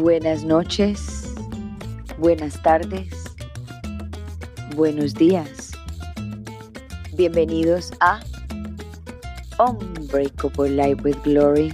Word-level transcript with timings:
Buenas 0.00 0.44
noches, 0.44 1.34
buenas 2.18 2.62
tardes, 2.62 3.12
buenos 4.76 5.12
días. 5.12 5.72
Bienvenidos 7.14 7.90
a 7.98 8.20
Unbreakable 9.58 10.70
Life 10.70 11.02
with 11.02 11.16
Glory 11.24 11.72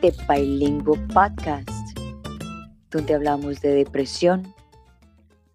de 0.00 0.14
Bilingual 0.28 1.04
Podcast, 1.08 1.98
donde 2.90 3.14
hablamos 3.14 3.60
de 3.62 3.70
depresión, 3.70 4.54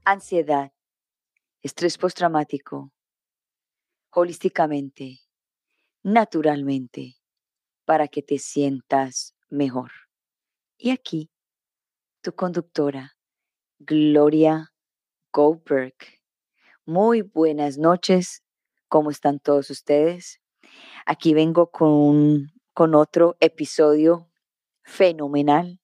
ansiedad, 0.03 0.73
estrés 1.61 1.97
postraumático, 1.97 2.91
holísticamente, 4.09 5.21
naturalmente, 6.03 7.15
para 7.85 8.09
que 8.09 8.21
te 8.21 8.37
sientas 8.37 9.33
mejor. 9.49 9.91
Y 10.77 10.91
aquí, 10.91 11.32
tu 12.23 12.33
conductora, 12.33 13.17
Gloria 13.79 14.71
Goldberg. 15.33 15.93
Muy 16.85 17.21
buenas 17.21 17.77
noches, 17.77 18.43
¿cómo 18.87 19.11
están 19.11 19.39
todos 19.39 19.69
ustedes? 19.69 20.39
Aquí 21.05 21.33
vengo 21.33 21.69
con, 21.69 22.53
con 22.73 22.95
otro 22.95 23.35
episodio 23.41 24.29
fenomenal 24.83 25.81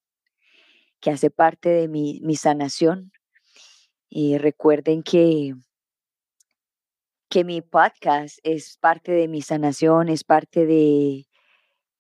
que 1.02 1.12
hace 1.12 1.30
parte 1.30 1.68
de 1.68 1.90
mi, 1.90 2.36
sanación. 2.38 3.12
Y 4.08 4.38
recuerden 4.38 5.04
que, 5.04 5.56
que 7.30 7.44
mi 7.44 7.62
podcast 7.62 8.40
es 8.44 8.78
parte 8.78 9.12
de 9.12 9.28
mi 9.28 9.42
sanación, 9.42 10.08
es 10.08 10.24
parte 10.24 10.66
de, 10.66 11.28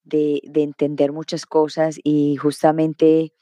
de 0.03 0.63
entender 0.63 1.11
muchas 1.11 1.45
cosas 1.45 1.99
y 2.01 2.37
justamente 2.37 3.33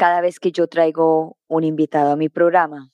cada 0.00 0.22
vez 0.22 0.40
que 0.40 0.50
yo 0.50 0.66
traigo 0.66 1.36
un 1.46 1.62
invitado 1.62 2.12
a 2.12 2.16
mi 2.16 2.30
programa, 2.30 2.90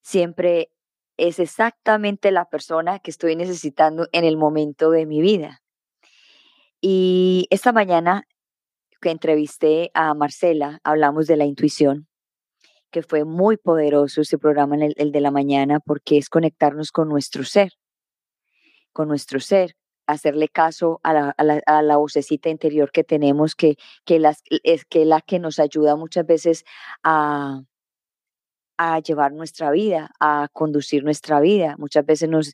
siempre 0.00 0.72
es 1.18 1.38
exactamente 1.38 2.30
la 2.30 2.46
persona 2.46 3.00
que 3.00 3.10
estoy 3.10 3.36
necesitando 3.36 4.08
en 4.12 4.24
el 4.24 4.38
momento 4.38 4.90
de 4.90 5.04
mi 5.04 5.20
vida. 5.20 5.62
Y 6.80 7.46
esta 7.50 7.70
mañana 7.70 8.26
que 9.02 9.10
entrevisté 9.10 9.90
a 9.92 10.14
Marcela, 10.14 10.80
hablamos 10.84 11.26
de 11.26 11.36
la 11.36 11.44
intuición, 11.44 12.08
que 12.90 13.02
fue 13.02 13.24
muy 13.24 13.58
poderoso 13.58 14.22
ese 14.22 14.38
programa, 14.38 14.76
el, 14.76 14.94
el 14.96 15.12
de 15.12 15.20
la 15.20 15.30
mañana, 15.30 15.80
porque 15.80 16.16
es 16.16 16.30
conectarnos 16.30 16.92
con 16.92 17.10
nuestro 17.10 17.44
ser, 17.44 17.72
con 18.94 19.08
nuestro 19.08 19.38
ser, 19.38 19.76
hacerle 20.06 20.48
caso 20.48 21.00
a 21.02 21.12
la, 21.12 21.34
a 21.36 21.44
la, 21.44 21.62
a 21.66 21.82
la 21.82 21.96
vocecita 21.96 22.48
interior 22.48 22.90
que 22.92 23.04
tenemos, 23.04 23.54
que, 23.54 23.76
que, 24.04 24.18
las, 24.18 24.42
es 24.62 24.84
que 24.84 25.04
la 25.04 25.20
que 25.20 25.38
nos 25.38 25.58
ayuda 25.58 25.96
muchas 25.96 26.26
veces 26.26 26.64
a, 27.02 27.62
a 28.78 29.00
llevar 29.00 29.32
nuestra 29.32 29.70
vida, 29.70 30.10
a 30.20 30.48
conducir 30.52 31.04
nuestra 31.04 31.40
vida. 31.40 31.76
Muchas 31.78 32.04
veces 32.04 32.28
nos, 32.28 32.52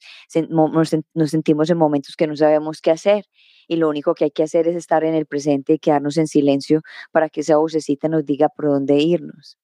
nos, 0.48 0.90
nos, 1.14 1.30
sentimos 1.30 1.70
en 1.70 1.78
momentos 1.78 2.16
que 2.16 2.26
no 2.26 2.36
sabemos 2.36 2.80
qué 2.80 2.90
hacer 2.90 3.26
y 3.68 3.76
lo 3.76 3.88
único 3.88 4.14
que 4.14 4.24
hay 4.24 4.30
que 4.30 4.42
hacer 4.42 4.68
es 4.68 4.76
estar 4.76 5.04
en 5.04 5.14
el 5.14 5.26
presente 5.26 5.74
y 5.74 5.78
quedarnos 5.78 6.16
en 6.16 6.26
silencio 6.26 6.82
para 7.10 7.28
que 7.28 7.40
esa 7.40 7.56
vocecita 7.56 8.08
nos 8.08 8.24
diga 8.24 8.48
por 8.48 8.66
dónde 8.66 8.96
irnos. 8.96 9.58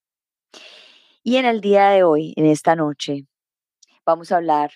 Y 1.22 1.36
en 1.36 1.44
el 1.44 1.60
día 1.60 1.90
de 1.90 2.02
hoy, 2.04 2.32
en 2.36 2.46
esta 2.46 2.74
noche, 2.74 3.26
vamos 4.04 4.32
a 4.32 4.36
hablar 4.36 4.72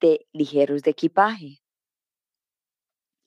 de 0.00 0.26
ligeros 0.32 0.82
de 0.82 0.92
equipaje. 0.92 1.60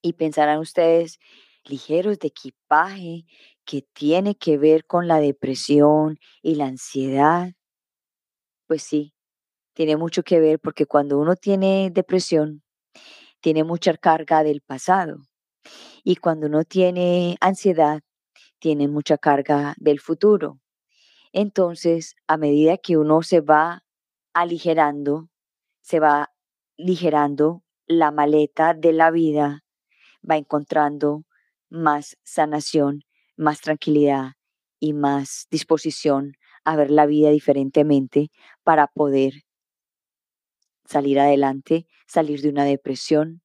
Y 0.02 0.14
pensarán 0.14 0.60
ustedes, 0.60 1.20
ligeros 1.66 2.20
de 2.20 2.30
equipaje, 2.30 3.26
que 3.66 3.82
tiene 3.94 4.36
que 4.36 4.58
ver 4.58 4.86
con 4.86 5.08
la 5.08 5.20
depresión 5.20 6.18
y 6.42 6.56
la 6.56 6.66
ansiedad. 6.66 7.54
Pues 8.68 8.84
sí, 8.84 9.14
tiene 9.74 9.98
mucho 9.98 10.24
que 10.24 10.40
ver 10.40 10.60
porque 10.60 10.86
cuando 10.86 11.20
uno 11.20 11.36
tiene 11.36 11.90
depresión, 11.92 12.64
tiene 13.42 13.64
mucha 13.64 13.96
carga 13.96 14.44
del 14.44 14.62
pasado. 14.62 15.18
Y 16.04 16.18
cuando 16.18 16.48
uno 16.48 16.64
tiene 16.64 17.38
ansiedad, 17.42 18.02
tiene 18.60 18.88
mucha 18.88 19.18
carga 19.18 19.76
del 19.78 20.00
futuro. 20.00 20.60
Entonces, 21.32 22.16
a 22.28 22.38
medida 22.38 22.78
que 22.78 22.98
uno 22.98 23.22
se 23.22 23.42
va 23.42 23.84
aligerando, 24.34 25.30
se 25.82 26.00
va 26.00 26.32
ligerando 26.78 27.64
la 27.86 28.12
maleta 28.12 28.74
de 28.74 28.94
la 28.94 29.12
vida, 29.12 29.64
va 30.28 30.38
encontrando 30.38 31.24
más 31.70 32.18
sanación, 32.24 33.04
más 33.38 33.62
tranquilidad 33.62 34.34
y 34.80 34.94
más 34.94 35.48
disposición 35.52 36.34
a 36.64 36.76
ver 36.76 36.92
la 36.92 37.06
vida 37.06 37.30
diferentemente 37.30 38.32
para 38.64 38.88
poder 38.88 39.44
salir 40.86 41.20
adelante, 41.20 41.86
salir 42.08 42.42
de 42.42 42.50
una 42.50 42.66
depresión, 42.66 43.42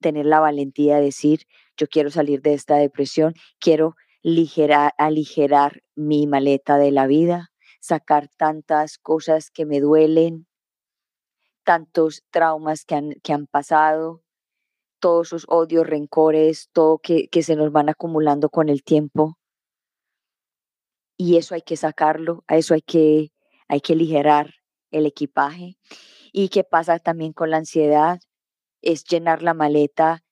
tener 0.00 0.26
la 0.26 0.40
valentía 0.40 0.96
de 0.96 1.04
decir, 1.04 1.46
yo 1.76 1.86
quiero 1.86 2.10
salir 2.10 2.42
de 2.42 2.54
esta 2.54 2.76
depresión, 2.76 3.34
quiero 3.58 3.96
ligerar, 4.22 4.92
aligerar 4.98 5.82
mi 5.94 6.26
maleta 6.26 6.76
de 6.76 6.90
la 6.90 7.06
vida, 7.06 7.52
sacar 7.80 8.28
tantas 8.36 8.98
cosas 8.98 9.50
que 9.50 9.64
me 9.64 9.80
duelen, 9.80 10.46
tantos 11.62 12.22
traumas 12.30 12.84
que 12.84 13.32
han 13.32 13.46
pasado, 13.46 14.23
todos 15.04 15.26
esos 15.26 15.44
odios, 15.48 15.86
rencores, 15.86 16.70
todo 16.72 16.96
que, 16.96 17.28
que 17.28 17.42
se 17.42 17.56
nos 17.56 17.70
van 17.70 17.90
acumulando 17.90 18.48
con 18.48 18.70
el 18.70 18.82
tiempo. 18.82 19.36
Y 21.18 21.36
eso 21.36 21.54
hay 21.54 21.60
que 21.60 21.76
sacarlo, 21.76 22.42
a 22.46 22.56
eso 22.56 22.72
hay 22.72 22.80
que, 22.80 23.30
hay 23.68 23.82
que 23.82 23.92
aligerar 23.92 24.54
el 24.90 25.04
equipaje. 25.04 25.76
¿Y 26.32 26.48
qué 26.48 26.64
pasa 26.64 26.98
también 27.00 27.34
con 27.34 27.50
la 27.50 27.58
ansiedad? 27.58 28.18
Es 28.80 29.04
llenar 29.04 29.42
la 29.42 29.52
maleta 29.52 30.24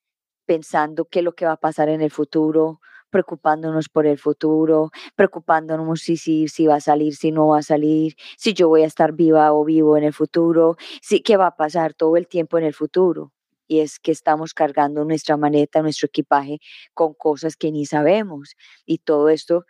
pensando 0.47 1.05
qué 1.05 1.19
es 1.19 1.25
lo 1.27 1.35
que 1.35 1.45
va 1.45 1.53
a 1.53 1.61
pasar 1.61 1.91
en 1.91 2.01
el 2.01 2.11
futuro, 2.11 2.81
preocupándonos 3.11 3.91
por 3.91 4.07
el 4.07 4.17
futuro, 4.17 4.91
preocupándonos 5.17 6.01
si, 6.01 6.17
si, 6.17 6.49
si 6.49 6.67
va 6.67 6.77
a 6.77 6.81
salir, 6.81 7.15
si 7.15 7.31
no 7.31 7.49
va 7.49 7.59
a 7.59 7.63
salir, 7.63 8.17
si 8.39 8.55
yo 8.55 8.69
voy 8.69 8.85
a 8.85 8.87
estar 8.87 9.13
viva 9.13 9.53
o 9.53 9.67
vivo 9.67 9.99
en 9.99 10.05
el 10.05 10.15
futuro, 10.15 10.79
si, 11.03 11.21
qué 11.21 11.37
va 11.37 11.49
a 11.49 11.57
pasar 11.57 11.93
todo 11.93 12.17
el 12.17 12.27
tiempo 12.27 12.57
en 12.57 12.65
el 12.65 12.73
futuro 12.73 13.35
y 13.67 13.81
es 13.81 13.99
que 13.99 14.13
estamos 14.13 14.55
cargando 14.55 15.05
nuestra 15.05 15.37
maleta, 15.37 15.83
nuestro 15.83 16.07
equipaje 16.07 16.59
con 16.95 17.15
cosas 17.15 17.57
que 17.57 17.73
ni 17.73 17.87
sabemos. 17.87 18.55
Y 18.85 18.99
todo 18.99 19.29
esto 19.29 19.65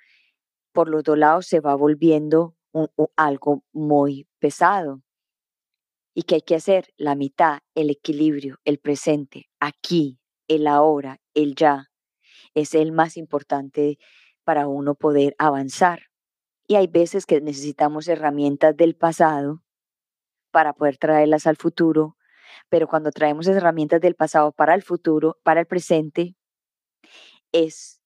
por 0.72 0.88
los 0.88 1.04
dos 1.04 1.18
lados 1.18 1.46
se 1.46 1.60
va 1.60 1.74
volviendo 1.74 2.56
algo 3.16 3.64
muy 3.72 4.26
pesado. 4.38 5.02
¿Y 6.14 6.24
qué 6.24 6.36
hay 6.36 6.42
que 6.42 6.54
hacer? 6.54 6.88
La 6.96 7.14
mitad, 7.14 7.60
el 7.74 7.90
equilibrio, 7.90 8.58
el 8.64 8.78
presente, 8.78 9.50
aquí, 9.60 10.18
el 10.48 10.66
ahora, 10.66 11.20
el 11.34 11.54
ya, 11.54 11.90
es 12.54 12.74
el 12.74 12.92
más 12.92 13.16
importante 13.16 13.98
para 14.44 14.68
uno 14.68 14.94
poder 14.94 15.34
avanzar. 15.38 16.08
Y 16.66 16.76
hay 16.76 16.86
veces 16.86 17.26
que 17.26 17.40
necesitamos 17.40 18.08
herramientas 18.08 18.76
del 18.76 18.94
pasado 18.94 19.62
para 20.50 20.74
poder 20.74 20.98
traerlas 20.98 21.46
al 21.46 21.56
futuro 21.56 22.16
pero 22.68 22.88
cuando 22.88 23.10
traemos 23.10 23.46
herramientas 23.46 24.00
del 24.00 24.14
pasado 24.14 24.52
para 24.52 24.74
el 24.74 24.82
futuro, 24.82 25.38
para 25.42 25.60
el 25.60 25.66
presente, 25.66 26.34
es 27.52 28.00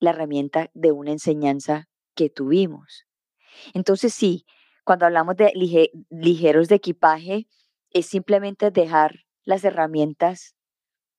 la 0.00 0.10
herramienta 0.10 0.70
de 0.74 0.92
una 0.92 1.12
enseñanza 1.12 1.88
que 2.14 2.30
tuvimos. 2.30 3.06
Entonces 3.74 4.12
sí, 4.12 4.44
cuando 4.84 5.06
hablamos 5.06 5.36
de 5.36 5.52
lige 5.54 5.90
ligeros 6.10 6.68
de 6.68 6.76
equipaje, 6.76 7.48
es 7.90 8.06
simplemente 8.06 8.70
dejar 8.70 9.24
las 9.44 9.64
herramientas 9.64 10.54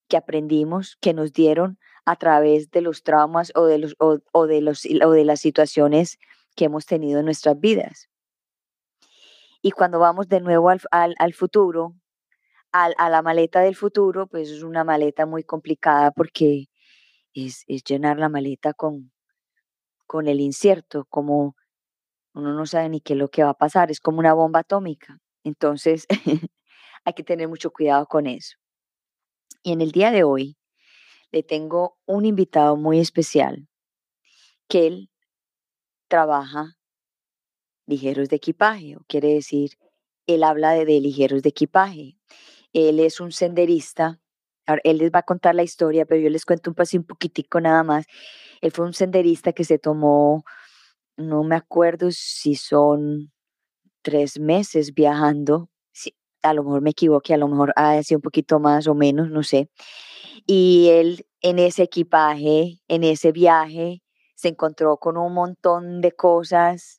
que 0.08 0.16
aprendimos, 0.16 0.96
que 1.00 1.12
nos 1.12 1.32
dieron 1.32 1.78
a 2.04 2.16
través 2.16 2.70
de 2.70 2.80
los 2.80 3.02
traumas 3.02 3.52
o 3.54 3.66
de, 3.66 3.78
los, 3.78 3.96
o 3.98 4.46
de, 4.46 4.60
los, 4.60 4.86
o 5.04 5.10
de 5.10 5.24
las 5.24 5.40
situaciones 5.40 6.18
que 6.56 6.64
hemos 6.64 6.86
tenido 6.86 7.20
en 7.20 7.26
nuestras 7.26 7.58
vidas. 7.60 8.08
Y 9.62 9.72
cuando 9.72 9.98
vamos 9.98 10.28
de 10.28 10.40
nuevo 10.40 10.70
al, 10.70 10.80
al, 11.18 11.34
futuro, 11.34 11.94
al, 12.72 12.94
a 12.98 13.10
la 13.10 13.22
maleta 13.22 13.60
del 13.60 13.74
futuro, 13.76 14.26
pues 14.26 14.50
es 14.50 14.62
una 14.62 14.84
maleta 14.84 15.26
muy 15.26 15.42
complicada 15.42 16.10
porque 16.12 16.66
es, 17.34 17.64
es 17.66 17.82
llenar 17.84 18.18
la 18.18 18.28
maleta 18.28 18.72
con, 18.72 19.12
con 20.06 20.28
el 20.28 20.40
incierto, 20.40 21.06
como 21.08 21.56
uno 22.34 22.54
no 22.54 22.66
sabe 22.66 22.88
ni 22.88 23.00
qué 23.00 23.14
es 23.14 23.18
lo 23.18 23.28
que 23.28 23.42
va 23.42 23.50
a 23.50 23.54
pasar, 23.54 23.90
es 23.90 24.00
como 24.00 24.20
una 24.20 24.32
bomba 24.32 24.60
atómica. 24.60 25.18
Entonces, 25.44 26.06
hay 27.04 27.12
que 27.14 27.24
tener 27.24 27.48
mucho 27.48 27.72
cuidado 27.72 28.06
con 28.06 28.26
eso. 28.26 28.56
Y 29.62 29.72
en 29.72 29.80
el 29.80 29.90
día 29.90 30.10
de 30.10 30.24
hoy 30.24 30.56
le 31.32 31.42
tengo 31.42 31.98
un 32.06 32.24
invitado 32.24 32.76
muy 32.76 33.00
especial 33.00 33.68
que 34.68 34.86
él 34.86 35.10
trabaja 36.08 36.77
ligeros 37.88 38.28
de 38.28 38.36
equipaje, 38.36 38.96
o 38.96 39.00
quiere 39.08 39.34
decir, 39.34 39.72
él 40.26 40.44
habla 40.44 40.72
de, 40.72 40.84
ligeros 41.00 41.42
de 41.42 41.48
equipaje. 41.48 42.18
Él 42.72 43.00
es 43.00 43.20
un 43.20 43.32
senderista. 43.32 44.20
Él 44.84 44.98
les 44.98 45.10
va 45.10 45.20
a 45.20 45.22
contar 45.22 45.54
la 45.54 45.62
historia, 45.62 46.04
pero 46.04 46.20
yo 46.20 46.28
les 46.28 46.44
cuento 46.44 46.70
un, 46.70 46.76
un 46.92 47.04
poquitico 47.04 47.60
nada 47.60 47.82
más. 47.82 48.06
Él 48.60 48.70
fue 48.70 48.84
un 48.84 48.92
senderista 48.92 49.52
que 49.54 49.64
se 49.64 49.78
tomó, 49.78 50.44
no 51.16 51.42
me 51.44 51.56
acuerdo 51.56 52.10
si 52.12 52.54
son 52.54 53.32
tres 54.02 54.38
meses 54.38 54.94
viajando, 54.94 55.70
a 56.42 56.54
lo 56.54 56.62
mejor 56.62 56.82
me 56.82 56.90
equivoqué, 56.90 57.34
a 57.34 57.38
lo 57.38 57.48
mejor 57.48 57.72
ha 57.76 58.02
sido 58.02 58.18
un 58.18 58.22
poquito 58.22 58.60
más 58.60 58.86
o 58.86 58.94
menos, 58.94 59.30
no 59.30 59.42
sé. 59.42 59.70
Y 60.46 60.88
él 60.90 61.26
en 61.40 61.58
ese 61.58 61.84
equipaje, 61.84 62.80
en 62.88 63.04
ese 63.04 63.32
viaje, 63.32 64.02
se 64.34 64.48
encontró 64.48 64.98
con 64.98 65.16
un 65.16 65.34
montón 65.34 66.00
de 66.00 66.12
cosas 66.12 66.97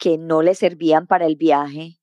que 0.00 0.16
no 0.16 0.40
le 0.40 0.54
servían 0.54 1.06
para 1.06 1.26
el 1.26 1.36
viaje 1.36 2.00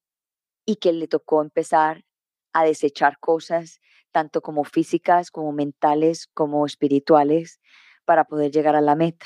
y 0.66 0.76
que 0.76 0.94
le 0.94 1.08
tocó 1.08 1.42
empezar 1.42 2.06
a 2.54 2.64
desechar 2.64 3.18
cosas, 3.20 3.82
tanto 4.12 4.42
como 4.42 4.64
físicas, 4.64 5.32
como 5.32 5.52
mentales, 5.52 6.28
como 6.28 6.66
espirituales, 6.68 7.60
para 8.06 8.26
poder 8.26 8.52
llegar 8.52 8.76
a 8.76 8.82
la 8.82 8.96
meta. 8.96 9.26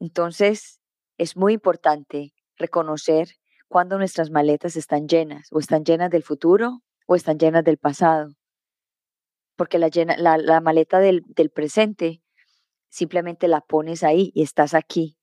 Entonces, 0.00 0.80
es 1.18 1.36
muy 1.36 1.52
importante 1.52 2.32
reconocer 2.56 3.28
cuando 3.68 3.98
nuestras 3.98 4.30
maletas 4.30 4.74
están 4.76 5.06
llenas, 5.06 5.48
o 5.52 5.58
están 5.58 5.84
llenas 5.84 6.10
del 6.10 6.22
futuro, 6.22 6.80
o 7.06 7.14
están 7.14 7.38
llenas 7.38 7.62
del 7.62 7.76
pasado. 7.76 8.30
Porque 9.56 9.78
la, 9.78 10.60
maleta 10.62 10.98
del 10.98 11.50
presente 11.54 12.22
simplemente 12.88 13.48
la 13.48 13.60
pones 13.60 14.02
ahí 14.02 14.32
y 14.34 14.42
estás 14.42 14.72
aquí. 14.72 15.19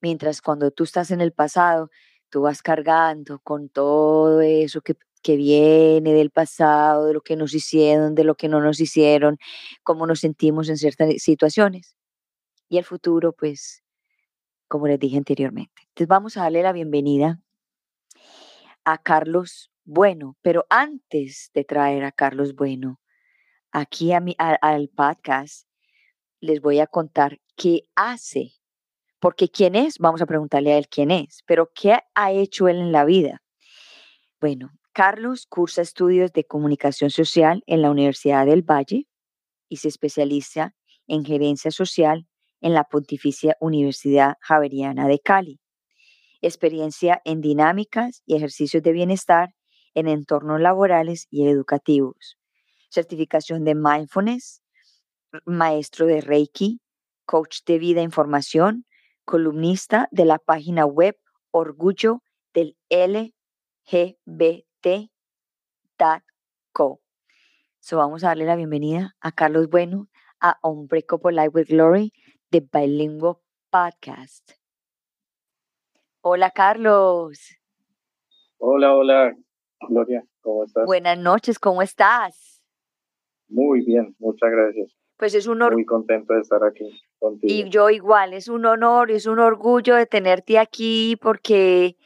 Mientras 0.00 0.42
cuando 0.42 0.70
tú 0.70 0.84
estás 0.84 1.10
en 1.10 1.20
el 1.20 1.32
pasado, 1.32 1.90
tú 2.30 2.42
vas 2.42 2.62
cargando 2.62 3.40
con 3.40 3.68
todo 3.68 4.40
eso 4.40 4.80
que, 4.80 4.96
que 5.22 5.36
viene 5.36 6.12
del 6.12 6.30
pasado, 6.30 7.06
de 7.06 7.14
lo 7.14 7.20
que 7.20 7.36
nos 7.36 7.54
hicieron, 7.54 8.14
de 8.14 8.24
lo 8.24 8.34
que 8.36 8.48
no 8.48 8.60
nos 8.60 8.80
hicieron, 8.80 9.38
cómo 9.82 10.06
nos 10.06 10.20
sentimos 10.20 10.68
en 10.68 10.76
ciertas 10.78 11.10
situaciones. 11.22 11.96
Y 12.68 12.78
el 12.78 12.84
futuro, 12.84 13.32
pues, 13.32 13.82
como 14.68 14.86
les 14.86 14.98
dije 14.98 15.16
anteriormente. 15.16 15.82
Entonces 15.88 16.08
vamos 16.08 16.36
a 16.36 16.42
darle 16.42 16.62
la 16.62 16.72
bienvenida 16.72 17.40
a 18.84 18.98
Carlos 18.98 19.70
Bueno, 19.84 20.36
pero 20.42 20.66
antes 20.70 21.50
de 21.54 21.64
traer 21.64 22.04
a 22.04 22.12
Carlos 22.12 22.54
Bueno 22.54 23.00
aquí 23.72 24.12
a 24.12 24.20
mi, 24.20 24.36
al 24.38 24.88
podcast, 24.88 25.66
les 26.40 26.60
voy 26.60 26.80
a 26.80 26.86
contar 26.86 27.40
qué 27.56 27.82
hace. 27.94 28.57
Porque 29.20 29.48
quién 29.48 29.74
es, 29.74 29.98
vamos 29.98 30.22
a 30.22 30.26
preguntarle 30.26 30.72
a 30.72 30.78
él 30.78 30.88
quién 30.88 31.10
es, 31.10 31.42
pero 31.46 31.70
qué 31.74 31.98
ha 32.14 32.32
hecho 32.32 32.68
él 32.68 32.78
en 32.78 32.92
la 32.92 33.04
vida. 33.04 33.42
Bueno, 34.40 34.70
Carlos 34.92 35.46
cursa 35.46 35.82
estudios 35.82 36.32
de 36.32 36.44
comunicación 36.44 37.10
social 37.10 37.62
en 37.66 37.82
la 37.82 37.90
Universidad 37.90 38.46
del 38.46 38.62
Valle 38.62 39.06
y 39.68 39.76
se 39.78 39.88
especializa 39.88 40.74
en 41.06 41.24
gerencia 41.24 41.70
social 41.70 42.26
en 42.60 42.74
la 42.74 42.84
Pontificia 42.84 43.56
Universidad 43.60 44.34
Javeriana 44.40 45.08
de 45.08 45.18
Cali. 45.18 45.60
Experiencia 46.40 47.20
en 47.24 47.40
dinámicas 47.40 48.22
y 48.26 48.36
ejercicios 48.36 48.82
de 48.82 48.92
bienestar 48.92 49.54
en 49.94 50.08
entornos 50.08 50.60
laborales 50.60 51.26
y 51.30 51.48
educativos. 51.48 52.36
Certificación 52.90 53.64
de 53.64 53.74
mindfulness, 53.74 54.62
maestro 55.44 56.06
de 56.06 56.20
Reiki, 56.20 56.80
coach 57.24 57.58
de 57.66 57.78
vida 57.78 58.00
e 58.00 58.04
información, 58.04 58.86
columnista 59.28 60.08
de 60.10 60.24
la 60.24 60.38
página 60.38 60.86
web 60.86 61.14
Orgullo 61.50 62.22
del 62.54 62.78
LGBT 62.88 65.10
Co. 66.72 67.02
So 67.78 67.98
vamos 67.98 68.24
a 68.24 68.28
darle 68.28 68.46
la 68.46 68.56
bienvenida 68.56 69.16
a 69.20 69.32
Carlos 69.32 69.68
Bueno 69.68 70.08
a 70.40 70.58
Unbreakable 70.62 71.32
Life 71.32 71.50
with 71.52 71.66
Glory 71.68 72.10
de 72.50 72.66
Bilingual 72.72 73.36
Podcast. 73.70 74.52
Hola 76.22 76.50
Carlos. 76.50 77.38
Hola, 78.56 78.96
hola 78.96 79.36
Gloria, 79.90 80.24
¿cómo 80.40 80.64
estás? 80.64 80.86
Buenas 80.86 81.18
noches, 81.18 81.58
¿cómo 81.58 81.82
estás? 81.82 82.62
Muy 83.46 83.84
bien, 83.84 84.16
muchas 84.18 84.50
gracias. 84.50 84.96
Pues 85.18 85.34
es 85.34 85.46
un 85.46 85.60
honor. 85.60 85.74
Muy 85.74 85.84
contento 85.84 86.32
de 86.32 86.40
estar 86.40 86.64
aquí 86.64 86.90
Y 87.42 87.68
yo 87.68 87.90
igual, 87.90 88.32
es 88.32 88.48
un 88.48 88.66
honor, 88.66 89.10
es 89.10 89.26
un 89.26 89.38
orgullo 89.38 89.96
de 89.96 90.06
tenerte 90.06 90.58
aquí 90.58 91.16
porque 91.20 91.96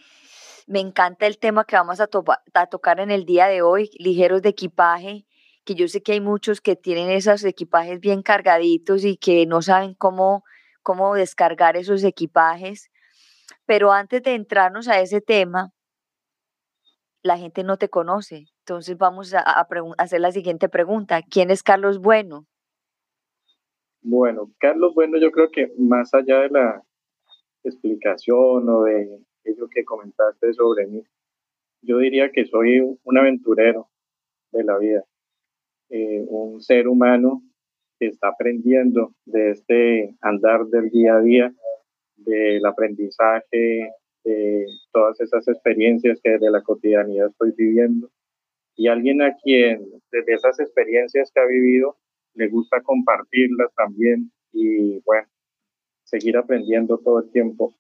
me 0.66 0.80
encanta 0.80 1.26
el 1.26 1.38
tema 1.38 1.64
que 1.64 1.76
vamos 1.76 2.00
a, 2.00 2.06
tocar 2.06 3.00
en 3.00 3.10
el 3.10 3.24
día 3.24 3.46
de 3.46 3.62
hoy, 3.62 3.90
ligeros 3.98 4.42
de 4.42 4.50
equipaje, 4.50 5.26
que 5.64 5.74
yo 5.74 5.86
sé 5.88 6.02
que 6.02 6.12
hay 6.12 6.20
muchos 6.20 6.60
que 6.60 6.76
tienen 6.76 7.10
esos 7.10 7.44
equipajes 7.44 8.00
bien 8.00 8.22
cargaditos 8.22 9.04
y 9.04 9.16
que 9.16 9.46
no 9.46 9.62
saben 9.62 9.94
cómo, 9.94 10.44
cómo 10.82 11.14
descargar 11.14 11.76
esos 11.76 12.04
equipajes. 12.04 12.90
Pero 13.66 13.92
antes 13.92 14.22
de 14.22 14.34
entrarnos 14.34 14.88
a 14.88 15.00
ese 15.00 15.20
tema, 15.20 15.72
la 17.22 17.38
gente 17.38 17.64
no 17.64 17.76
te 17.76 17.88
conoce. 17.88 18.46
Entonces 18.60 18.96
vamos 18.96 19.34
a 19.34 19.66
hacer 19.98 20.20
la 20.20 20.32
siguiente 20.32 20.68
pregunta. 20.68 21.22
¿Quién 21.22 21.50
es 21.50 21.62
Carlos 21.62 21.98
Bueno? 21.98 22.46
Bueno, 24.02 24.50
Carlos 24.58 24.94
Bueno, 24.94 25.18
yo 25.18 25.30
creo 25.30 25.50
que 25.50 25.72
más 25.78 26.12
allá 26.12 26.40
de 26.40 26.50
la 26.50 26.82
explicación 27.64 28.68
o 28.68 28.82
de 28.82 29.20
aquello 29.40 29.68
que 29.68 29.84
comentaste 29.84 30.52
sobre 30.54 30.86
mí. 30.86 31.02
Yo 31.82 31.98
diría 31.98 32.30
que 32.30 32.44
soy 32.44 32.80
un 32.80 33.18
aventurero 33.18 33.88
de 34.52 34.64
la 34.64 34.78
vida, 34.78 35.04
eh, 35.90 36.24
un 36.28 36.60
ser 36.60 36.88
humano 36.88 37.42
que 37.98 38.08
está 38.08 38.28
aprendiendo 38.28 39.14
de 39.24 39.50
este 39.50 40.16
andar 40.20 40.66
del 40.66 40.90
día 40.90 41.16
a 41.16 41.20
día, 41.20 41.54
del 42.16 42.64
aprendizaje, 42.66 43.90
de 44.24 44.66
todas 44.92 45.20
esas 45.20 45.46
experiencias 45.48 46.20
que 46.22 46.38
de 46.38 46.50
la 46.50 46.62
cotidianidad 46.62 47.28
estoy 47.28 47.52
viviendo. 47.56 48.10
Y 48.76 48.88
alguien 48.88 49.22
a 49.22 49.36
quien 49.36 49.84
desde 50.10 50.34
esas 50.34 50.58
experiencias 50.60 51.30
que 51.32 51.40
ha 51.40 51.46
vivido 51.46 51.96
le 52.34 52.48
gusta 52.48 52.80
compartirlas 52.82 53.72
también 53.74 54.32
y 54.52 55.00
bueno, 55.00 55.28
seguir 56.04 56.36
aprendiendo 56.36 56.98
todo 56.98 57.20
el 57.20 57.30
tiempo 57.30 57.74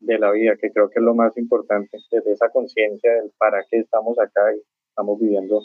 de 0.00 0.18
la 0.18 0.30
vida, 0.32 0.56
que 0.56 0.70
creo 0.72 0.88
que 0.88 0.98
es 0.98 1.04
lo 1.04 1.14
más 1.14 1.36
importante, 1.36 1.98
desde 2.10 2.32
esa 2.32 2.48
conciencia 2.48 3.12
del 3.12 3.32
para 3.36 3.64
qué 3.70 3.78
estamos 3.78 4.18
acá 4.18 4.40
y 4.54 4.60
estamos 4.88 5.20
viviendo 5.20 5.62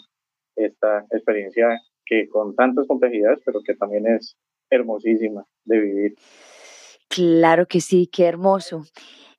esta 0.56 1.06
experiencia 1.12 1.68
que 2.06 2.28
con 2.30 2.56
tantas 2.56 2.86
complejidades, 2.88 3.40
pero 3.46 3.62
que 3.66 3.76
también 3.76 4.06
es 4.08 4.38
hermosísima 4.70 5.46
de 5.64 5.80
vivir. 5.80 6.16
Claro 7.10 7.66
que 7.68 7.82
sí, 7.82 8.08
qué 8.08 8.26
hermoso. 8.26 8.84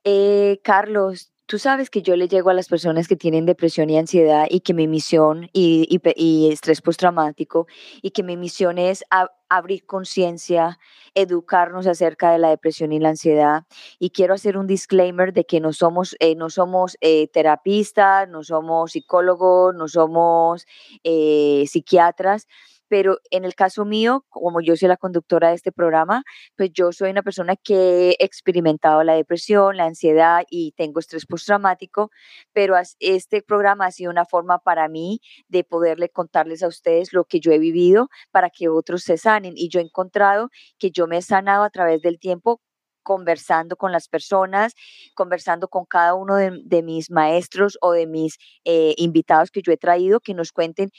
Eh, 0.03 0.61
Carlos, 0.63 1.33
Tú 1.47 1.61
sabes 1.61 1.91
que 1.91 2.03
yo 2.03 2.17
le 2.17 2.27
llego 2.27 2.51
a 2.51 2.55
las 2.55 2.67
personas 2.67 3.07
que 3.07 3.15
tienen 3.15 3.47
depresión 3.47 3.89
y 3.89 3.97
ansiedad 3.97 4.47
y 4.51 4.61
que 4.61 4.75
mi 4.75 4.89
misión 4.89 5.49
y, 5.53 5.87
y, 6.17 6.51
estrés 6.53 6.83
postraumático 6.83 7.69
y 8.03 8.11
que 8.11 8.25
mi 8.25 8.37
misión 8.37 8.79
es 8.79 9.05
abrir 9.49 9.87
conciencia, 9.87 10.81
educarnos 11.15 11.87
acerca 11.87 12.33
de 12.33 12.39
la 12.39 12.49
depresión 12.49 12.91
y 12.91 12.99
la 12.99 13.11
ansiedad. 13.11 13.63
Y 14.01 14.11
quiero 14.11 14.35
hacer 14.35 14.59
un 14.59 14.67
disclaimer 14.67 15.33
de 15.33 15.45
que 15.45 15.61
no 15.61 15.73
somos, 15.73 16.17
eh, 16.19 16.35
no 16.35 16.51
somos 16.51 16.99
eh, 17.01 17.29
terapistas, 17.29 18.29
no 18.29 18.43
somos 18.43 18.91
psicólogos, 18.93 19.73
no 19.73 19.87
somos 19.87 20.67
eh, 21.05 21.65
psiquiatras 21.69 22.49
pero 22.89 23.19
en 23.31 23.45
el 23.45 23.55
caso 23.55 23.85
mío, 23.85 24.25
como 24.29 24.61
yo 24.61 24.77
soy 24.77 24.89
la 24.89 24.97
conductora 24.97 25.49
de 25.49 25.55
este 25.55 25.73
programa, 25.73 26.23
pues 26.57 26.71
yo 26.73 26.93
soy 26.93 27.11
una 27.11 27.23
persona 27.23 27.57
que 27.57 28.11
he 28.11 28.25
experimentado 28.25 29.03
la 29.05 29.15
depresión, 29.15 29.77
la 29.77 29.85
ansiedad 29.85 30.45
y 30.51 30.73
tengo 30.77 31.01
estrés 31.01 31.27
postraumático, 31.27 32.11
pero 32.53 32.77
este 33.01 33.43
programa 33.43 33.87
ha 33.87 33.91
sido 33.91 34.11
una 34.11 34.25
forma 34.25 34.59
para 34.59 34.89
mí 34.89 35.21
de 35.49 35.65
poderle 35.65 36.09
contarles 36.09 36.63
a 36.63 36.69
ustedes 36.69 37.13
lo 37.13 37.25
que 37.25 37.41
yo 37.41 37.53
he 37.53 37.59
vivido 37.59 38.09
para 38.31 38.51
que 38.51 38.69
otros 38.69 39.03
se 39.03 39.19
sanen. 39.19 39.55
Y 39.57 39.69
yo 39.69 39.81
he 39.81 39.83
encontrado 39.83 40.51
que 40.79 40.91
yo 40.91 41.07
me 41.07 41.19
he 41.19 41.23
sanado 41.23 41.65
a 41.65 41.71
través 41.71 42.03
del 42.03 42.19
tiempo 42.19 42.61
conversando 43.03 43.77
con 43.77 43.93
las 43.93 44.09
personas, 44.09 44.75
conversando 45.15 45.69
con 45.69 45.85
cada 45.85 46.15
uno 46.15 46.35
de, 46.35 46.83
mis 46.83 47.11
maestros 47.11 47.79
o 47.81 47.93
de 47.93 48.07
mis 48.09 48.37
eh, 48.65 48.95
invitados 48.97 49.53
que 49.53 49.63
yo 49.63 49.73
he 49.73 49.77
traído, 49.77 50.19
que 50.19 50.35
nos 50.35 50.51
cuenten 50.51 50.91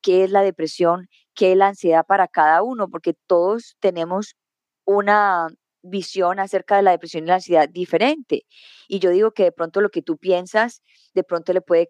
qué 0.00 0.22
es 0.22 0.30
la 0.30 0.42
depresión, 0.42 1.08
qué 1.36 1.52
es 1.52 1.58
la 1.58 1.68
ansiedad 1.68 2.04
para 2.06 2.26
cada 2.26 2.62
uno, 2.62 2.88
porque 2.88 3.14
todos 3.26 3.76
tenemos 3.80 4.36
una 4.84 5.48
visión 5.82 6.40
acerca 6.40 6.76
de 6.76 6.82
la 6.82 6.90
depresión 6.90 7.24
y 7.24 7.26
la 7.28 7.34
ansiedad 7.34 7.68
diferente. 7.68 8.44
Y 8.88 8.98
yo 8.98 9.10
digo 9.10 9.32
que 9.32 9.44
de 9.44 9.52
pronto 9.52 9.80
lo 9.80 9.90
que 9.90 10.02
tú 10.02 10.16
piensas, 10.16 10.82
de 11.14 11.22
pronto 11.22 11.52
le 11.52 11.60
puede 11.60 11.88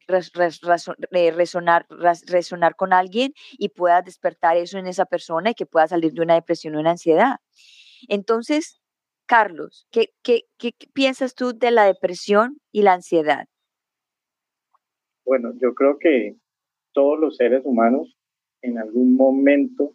eh, 1.12 1.30
resonar, 1.30 1.86
resonar 2.26 2.76
con 2.76 2.92
alguien 2.92 3.32
y 3.52 3.70
pueda 3.70 4.02
despertar 4.02 4.56
eso 4.56 4.78
en 4.78 4.86
esa 4.86 5.06
persona 5.06 5.50
y 5.50 5.54
que 5.54 5.66
pueda 5.66 5.86
salir 5.88 6.12
de 6.12 6.22
una 6.22 6.34
depresión 6.34 6.76
o 6.76 6.80
una 6.80 6.92
ansiedad. 6.92 7.36
Entonces, 8.08 8.80
Carlos, 9.26 9.86
¿qué, 9.90 10.12
qué, 10.22 10.42
qué 10.58 10.72
piensas 10.92 11.34
tú 11.34 11.52
de 11.56 11.70
la 11.70 11.84
depresión 11.84 12.60
y 12.72 12.82
la 12.82 12.92
ansiedad? 12.92 13.46
Bueno, 15.24 15.52
yo 15.60 15.74
creo 15.74 15.98
que 15.98 16.36
todos 16.92 17.18
los 17.18 17.36
seres 17.36 17.62
humanos 17.64 18.16
en 18.62 18.78
algún 18.78 19.16
momento 19.16 19.92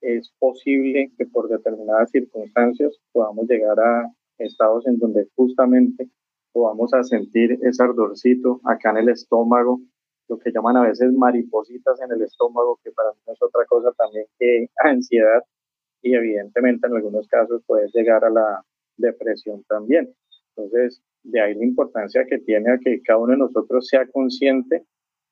es 0.00 0.30
posible 0.38 1.10
que 1.16 1.26
por 1.26 1.48
determinadas 1.48 2.10
circunstancias 2.10 2.98
podamos 3.12 3.48
llegar 3.48 3.80
a 3.80 4.12
estados 4.38 4.86
en 4.86 4.98
donde 4.98 5.28
justamente 5.34 6.08
podamos 6.52 6.92
a 6.94 7.02
sentir 7.02 7.58
ese 7.62 7.82
ardorcito 7.82 8.60
acá 8.64 8.90
en 8.90 8.98
el 8.98 9.08
estómago, 9.08 9.80
lo 10.28 10.38
que 10.38 10.52
llaman 10.52 10.76
a 10.76 10.82
veces 10.82 11.12
maripositas 11.12 12.00
en 12.00 12.12
el 12.12 12.22
estómago, 12.22 12.78
que 12.82 12.92
para 12.92 13.10
mí 13.10 13.18
es 13.26 13.42
otra 13.42 13.64
cosa 13.66 13.92
también 13.96 14.26
que 14.38 14.68
ansiedad 14.78 15.42
y 16.02 16.14
evidentemente 16.14 16.86
en 16.86 16.94
algunos 16.94 17.26
casos 17.28 17.62
puede 17.66 17.88
llegar 17.92 18.24
a 18.24 18.30
la 18.30 18.62
depresión 18.96 19.64
también. 19.64 20.14
Entonces, 20.54 21.02
de 21.24 21.40
ahí 21.40 21.54
la 21.54 21.64
importancia 21.64 22.24
que 22.28 22.38
tiene 22.38 22.70
a 22.72 22.78
que 22.78 23.00
cada 23.02 23.18
uno 23.18 23.32
de 23.32 23.38
nosotros 23.38 23.88
sea 23.88 24.06
consciente 24.06 24.84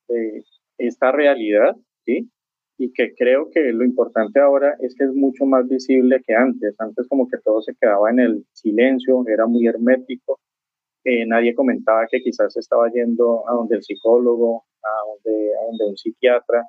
de 0.09 0.43
esta 0.79 1.12
realidad, 1.12 1.76
¿sí? 2.05 2.31
Y 2.83 2.93
que 2.93 3.15
creo 3.15 3.49
que 3.49 3.73
lo 3.73 3.85
importante 3.85 4.41
ahora 4.41 4.75
es 4.81 4.97
que 4.97 5.05
es 5.05 5.15
mucho 5.15 5.47
más 5.47 5.69
visible 5.69 6.21
que 6.27 6.35
antes. 6.35 6.75
Antes 6.81 7.07
como 7.07 7.29
que 7.29 7.39
todo 7.39 7.62
se 7.62 7.77
quedaba 7.81 8.11
en 8.11 8.19
el 8.19 8.45
silencio, 8.55 9.23
era 9.29 9.47
muy 9.47 9.69
hermético, 9.69 10.41
eh, 11.05 11.25
nadie 11.25 11.55
comentaba 11.55 12.09
que 12.11 12.21
quizás 12.21 12.57
estaba 12.57 12.91
yendo 12.91 13.49
a 13.49 13.53
donde 13.53 13.77
el 13.77 13.85
psicólogo, 13.85 14.65
a 14.83 14.91
donde, 15.07 15.55
a 15.55 15.65
donde 15.67 15.85
un 15.91 15.97
psiquiatra, 15.97 16.65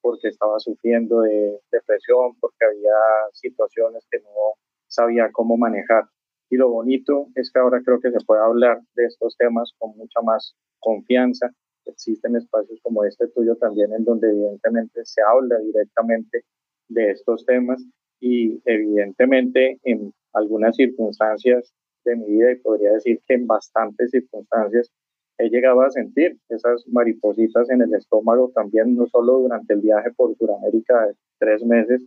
porque 0.00 0.28
estaba 0.28 0.58
sufriendo 0.58 1.20
de 1.20 1.60
depresión, 1.70 2.34
porque 2.40 2.64
había 2.64 2.96
situaciones 3.34 4.06
que 4.10 4.20
no 4.20 4.54
sabía 4.86 5.28
cómo 5.30 5.58
manejar. 5.58 6.04
Y 6.48 6.56
lo 6.56 6.70
bonito 6.70 7.26
es 7.34 7.52
que 7.52 7.60
ahora 7.60 7.82
creo 7.84 8.00
que 8.00 8.10
se 8.10 8.24
puede 8.24 8.40
hablar 8.40 8.80
de 8.94 9.04
estos 9.04 9.36
temas 9.36 9.74
con 9.76 9.94
mucha 9.98 10.22
más 10.22 10.54
confianza. 10.80 11.50
Existen 11.88 12.36
espacios 12.36 12.80
como 12.82 13.04
este 13.04 13.26
tuyo 13.28 13.56
también 13.56 13.92
en 13.92 14.04
donde 14.04 14.28
evidentemente 14.28 15.04
se 15.04 15.20
habla 15.22 15.58
directamente 15.58 16.44
de 16.88 17.10
estos 17.10 17.44
temas 17.44 17.82
y 18.20 18.60
evidentemente 18.64 19.78
en 19.84 20.12
algunas 20.32 20.76
circunstancias 20.76 21.72
de 22.04 22.16
mi 22.16 22.26
vida 22.26 22.52
y 22.52 22.56
podría 22.56 22.92
decir 22.92 23.20
que 23.26 23.34
en 23.34 23.46
bastantes 23.46 24.10
circunstancias 24.10 24.90
he 25.38 25.48
llegado 25.50 25.82
a 25.82 25.90
sentir 25.90 26.36
esas 26.48 26.86
maripositas 26.88 27.70
en 27.70 27.82
el 27.82 27.94
estómago 27.94 28.50
también, 28.54 28.96
no 28.96 29.06
solo 29.06 29.38
durante 29.38 29.74
el 29.74 29.80
viaje 29.80 30.10
por 30.16 30.36
Sudamérica 30.36 31.06
de 31.06 31.14
tres 31.38 31.64
meses, 31.64 32.02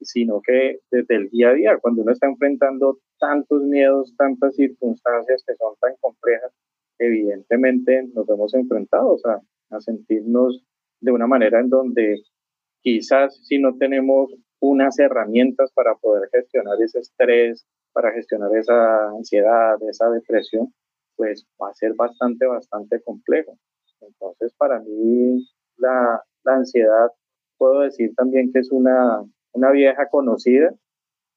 sino 0.00 0.42
que 0.42 0.80
desde 0.90 1.16
el 1.16 1.30
día 1.30 1.50
a 1.50 1.54
día, 1.54 1.78
cuando 1.78 2.02
uno 2.02 2.12
está 2.12 2.26
enfrentando 2.26 2.98
tantos 3.18 3.62
miedos, 3.62 4.14
tantas 4.16 4.54
circunstancias 4.56 5.42
que 5.46 5.54
son 5.54 5.74
tan 5.80 5.94
complejas, 6.00 6.52
evidentemente 6.98 8.04
nos 8.14 8.28
hemos 8.28 8.54
enfrentado 8.54 9.16
a, 9.24 9.40
a 9.76 9.80
sentirnos 9.80 10.64
de 11.00 11.12
una 11.12 11.26
manera 11.26 11.60
en 11.60 11.68
donde 11.68 12.22
quizás 12.80 13.38
si 13.46 13.58
no 13.58 13.76
tenemos 13.76 14.34
unas 14.60 14.98
herramientas 14.98 15.72
para 15.72 15.94
poder 15.96 16.28
gestionar 16.32 16.80
ese 16.80 17.00
estrés, 17.00 17.66
para 17.92 18.12
gestionar 18.12 18.54
esa 18.56 19.10
ansiedad, 19.10 19.76
esa 19.88 20.10
depresión, 20.10 20.72
pues 21.16 21.46
va 21.62 21.70
a 21.70 21.74
ser 21.74 21.94
bastante, 21.94 22.46
bastante 22.46 23.00
complejo. 23.02 23.56
Entonces, 24.00 24.52
para 24.54 24.80
mí, 24.80 25.46
la, 25.76 26.22
la 26.44 26.54
ansiedad, 26.54 27.08
puedo 27.56 27.80
decir 27.80 28.14
también 28.16 28.52
que 28.52 28.60
es 28.60 28.72
una, 28.72 29.22
una 29.52 29.70
vieja 29.70 30.08
conocida 30.08 30.74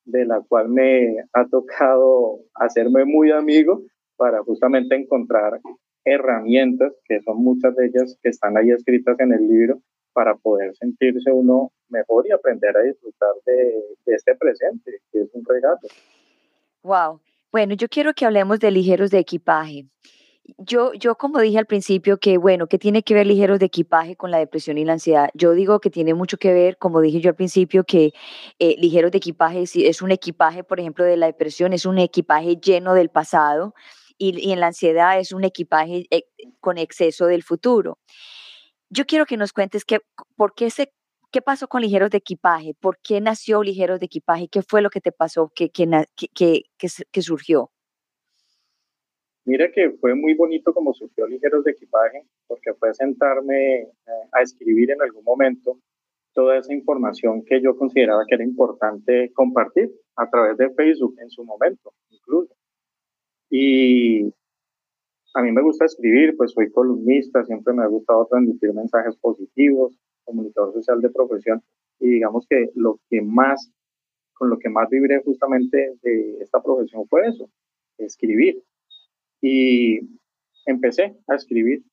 de 0.06 0.26
la 0.26 0.42
cual 0.42 0.70
me 0.70 1.18
ha 1.34 1.46
tocado 1.48 2.40
hacerme 2.56 3.06
muy 3.06 3.32
amigo 3.32 3.84
para 4.18 4.44
justamente 4.44 4.96
encontrar 4.96 5.60
herramientas, 6.04 6.94
que 7.06 7.22
son 7.22 7.38
muchas 7.38 7.76
de 7.76 7.88
ellas 7.88 8.18
que 8.22 8.30
están 8.30 8.58
ahí 8.58 8.72
escritas 8.72 9.20
en 9.20 9.34
el 9.34 9.48
libro, 9.48 9.82
para 10.14 10.36
poder 10.36 10.76
sentirse 10.76 11.32
uno 11.32 11.72
mejor 11.90 12.26
y 12.28 12.32
aprender 12.32 12.76
a 12.76 12.82
disfrutar 12.82 13.30
de, 13.46 13.84
este 14.08 14.36
presente, 14.36 15.00
que 15.12 15.22
es 15.22 15.30
un 15.34 15.44
regalo. 15.46 15.78
Wow. 16.82 17.22
Bueno, 17.52 17.76
yo 17.76 17.88
quiero 17.88 18.14
que 18.14 18.26
hablemos 18.26 18.60
de 18.60 18.72
ligeros 18.72 19.12
de 19.12 19.20
equipaje. 19.20 19.86
Yo, 20.58 20.94
yo 20.94 21.16
como 21.16 21.40
dije 21.40 21.60
al 21.60 21.66
principio 21.66 22.18
que, 22.18 22.38
bueno, 22.38 22.68
¿qué 22.68 22.80
tiene 22.80 23.04
que 23.04 23.14
ver 23.14 23.28
ligeros 23.28 23.60
de 23.60 23.66
equipaje 23.66 24.16
con 24.16 24.32
la 24.32 24.40
depresión 24.40 24.78
y 24.78 24.86
la 24.86 24.94
ansiedad? 24.94 25.30
Yo 25.34 25.52
digo 25.52 25.80
que 25.82 25.90
tiene 25.90 26.14
mucho 26.14 26.38
que 26.38 26.54
ver, 26.54 26.78
como 26.78 27.02
dije 27.02 27.20
yo 27.20 27.30
al 27.30 27.36
principio, 27.36 27.84
que 27.84 28.14
eh, 28.58 28.76
ligeros 28.80 29.12
de 29.12 29.18
equipaje 29.18 29.62
es, 29.62 30.02
un 30.02 30.12
equipaje, 30.12 30.64
por 30.64 30.80
ejemplo, 30.80 31.04
de 31.04 31.18
la 31.18 31.26
depresión, 31.26 31.74
es 31.74 31.86
un 31.86 32.00
equipaje 32.00 32.56
lleno 32.56 32.94
del 32.94 33.10
pasado 33.10 33.76
y, 34.18 34.52
en 34.52 34.60
la 34.60 34.68
ansiedad 34.68 35.20
es 35.20 35.32
un 35.32 35.44
equipaje 35.44 36.06
eh, 36.12 36.24
con 36.60 36.78
exceso 36.78 37.26
del 37.28 37.44
futuro. 37.44 38.00
Yo 38.90 39.06
quiero 39.06 39.26
que 39.26 39.38
nos 39.38 39.54
cuentes 39.54 39.86
que, 39.86 40.00
por 40.36 40.54
qué 40.56 40.70
se 40.70 40.92
¿Qué 41.30 41.42
pasó 41.42 41.68
con 41.68 41.82
Ligeros 41.82 42.10
de 42.10 42.20
Equipaje? 42.20 42.74
¿Por 42.80 43.00
qué 43.04 43.20
nació 43.20 43.62
Ligeros 43.62 44.00
de 44.00 44.06
Equipaje? 44.06 44.48
¿Qué 44.50 44.62
fue 44.62 44.82
lo 44.82 44.90
que 44.90 45.02
te 45.02 45.12
pasó? 45.12 45.52
¿Qué, 45.54 45.70
qué, 45.70 47.22
surgió? 47.22 47.70
Mira 49.44 49.70
que 49.72 49.92
fue 50.00 50.16
muy 50.16 50.36
bonito 50.36 50.74
como 50.74 50.94
surgió 50.94 51.28
Ligeros 51.28 51.66
de 51.66 51.72
Equipaje, 51.72 52.24
porque 52.48 52.74
fue 52.74 52.94
sentarme 52.94 53.82
eh, 53.82 53.92
a 54.32 54.42
escribir 54.42 54.92
en 54.92 55.02
algún 55.02 55.26
momento 55.26 55.80
toda 56.34 56.58
esa 56.58 56.74
información 56.74 57.44
que 57.44 57.62
yo 57.62 57.76
consideraba 57.76 58.24
que 58.26 58.36
era 58.36 58.44
importante 58.44 59.32
compartir 59.34 59.92
a 60.16 60.30
través 60.30 60.56
de 60.58 60.70
Facebook 60.76 61.16
en 61.20 61.30
su 61.30 61.44
momento, 61.44 61.94
incluso. 62.10 62.56
Y 63.50 64.34
a 65.34 65.42
mí 65.42 65.52
me 65.52 65.62
gusta 65.62 65.86
escribir, 65.86 66.36
pues 66.36 66.52
soy 66.52 66.72
columnista, 66.72 67.44
siempre 67.46 67.74
me 67.74 67.84
ha 67.84 67.88
gustado 67.88 68.26
transmitir 68.26 68.74
mensajes 68.74 69.16
positivos, 69.18 69.98
comunicador 70.26 70.74
social 70.74 71.02
de 71.02 71.10
profesión 71.10 71.64
y 72.00 72.10
digamos 72.10 72.46
que 72.50 72.70
lo 72.76 73.00
que 73.10 73.22
más, 73.22 73.72
con 74.34 74.50
lo 74.50 74.58
que 74.60 74.70
más 74.70 74.90
vibré 74.90 75.22
justamente 75.24 75.94
de 76.02 76.38
esta 76.42 76.62
profesión 76.62 77.08
fue 77.08 77.28
eso, 77.28 77.50
escribir. 77.98 78.62
Y 79.42 80.00
empecé 80.66 81.16
a 81.28 81.36
escribir 81.36 81.84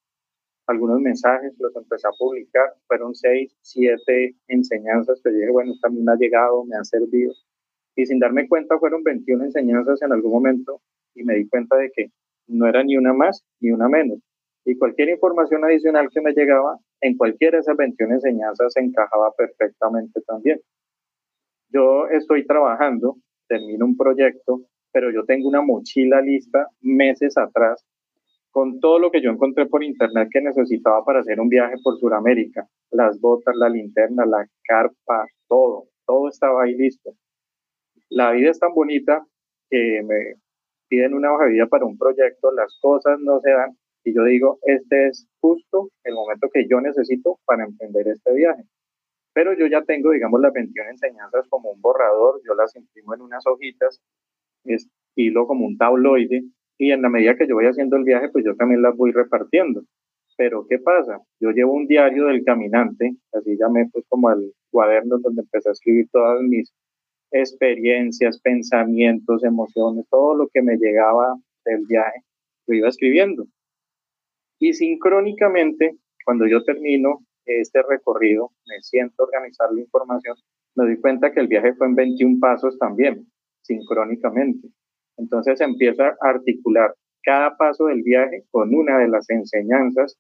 algunos 0.67 1.01
mensajes, 1.01 1.55
los 1.59 1.77
empecé 1.77 2.09
a 2.09 2.13
publicar, 2.19 2.75
fueron 2.87 3.15
seis, 3.15 3.55
siete 3.61 4.35
enseñanzas 4.49 5.21
que 5.23 5.31
dije, 5.31 5.51
bueno, 5.51 5.75
también 5.83 6.05
me 6.05 6.13
ha 6.13 6.17
llegado, 6.17 6.65
me 6.65 6.77
han 6.77 6.85
servido. 6.85 7.35
Y 7.97 8.07
sin 8.07 8.19
darme 8.19 8.49
cuenta 8.49 8.79
fueron 8.79 9.03
21 9.03 9.45
enseñanzas 9.45 10.03
en 10.03 10.13
algún 10.13 10.33
momento 10.33 10.81
y 11.15 11.25
me 11.25 11.35
di 11.35 11.49
cuenta 11.49 11.77
de 11.77 11.91
que 11.95 12.11
no 12.47 12.67
era 12.67 12.83
ni 12.83 12.97
una 12.97 13.13
más 13.13 13.45
ni 13.61 13.71
una 13.71 13.89
menos. 13.89 14.19
Y 14.65 14.77
cualquier 14.77 15.11
información 15.11 15.65
adicional 15.65 16.09
que 16.13 16.21
me 16.21 16.33
llegaba 16.33 16.79
en 17.01 17.17
cualquiera 17.17 17.59
de 17.59 17.61
esas 17.61 17.77
21 17.77 18.15
enseñanzas 18.15 18.73
se 18.73 18.81
encajaba 18.81 19.33
perfectamente 19.37 20.21
también. 20.23 20.61
Yo 21.69 22.07
estoy 22.09 22.47
trabajando, 22.47 23.17
termino 23.47 23.85
un 23.85 23.97
proyecto, 23.97 24.63
pero 24.93 25.11
yo 25.11 25.25
tengo 25.25 25.49
una 25.49 25.61
mochila 25.61 26.21
lista 26.21 26.69
meses 26.81 27.37
atrás 27.37 27.85
con 28.51 28.79
todo 28.79 29.01
lo 29.01 29.11
que 29.11 29.21
yo 29.21 29.31
encontré 29.31 29.67
por 29.67 29.83
internet 29.83 30.29
que 30.31 30.41
necesitaba 30.41 31.05
para 31.05 31.21
hacer 31.21 31.41
un 31.41 31.49
viaje 31.49 31.75
por 31.83 31.99
Sudamérica. 31.99 32.69
Las 32.93 33.21
botas, 33.21 33.57
la 33.57 33.69
linterna, 33.69 34.25
la 34.25 34.47
carpa, 34.63 35.27
todo, 35.49 35.89
todo 36.07 36.29
estaba 36.29 36.63
ahí 36.63 36.77
listo. 36.77 37.11
La 38.11 38.31
vida 38.31 38.51
es 38.51 38.61
tan 38.61 38.73
bonita 38.73 39.27
que 39.69 40.03
me 40.05 40.37
piden 40.95 41.15
una 41.15 41.33
hoja 41.33 41.47
de 41.47 41.53
vida 41.53 41.67
para 41.67 41.85
un 41.85 41.99
proyecto, 41.99 42.53
las 42.53 42.79
cosas 42.81 43.19
no 43.21 43.41
se 43.41 43.51
dan 43.51 43.77
y 44.05 44.15
yo 44.15 44.23
digo, 44.25 44.59
este 44.63 45.09
es 45.09 45.27
justo 45.41 45.89
el 46.05 46.15
momento 46.15 46.49
que 46.53 46.69
yo 46.69 46.81
necesito 46.81 47.41
para 47.47 47.65
emprender 47.65 48.07
este 48.07 48.33
viaje. 48.33 48.63
Pero 49.33 49.55
yo 49.55 49.67
ya 49.67 49.83
tengo, 49.83 50.13
digamos, 50.13 50.41
las 50.41 50.53
21 50.53 50.91
enseñanzas 50.91 51.49
como 51.49 51.71
un 51.71 51.81
borrador, 51.81 52.41
yo 52.47 52.55
las 52.55 52.77
imprimo 52.77 53.15
en 53.15 53.23
unas 53.23 53.45
hojitas, 53.47 54.01
estilo 54.65 55.47
como 55.47 55.67
un 55.67 55.77
tabloide, 55.79 56.45
y 56.79 56.93
en 56.93 57.03
la 57.03 57.09
medida 57.09 57.35
que 57.37 57.49
yo 57.49 57.55
voy 57.55 57.67
haciendo 57.67 57.97
el 57.97 58.05
viaje, 58.05 58.29
pues 58.29 58.45
yo 58.45 58.55
también 58.55 58.83
las 58.83 58.95
voy 58.97 59.11
repartiendo. 59.11 59.83
Pero 60.37 60.67
¿qué 60.69 60.79
pasa? 60.79 61.19
Yo 61.41 61.51
llevo 61.51 61.73
un 61.73 61.87
diario 61.87 62.27
del 62.27 62.45
caminante, 62.45 63.17
así 63.33 63.57
llamé 63.59 63.89
pues 63.91 64.05
como 64.09 64.31
el 64.31 64.53
cuaderno 64.71 65.19
donde 65.19 65.43
empecé 65.43 65.71
a 65.71 65.73
escribir 65.73 66.09
todas 66.13 66.41
mis 66.43 66.73
experiencias, 67.35 68.41
pensamientos, 68.41 69.43
emociones, 69.43 70.07
todo 70.09 70.37
lo 70.37 70.49
que 70.49 70.63
me 70.63 70.77
llegaba 70.77 71.35
del 71.65 71.85
viaje, 71.87 72.21
lo 72.67 72.77
iba 72.77 72.89
escribiendo. 72.89 73.47
Y 74.61 74.73
sincrónicamente, 74.73 75.97
cuando 76.25 76.47
yo 76.47 76.63
termino 76.63 77.25
este 77.45 77.83
recorrido, 77.83 78.53
me 78.67 78.81
siento 78.83 79.23
a 79.23 79.27
organizar 79.27 79.69
la 79.73 79.81
información, 79.81 80.37
me 80.77 80.85
doy 80.85 81.01
cuenta 81.01 81.33
que 81.33 81.41
el 81.41 81.49
viaje 81.49 81.75
fue 81.75 81.89
en 81.89 81.97
21 81.97 82.39
pasos 82.41 82.79
también, 82.79 83.27
sincrónicamente. 83.63 84.69
Entonces 85.17 85.61
empieza 85.61 86.17
a 86.21 86.29
articular 86.29 86.95
cada 87.25 87.57
paso 87.57 87.87
del 87.87 88.03
viaje 88.03 88.45
con 88.51 88.73
una 88.75 88.99
de 88.99 89.09
las 89.09 89.29
enseñanzas 89.29 90.17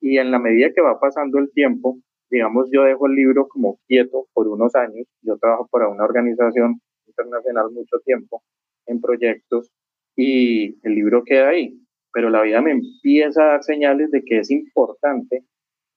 y 0.00 0.18
en 0.18 0.30
la 0.30 0.38
medida 0.38 0.72
que 0.74 0.82
va 0.82 1.00
pasando 1.00 1.38
el 1.38 1.50
tiempo, 1.52 1.98
digamos, 2.30 2.68
yo 2.72 2.84
dejo 2.84 3.06
el 3.06 3.14
libro 3.14 3.48
como 3.48 3.78
quieto 3.86 4.26
por 4.32 4.48
unos 4.48 4.74
años, 4.74 5.06
yo 5.22 5.36
trabajo 5.38 5.68
para 5.70 5.88
una 5.88 6.04
organización 6.04 6.80
internacional 7.06 7.70
mucho 7.70 7.98
tiempo 8.04 8.42
en 8.86 9.00
proyectos 9.00 9.70
y 10.16 10.78
el 10.86 10.94
libro 10.94 11.22
queda 11.24 11.48
ahí. 11.48 11.78
Pero 12.12 12.30
la 12.30 12.42
vida 12.42 12.60
me 12.60 12.72
empieza 12.72 13.42
a 13.42 13.46
dar 13.52 13.62
señales 13.62 14.10
de 14.10 14.22
que 14.24 14.38
es 14.38 14.50
importante 14.50 15.44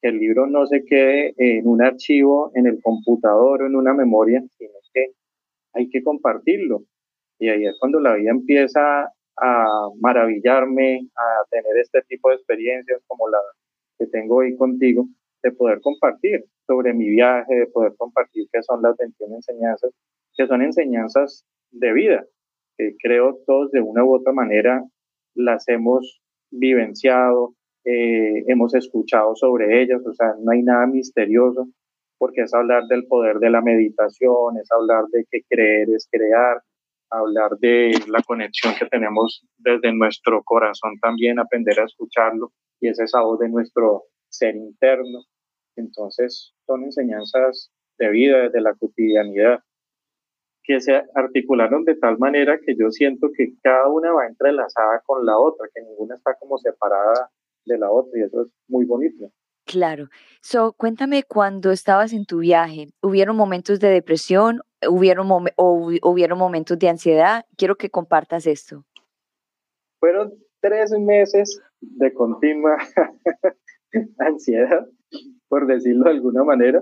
que 0.02 0.10
el 0.10 0.20
libro 0.20 0.48
no 0.48 0.66
se 0.66 0.84
quede 0.84 1.34
en 1.38 1.68
un 1.68 1.82
archivo, 1.82 2.52
en 2.56 2.68
el 2.68 2.82
computador 2.82 3.62
o 3.62 3.68
en 3.68 3.76
una 3.76 3.94
memoria, 3.94 4.44
sino 4.58 4.74
que 4.94 5.08
hay 5.74 5.90
que 5.90 6.04
compartirlo. 6.04 6.84
Y 7.40 7.50
ahí 7.50 7.66
es 7.66 7.78
cuando 7.80 8.00
la 8.00 8.16
vida 8.16 8.32
empieza 8.32 9.12
a 9.38 9.90
maravillarme, 10.00 11.08
a 11.16 11.46
tener 11.50 11.78
este 11.78 12.02
tipo 12.04 12.30
de 12.30 12.36
experiencias 12.36 13.02
como 13.08 13.30
la 13.30 13.40
que 13.98 14.08
tengo 14.08 14.38
hoy 14.38 14.56
contigo, 14.56 15.08
de 15.44 15.52
poder 15.52 15.82
compartir 15.82 16.46
sobre 16.68 16.94
mi 16.94 17.10
viaje, 17.10 17.54
de 17.54 17.68
poder 17.68 17.94
compartir 17.98 18.48
qué 18.52 18.62
son 18.62 18.82
las 18.82 18.96
21 18.98 19.36
enseñanzas, 19.36 19.92
que 20.36 20.48
son 20.48 20.62
enseñanzas 20.62 21.46
de 21.72 21.94
vida, 21.94 22.26
que 22.78 22.96
creo 23.02 23.40
todos 23.46 23.72
de 23.72 23.82
una 23.82 24.04
u 24.04 24.16
otra 24.16 24.34
manera 24.34 24.84
las 25.34 25.68
hemos 25.68 26.22
vivenciado, 26.52 27.56
eh, 27.86 28.44
hemos 28.48 28.76
escuchado 28.76 29.36
sobre 29.36 29.82
ellas, 29.82 30.06
o 30.06 30.14
sea, 30.14 30.36
no 30.40 30.52
hay 30.52 30.62
nada 30.62 30.86
misterioso, 30.86 31.68
porque 32.18 32.42
es 32.42 32.54
hablar 32.54 32.84
del 32.88 33.08
poder 33.08 33.40
de 33.40 33.50
la 33.50 33.62
meditación, 33.62 34.58
es 34.62 34.72
hablar 34.72 35.06
de 35.12 35.26
que 35.30 35.42
creer 35.50 35.90
es 35.90 36.08
crear, 36.12 36.62
hablar 37.10 37.58
de 37.60 37.94
la 38.08 38.22
conexión 38.22 38.74
que 38.78 38.86
tenemos 38.86 39.44
desde 39.58 39.92
nuestro 39.94 40.44
corazón 40.44 41.00
también, 41.02 41.40
aprender 41.40 41.80
a 41.80 41.86
escucharlo, 41.86 42.52
y 42.80 42.90
es 42.90 43.00
esa 43.00 43.22
voz 43.22 43.40
de 43.40 43.50
nuestro 43.50 44.04
ser 44.30 44.56
interno. 44.56 45.24
Entonces, 45.76 46.54
son 46.66 46.84
enseñanzas 46.84 47.72
de 47.98 48.10
vida, 48.10 48.50
de 48.50 48.62
la 48.62 48.74
cotidianidad, 48.74 49.60
que 50.64 50.80
se 50.80 51.04
articularon 51.16 51.84
de 51.86 51.96
tal 51.96 52.18
manera 52.20 52.60
que 52.64 52.76
yo 52.78 52.92
siento 52.92 53.30
que 53.36 53.54
cada 53.62 53.88
una 53.90 54.12
va 54.12 54.28
entrelazada 54.28 55.02
con 55.06 55.26
la 55.26 55.38
otra, 55.38 55.68
que 55.74 55.82
ninguna 55.82 56.16
está 56.16 56.36
como 56.40 56.58
separada 56.58 57.32
de 57.66 57.78
la 57.78 57.92
otra, 57.92 58.20
y 58.20 58.24
eso 58.24 58.44
es 58.44 58.48
muy 58.68 58.86
bonito. 58.86 59.32
Claro. 59.66 60.10
So, 60.42 60.74
cuéntame 60.74 61.24
cuando 61.24 61.72
estabas 61.72 62.14
en 62.14 62.26
tu 62.26 62.40
viaje, 62.40 62.88
¿hubieron 63.02 63.36
momentos 63.36 63.80
de 63.80 63.90
depresión? 63.90 64.62
¿Hubieron, 64.88 65.30
o, 65.30 65.92
¿Hubieron 66.04 66.38
momentos 66.38 66.78
de 66.80 66.90
ansiedad? 66.90 67.46
Quiero 67.58 67.76
que 67.76 67.90
compartas 67.90 68.48
esto. 68.48 68.84
Fueron 70.00 70.34
tres 70.60 70.92
meses 71.00 71.62
de 71.80 72.14
continua 72.14 72.78
ansiedad, 74.20 74.88
por 75.52 75.68
decirlo 75.68 76.06
de 76.06 76.12
alguna 76.12 76.46
manera, 76.46 76.82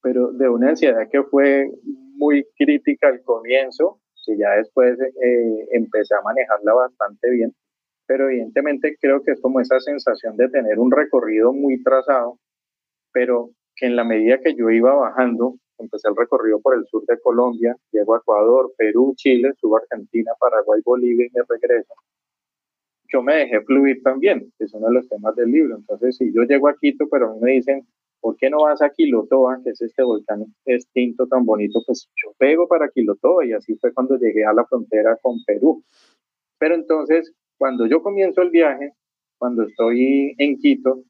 pero 0.00 0.32
de 0.32 0.48
una 0.48 0.70
ansiedad 0.70 1.06
que 1.12 1.22
fue 1.24 1.70
muy 2.14 2.46
crítica 2.56 3.08
al 3.08 3.20
comienzo, 3.22 4.00
que 4.24 4.38
ya 4.38 4.52
después 4.52 4.98
eh, 4.98 5.68
empecé 5.72 6.14
a 6.14 6.22
manejarla 6.22 6.72
bastante 6.72 7.28
bien, 7.30 7.54
pero 8.06 8.30
evidentemente 8.30 8.96
creo 8.98 9.22
que 9.22 9.32
es 9.32 9.40
como 9.42 9.60
esa 9.60 9.78
sensación 9.80 10.34
de 10.38 10.48
tener 10.48 10.78
un 10.78 10.90
recorrido 10.90 11.52
muy 11.52 11.82
trazado, 11.82 12.38
pero 13.12 13.50
que 13.74 13.84
en 13.84 13.96
la 13.96 14.04
medida 14.04 14.40
que 14.40 14.54
yo 14.54 14.70
iba 14.70 14.94
bajando, 14.94 15.56
empecé 15.78 16.08
el 16.08 16.16
recorrido 16.16 16.58
por 16.60 16.74
el 16.74 16.86
sur 16.86 17.04
de 17.04 17.20
Colombia, 17.20 17.76
llego 17.92 18.14
a 18.14 18.18
Ecuador, 18.18 18.72
Perú, 18.78 19.12
Chile, 19.14 19.52
subo 19.60 19.76
a 19.76 19.80
Argentina, 19.80 20.32
Paraguay, 20.40 20.80
Bolivia 20.82 21.26
y 21.26 21.30
me 21.34 21.44
regreso. 21.46 21.92
Yo 23.12 23.22
me 23.22 23.34
dejé 23.34 23.60
fluir 23.60 24.02
también, 24.02 24.50
que 24.58 24.64
es 24.64 24.72
uno 24.72 24.86
de 24.86 24.94
los 24.94 25.08
temas 25.10 25.36
del 25.36 25.52
libro. 25.52 25.76
Entonces, 25.76 26.16
si 26.16 26.32
yo 26.32 26.44
llego 26.44 26.68
a 26.68 26.76
Quito, 26.76 27.06
pero 27.10 27.30
a 27.30 27.34
mí 27.34 27.40
me 27.40 27.52
dicen, 27.52 27.86
¿por 28.26 28.36
qué 28.38 28.50
no 28.50 28.62
vas 28.62 28.82
a 28.82 28.90
Quilotoa, 28.90 29.60
que 29.62 29.70
es 29.70 29.80
este 29.80 30.02
volcán 30.02 30.46
extinto 30.64 31.28
tan 31.28 31.44
bonito? 31.44 31.78
Pues 31.86 32.08
yo 32.20 32.32
pego 32.36 32.66
para 32.66 32.88
Quilotoa 32.88 33.46
y 33.46 33.52
así 33.52 33.76
fue 33.76 33.94
cuando 33.94 34.16
llegué 34.16 34.44
a 34.44 34.52
la 34.52 34.64
frontera 34.64 35.16
con 35.22 35.44
Perú. 35.44 35.84
Pero 36.58 36.74
entonces, 36.74 37.32
cuando 37.56 37.86
yo 37.86 38.02
comienzo 38.02 38.42
el 38.42 38.50
viaje, 38.50 38.94
cuando 39.38 39.62
estoy 39.62 40.34
en 40.38 40.58
Quito, 40.58 41.04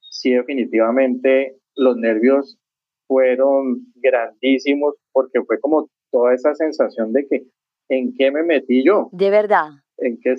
sí 0.00 0.32
definitivamente 0.32 1.58
los 1.76 1.98
nervios 1.98 2.58
fueron 3.06 3.92
grandísimos 3.96 4.94
porque 5.12 5.42
fue 5.42 5.60
como 5.60 5.90
toda 6.10 6.32
esa 6.32 6.54
sensación 6.54 7.12
de 7.12 7.26
que 7.26 7.42
en 7.90 8.14
qué 8.14 8.30
me 8.30 8.44
metí 8.44 8.82
yo. 8.82 9.10
De 9.12 9.28
verdad. 9.28 9.72
En 9.98 10.18
qué, 10.22 10.36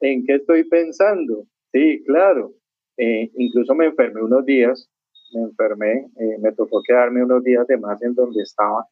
en 0.00 0.26
qué 0.26 0.34
estoy 0.34 0.64
pensando. 0.64 1.44
Sí, 1.72 2.02
claro. 2.04 2.54
Eh, 2.96 3.30
incluso 3.36 3.72
me 3.76 3.86
enfermé 3.86 4.20
unos 4.20 4.44
días, 4.44 4.90
me 5.32 5.42
enfermé, 5.42 6.10
eh, 6.16 6.38
me 6.40 6.52
tocó 6.52 6.82
quedarme 6.82 7.24
unos 7.24 7.42
días 7.42 7.66
de 7.66 7.78
más 7.78 8.02
en 8.02 8.14
donde 8.14 8.42
estaba 8.42 8.86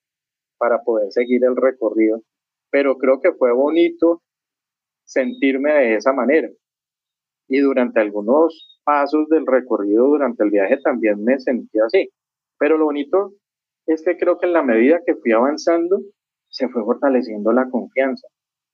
para 0.59 0.83
poder 0.83 1.12
seguir 1.12 1.44
el 1.44 1.57
recorrido, 1.57 2.22
pero 2.70 2.96
creo 2.96 3.20
que 3.20 3.33
fue 3.33 3.53
bonito 3.53 4.22
sentirme 5.05 5.72
de 5.72 5.94
esa 5.96 6.12
manera. 6.12 6.48
Y 7.48 7.61
durante 7.61 8.01
algunos 8.01 8.81
pasos 8.85 9.29
del 9.29 9.46
recorrido, 9.46 10.07
durante 10.07 10.44
el 10.44 10.51
viaje, 10.51 10.79
también 10.83 11.22
me 11.24 11.38
sentí 11.40 11.79
así. 11.79 12.11
Pero 12.59 12.77
lo 12.77 12.87
bonito 12.87 13.33
es 13.87 14.03
que 14.03 14.16
creo 14.18 14.38
que 14.38 14.46
en 14.46 14.53
la 14.53 14.62
medida 14.62 15.01
que 15.07 15.14
fui 15.14 15.33
avanzando, 15.33 16.01
se 16.48 16.68
fue 16.68 16.83
fortaleciendo 16.85 17.53
la 17.53 17.68
confianza, 17.70 18.29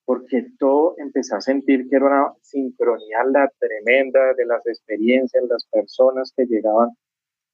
porque 0.05 0.47
todo 0.59 0.95
empecé 0.99 1.37
a 1.37 1.41
sentir 1.41 1.89
que 1.89 1.97
era 1.97 2.07
una 2.07 2.33
sincronía 2.43 3.19
tremenda 3.59 4.35
de 4.35 4.47
las 4.47 4.67
experiencias, 4.67 5.45
las 5.49 5.67
personas 5.71 6.33
que 6.37 6.47
llegaban 6.47 6.91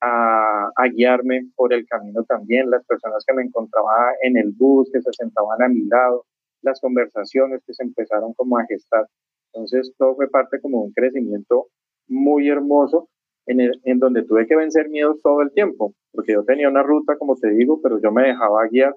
a, 0.00 0.70
guiarme 0.94 1.48
por 1.56 1.72
el 1.72 1.86
camino 1.86 2.24
también, 2.24 2.70
las 2.70 2.84
personas 2.84 3.24
que 3.26 3.34
me 3.34 3.42
encontraba 3.42 4.12
en 4.22 4.36
el 4.36 4.52
bus, 4.52 4.90
que 4.92 5.00
se 5.02 5.12
sentaban 5.12 5.62
a 5.62 5.68
mi 5.68 5.84
lado, 5.84 6.24
las 6.62 6.80
conversaciones 6.80 7.62
que 7.66 7.74
se 7.74 7.84
empezaron 7.84 8.34
como 8.34 8.58
a 8.58 8.64
gestar. 8.66 9.06
Entonces, 9.52 9.92
todo 9.98 10.14
fue 10.16 10.28
parte 10.28 10.60
como 10.60 10.80
de 10.80 10.86
un 10.86 10.92
crecimiento 10.92 11.68
muy 12.08 12.48
hermoso 12.48 13.08
en, 13.46 13.60
el, 13.60 13.80
en 13.84 13.98
donde 13.98 14.24
tuve 14.24 14.46
que 14.46 14.56
vencer 14.56 14.88
miedos 14.88 15.20
todo 15.22 15.42
el 15.42 15.52
tiempo, 15.52 15.94
porque 16.12 16.32
yo 16.32 16.44
tenía 16.44 16.68
una 16.68 16.82
ruta, 16.82 17.16
como 17.18 17.36
te 17.36 17.50
digo, 17.50 17.80
pero 17.82 18.00
yo 18.00 18.12
me 18.12 18.28
dejaba 18.28 18.66
guiar. 18.68 18.94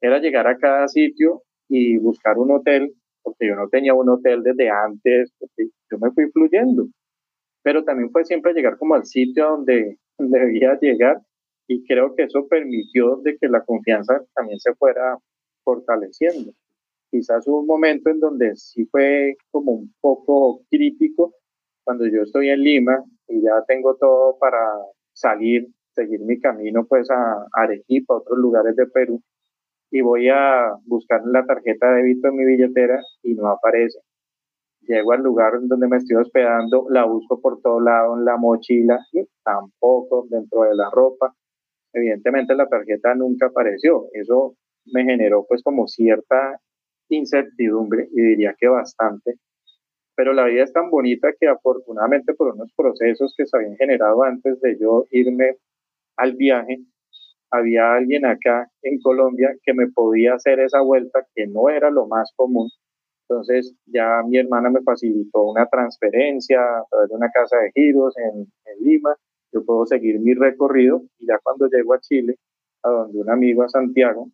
Era 0.00 0.18
llegar 0.18 0.46
a 0.46 0.58
cada 0.58 0.88
sitio 0.88 1.42
y 1.68 1.96
buscar 1.98 2.38
un 2.38 2.52
hotel, 2.52 2.94
porque 3.22 3.48
yo 3.48 3.56
no 3.56 3.68
tenía 3.68 3.94
un 3.94 4.08
hotel 4.08 4.42
desde 4.42 4.70
antes, 4.70 5.32
porque 5.38 5.68
yo 5.90 5.98
me 5.98 6.10
fui 6.12 6.30
fluyendo. 6.30 6.86
Pero 7.62 7.82
también 7.82 8.10
fue 8.10 8.24
siempre 8.24 8.52
llegar 8.52 8.78
como 8.78 8.94
al 8.94 9.04
sitio 9.04 9.48
donde 9.48 9.98
debía 10.18 10.78
llegar 10.80 11.20
y 11.68 11.84
creo 11.84 12.14
que 12.14 12.24
eso 12.24 12.46
permitió 12.48 13.16
de 13.16 13.36
que 13.38 13.48
la 13.48 13.64
confianza 13.64 14.22
también 14.34 14.60
se 14.60 14.74
fuera 14.74 15.18
fortaleciendo 15.64 16.52
quizás 17.10 17.46
hubo 17.46 17.60
un 17.60 17.66
momento 17.66 18.10
en 18.10 18.20
donde 18.20 18.56
sí 18.56 18.84
fue 18.86 19.36
como 19.50 19.72
un 19.72 19.94
poco 20.00 20.62
crítico 20.70 21.34
cuando 21.84 22.06
yo 22.06 22.22
estoy 22.22 22.50
en 22.50 22.62
Lima 22.62 23.02
y 23.28 23.42
ya 23.42 23.64
tengo 23.66 23.96
todo 23.96 24.38
para 24.38 24.58
salir, 25.12 25.68
seguir 25.94 26.20
mi 26.20 26.38
camino 26.40 26.84
pues 26.86 27.08
a 27.10 27.46
Arequipa, 27.52 28.14
a 28.14 28.18
otros 28.18 28.38
lugares 28.38 28.76
de 28.76 28.86
Perú 28.86 29.22
y 29.90 30.00
voy 30.00 30.28
a 30.28 30.72
buscar 30.84 31.22
la 31.26 31.44
tarjeta 31.46 31.90
de 31.92 32.02
débito 32.02 32.28
en 32.28 32.36
mi 32.36 32.44
billetera 32.44 33.00
y 33.22 33.34
no 33.34 33.48
aparece. 33.48 34.00
Llego 34.86 35.12
al 35.12 35.22
lugar 35.22 35.54
donde 35.62 35.88
me 35.88 35.96
estoy 35.96 36.16
hospedando, 36.16 36.86
la 36.90 37.04
busco 37.04 37.40
por 37.40 37.60
todo 37.60 37.80
lado 37.80 38.18
en 38.18 38.24
la 38.24 38.36
mochila 38.36 38.98
y 39.12 39.24
tampoco 39.44 40.26
dentro 40.30 40.62
de 40.62 40.74
la 40.76 40.90
ropa. 40.90 41.34
Evidentemente 41.92 42.54
la 42.54 42.68
tarjeta 42.68 43.14
nunca 43.14 43.46
apareció. 43.46 44.06
Eso 44.12 44.54
me 44.86 45.04
generó 45.04 45.44
pues 45.48 45.62
como 45.62 45.88
cierta 45.88 46.60
incertidumbre 47.08 48.08
y 48.12 48.20
diría 48.20 48.54
que 48.58 48.68
bastante, 48.68 49.36
pero 50.16 50.32
la 50.32 50.46
vida 50.46 50.64
es 50.64 50.72
tan 50.72 50.90
bonita 50.90 51.28
que 51.38 51.46
afortunadamente 51.46 52.34
por 52.34 52.54
unos 52.54 52.72
procesos 52.74 53.34
que 53.36 53.46
se 53.46 53.56
habían 53.56 53.76
generado 53.76 54.22
antes 54.24 54.60
de 54.60 54.78
yo 54.78 55.04
irme 55.10 55.56
al 56.16 56.34
viaje, 56.34 56.78
había 57.50 57.94
alguien 57.94 58.26
acá 58.26 58.70
en 58.82 59.00
Colombia 59.00 59.54
que 59.62 59.74
me 59.74 59.88
podía 59.88 60.34
hacer 60.34 60.60
esa 60.60 60.80
vuelta 60.80 61.26
que 61.34 61.46
no 61.46 61.68
era 61.68 61.90
lo 61.90 62.06
más 62.06 62.32
común. 62.36 62.70
Entonces 63.28 63.74
ya 63.86 64.22
mi 64.26 64.38
hermana 64.38 64.70
me 64.70 64.82
facilitó 64.82 65.42
una 65.42 65.66
transferencia 65.66 66.60
a 66.60 66.84
través 66.90 67.08
de 67.08 67.16
una 67.16 67.30
casa 67.30 67.56
de 67.58 67.72
giros 67.72 68.14
en, 68.18 68.40
en 68.64 68.84
Lima. 68.84 69.16
Yo 69.52 69.64
puedo 69.64 69.86
seguir 69.86 70.20
mi 70.20 70.34
recorrido 70.34 71.02
y 71.18 71.26
ya 71.26 71.38
cuando 71.42 71.68
llego 71.68 71.94
a 71.94 72.00
Chile, 72.00 72.36
a 72.82 72.90
donde 72.90 73.18
un 73.20 73.30
amigo 73.30 73.62
a 73.62 73.68
Santiago, 73.68 74.28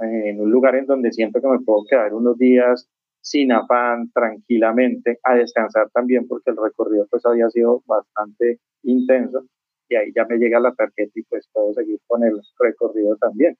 en 0.00 0.40
un 0.40 0.50
lugar 0.50 0.76
en 0.76 0.86
donde 0.86 1.12
siento 1.12 1.40
que 1.40 1.48
me 1.48 1.60
puedo 1.60 1.84
quedar 1.88 2.14
unos 2.14 2.38
días 2.38 2.88
sin 3.20 3.52
afán, 3.52 4.10
tranquilamente, 4.12 5.18
a 5.24 5.34
descansar 5.34 5.90
también, 5.90 6.26
porque 6.28 6.50
el 6.50 6.56
recorrido 6.56 7.06
pues 7.10 7.26
había 7.26 7.50
sido 7.50 7.82
bastante 7.86 8.60
intenso 8.82 9.44
y 9.88 9.96
ahí 9.96 10.12
ya 10.14 10.24
me 10.26 10.36
llega 10.38 10.60
la 10.60 10.74
tarjeta 10.74 11.12
y 11.14 11.22
pues 11.24 11.48
puedo 11.52 11.72
seguir 11.74 11.98
con 12.06 12.22
el 12.24 12.40
recorrido 12.58 13.16
también. 13.16 13.56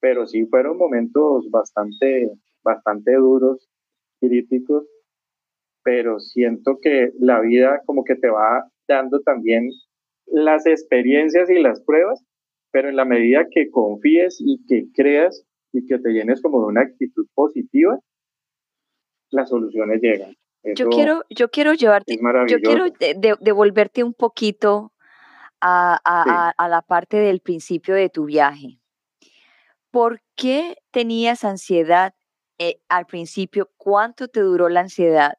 Pero 0.00 0.26
sí 0.26 0.46
fueron 0.46 0.76
momentos 0.76 1.50
bastante, 1.50 2.30
bastante 2.62 3.14
duros, 3.14 3.68
críticos, 4.20 4.86
pero 5.82 6.18
siento 6.18 6.78
que 6.80 7.10
la 7.18 7.40
vida 7.40 7.82
como 7.86 8.04
que 8.04 8.16
te 8.16 8.28
va 8.28 8.68
dando 8.88 9.20
también 9.20 9.68
las 10.26 10.66
experiencias 10.66 11.50
y 11.50 11.60
las 11.60 11.80
pruebas, 11.82 12.24
pero 12.70 12.88
en 12.88 12.96
la 12.96 13.04
medida 13.04 13.46
que 13.50 13.70
confíes 13.70 14.38
y 14.40 14.64
que 14.66 14.86
creas, 14.94 15.46
y 15.72 15.86
que 15.86 15.98
te 15.98 16.10
llenes 16.10 16.40
como 16.40 16.60
de 16.60 16.66
una 16.66 16.82
actitud 16.82 17.26
positiva, 17.34 17.98
las 19.30 19.48
soluciones 19.48 20.00
llegan. 20.00 20.34
yo 20.76 20.88
quiero, 20.88 21.22
yo 21.28 21.50
quiero 21.50 21.74
llevarte, 21.74 22.18
yo 22.48 22.58
quiero 22.60 22.86
devolverte 23.40 24.02
un 24.02 24.14
poquito 24.14 24.92
a, 25.60 26.68
la 26.68 26.82
parte 26.82 27.16
del 27.18 27.40
principio 27.40 27.94
de 27.94 28.08
tu 28.08 28.24
viaje. 28.26 28.78
¿Por 29.90 30.20
qué 30.34 30.76
tenías 30.90 31.44
ansiedad 31.44 32.14
eh, 32.58 32.78
al 32.88 33.06
principio? 33.06 33.70
¿Cuánto 33.76 34.28
te 34.28 34.40
duró 34.40 34.68
la 34.68 34.80
ansiedad? 34.80 35.34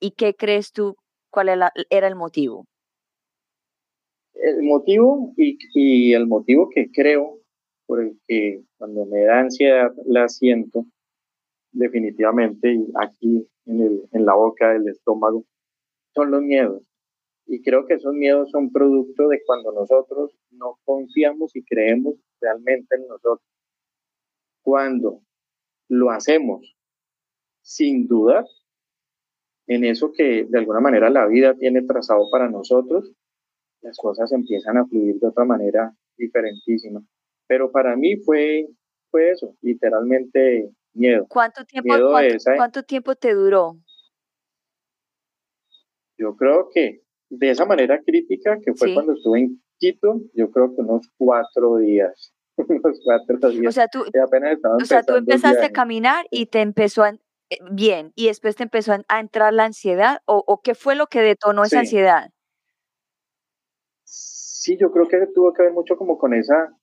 ¿Y 0.00 0.12
qué 0.12 0.34
crees 0.34 0.72
tú? 0.72 0.96
¿Cuál 1.30 1.48
era, 1.48 1.72
el 1.90 2.16
motivo? 2.16 2.66
El 4.34 4.62
motivo 4.62 5.34
y, 5.36 6.12
el 6.12 6.26
motivo 6.26 6.68
que 6.74 6.90
creo 6.90 7.38
por 7.86 8.02
el 8.02 8.18
que 8.26 8.62
cuando 8.78 9.06
me 9.06 9.22
da 9.22 9.40
ansiedad 9.40 9.92
la 10.06 10.28
siento 10.28 10.86
definitivamente 11.72 12.78
aquí 13.00 13.46
en, 13.66 14.02
en 14.12 14.24
la 14.24 14.34
boca 14.34 14.72
del 14.72 14.88
estómago 14.88 15.44
son 16.14 16.30
los 16.30 16.42
miedos. 16.42 16.82
Y 17.46 17.62
creo 17.62 17.86
que 17.86 17.94
esos 17.94 18.12
miedos 18.12 18.50
son 18.50 18.72
producto 18.72 19.28
de 19.28 19.40
cuando 19.44 19.72
nosotros 19.72 20.36
no 20.50 20.78
confiamos 20.84 21.54
y 21.54 21.62
creemos 21.62 22.14
realmente 22.40 22.96
en 22.96 23.06
nosotros. 23.06 23.46
Cuando 24.62 25.20
lo 25.88 26.10
hacemos 26.10 26.76
sin 27.62 28.06
duda 28.06 28.44
en 29.66 29.84
eso 29.84 30.12
que 30.12 30.44
de 30.48 30.58
alguna 30.58 30.80
manera 30.80 31.10
la 31.10 31.26
vida 31.26 31.54
tiene 31.54 31.82
trazado 31.82 32.30
para 32.30 32.48
nosotros, 32.48 33.12
las 33.80 33.96
cosas 33.98 34.32
empiezan 34.32 34.78
a 34.78 34.86
fluir 34.86 35.18
de 35.18 35.26
otra 35.26 35.44
manera 35.44 35.92
diferentísima. 36.16 37.02
Pero 37.48 37.70
para 37.70 37.96
mí 37.96 38.16
fue, 38.16 38.66
fue 39.10 39.30
eso, 39.30 39.56
literalmente 39.60 40.70
miedo. 40.94 41.26
¿Cuánto 41.28 41.64
tiempo, 41.64 41.94
cuánto 42.56 42.82
tiempo 42.84 43.14
te 43.16 43.34
duró? 43.34 43.76
Yo 46.16 46.36
creo 46.36 46.70
que 46.72 47.02
de 47.28 47.50
esa 47.50 47.66
manera 47.66 48.00
crítica, 48.02 48.58
que 48.64 48.72
fue 48.74 48.94
cuando 48.94 49.12
estuve 49.14 49.40
en 49.40 49.62
Quito, 49.78 50.22
yo 50.32 50.50
creo 50.50 50.74
que 50.74 50.80
unos 50.80 51.10
cuatro 51.18 51.76
días. 51.76 52.32
cuatro. 53.04 53.38
O 53.66 53.72
sea, 53.72 53.88
tú, 53.88 54.00
o 54.00 54.84
sea, 54.84 55.02
tú 55.02 55.14
empezaste 55.14 55.66
a 55.66 55.72
caminar 55.72 56.26
y 56.30 56.46
te 56.46 56.60
empezó 56.60 57.02
a, 57.02 57.10
eh, 57.10 57.58
bien, 57.70 58.12
y 58.14 58.26
después 58.26 58.56
te 58.56 58.62
empezó 58.62 58.92
a, 58.92 59.20
entrar 59.20 59.52
la 59.52 59.64
ansiedad, 59.64 60.20
o, 60.26 60.60
qué 60.62 60.74
fue 60.74 60.94
lo 60.94 61.06
que 61.06 61.20
detonó 61.20 61.64
esa 61.64 61.80
ansiedad? 61.80 62.30
Sí, 64.04 64.76
yo 64.78 64.90
creo 64.90 65.06
que 65.08 65.26
tuvo 65.34 65.52
que 65.52 65.62
ver 65.62 65.72
mucho 65.72 65.96
como 65.96 66.18
con 66.18 66.34
esa 66.34 66.76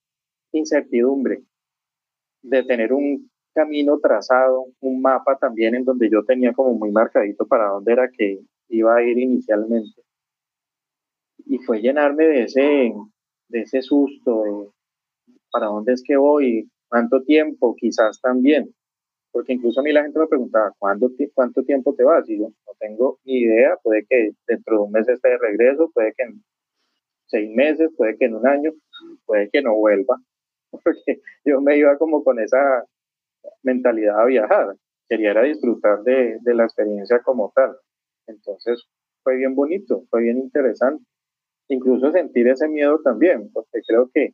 incertidumbre 0.52 1.44
de 2.42 2.64
tener 2.64 2.94
un 2.94 3.30
camino 3.54 4.00
trazado, 4.00 4.66
un 4.80 5.02
mapa 5.02 5.38
también 5.38 5.76
en 5.76 5.86
donde 5.86 6.10
yo 6.10 6.24
tenía 6.24 6.54
como 6.54 6.74
muy 6.74 6.92
marcadito 6.92 7.46
para 7.46 7.68
dónde 7.68 7.94
era 7.94 8.10
que 8.10 8.40
iba 8.70 8.96
a 8.96 9.04
ir 9.04 9.18
inicialmente 9.18 10.02
y 11.46 11.60
fue 11.60 11.82
llenarme 11.82 12.26
de 12.26 12.44
ese, 12.44 12.94
de 13.50 13.62
ese 13.62 13.82
susto, 13.82 14.44
de 14.44 14.70
para 15.54 15.68
dónde 15.68 15.94
es 15.94 16.04
que 16.04 16.18
voy, 16.18 16.68
cuánto 16.90 17.22
tiempo, 17.22 17.76
quizás 17.78 18.20
también, 18.20 18.74
porque 19.32 19.54
incluso 19.54 19.80
a 19.80 19.84
mí 19.84 19.94
la 19.94 20.02
gente 20.02 20.20
me 20.20 20.28
preguntaba, 20.28 20.74
¿cuándo, 20.80 21.12
¿cuánto 21.36 21.64
tiempo 21.64 21.94
te 21.94 22.04
vas? 22.04 22.28
Y 22.28 22.40
yo 22.40 22.50
no 22.50 22.74
tengo 22.80 23.20
ni 23.24 23.42
idea, 23.42 23.78
puede 23.84 24.04
que 24.10 24.32
dentro 24.48 24.78
de 24.78 24.84
un 24.84 24.92
mes 24.92 25.08
esté 25.08 25.30
de 25.30 25.38
regreso, 25.38 25.92
puede 25.94 26.12
que 26.18 26.24
en 26.24 26.44
seis 27.28 27.50
meses, 27.56 27.92
puede 27.96 28.18
que 28.18 28.26
en 28.26 28.36
un 28.36 28.48
año, 28.48 28.72
puede 29.26 29.50
que 29.52 29.62
no 29.62 29.76
vuelva, 29.76 30.18
porque 30.72 31.22
yo 31.46 31.62
me 31.62 31.78
iba 31.78 31.98
como 32.00 32.24
con 32.24 32.40
esa 32.40 32.84
mentalidad 33.62 34.20
a 34.20 34.26
viajar, 34.26 34.76
quería 35.08 35.32
era 35.32 35.44
disfrutar 35.44 36.02
de, 36.02 36.40
de 36.42 36.56
la 36.56 36.64
experiencia 36.64 37.20
como 37.20 37.52
tal. 37.56 37.76
Entonces 38.26 38.88
fue 39.22 39.36
bien 39.36 39.54
bonito, 39.54 40.04
fue 40.10 40.24
bien 40.24 40.40
interesante. 40.40 41.04
Incluso 41.70 42.12
sentir 42.12 42.48
ese 42.48 42.68
miedo 42.68 43.00
también, 43.04 43.52
porque 43.54 43.82
creo 43.88 44.10
que 44.14 44.34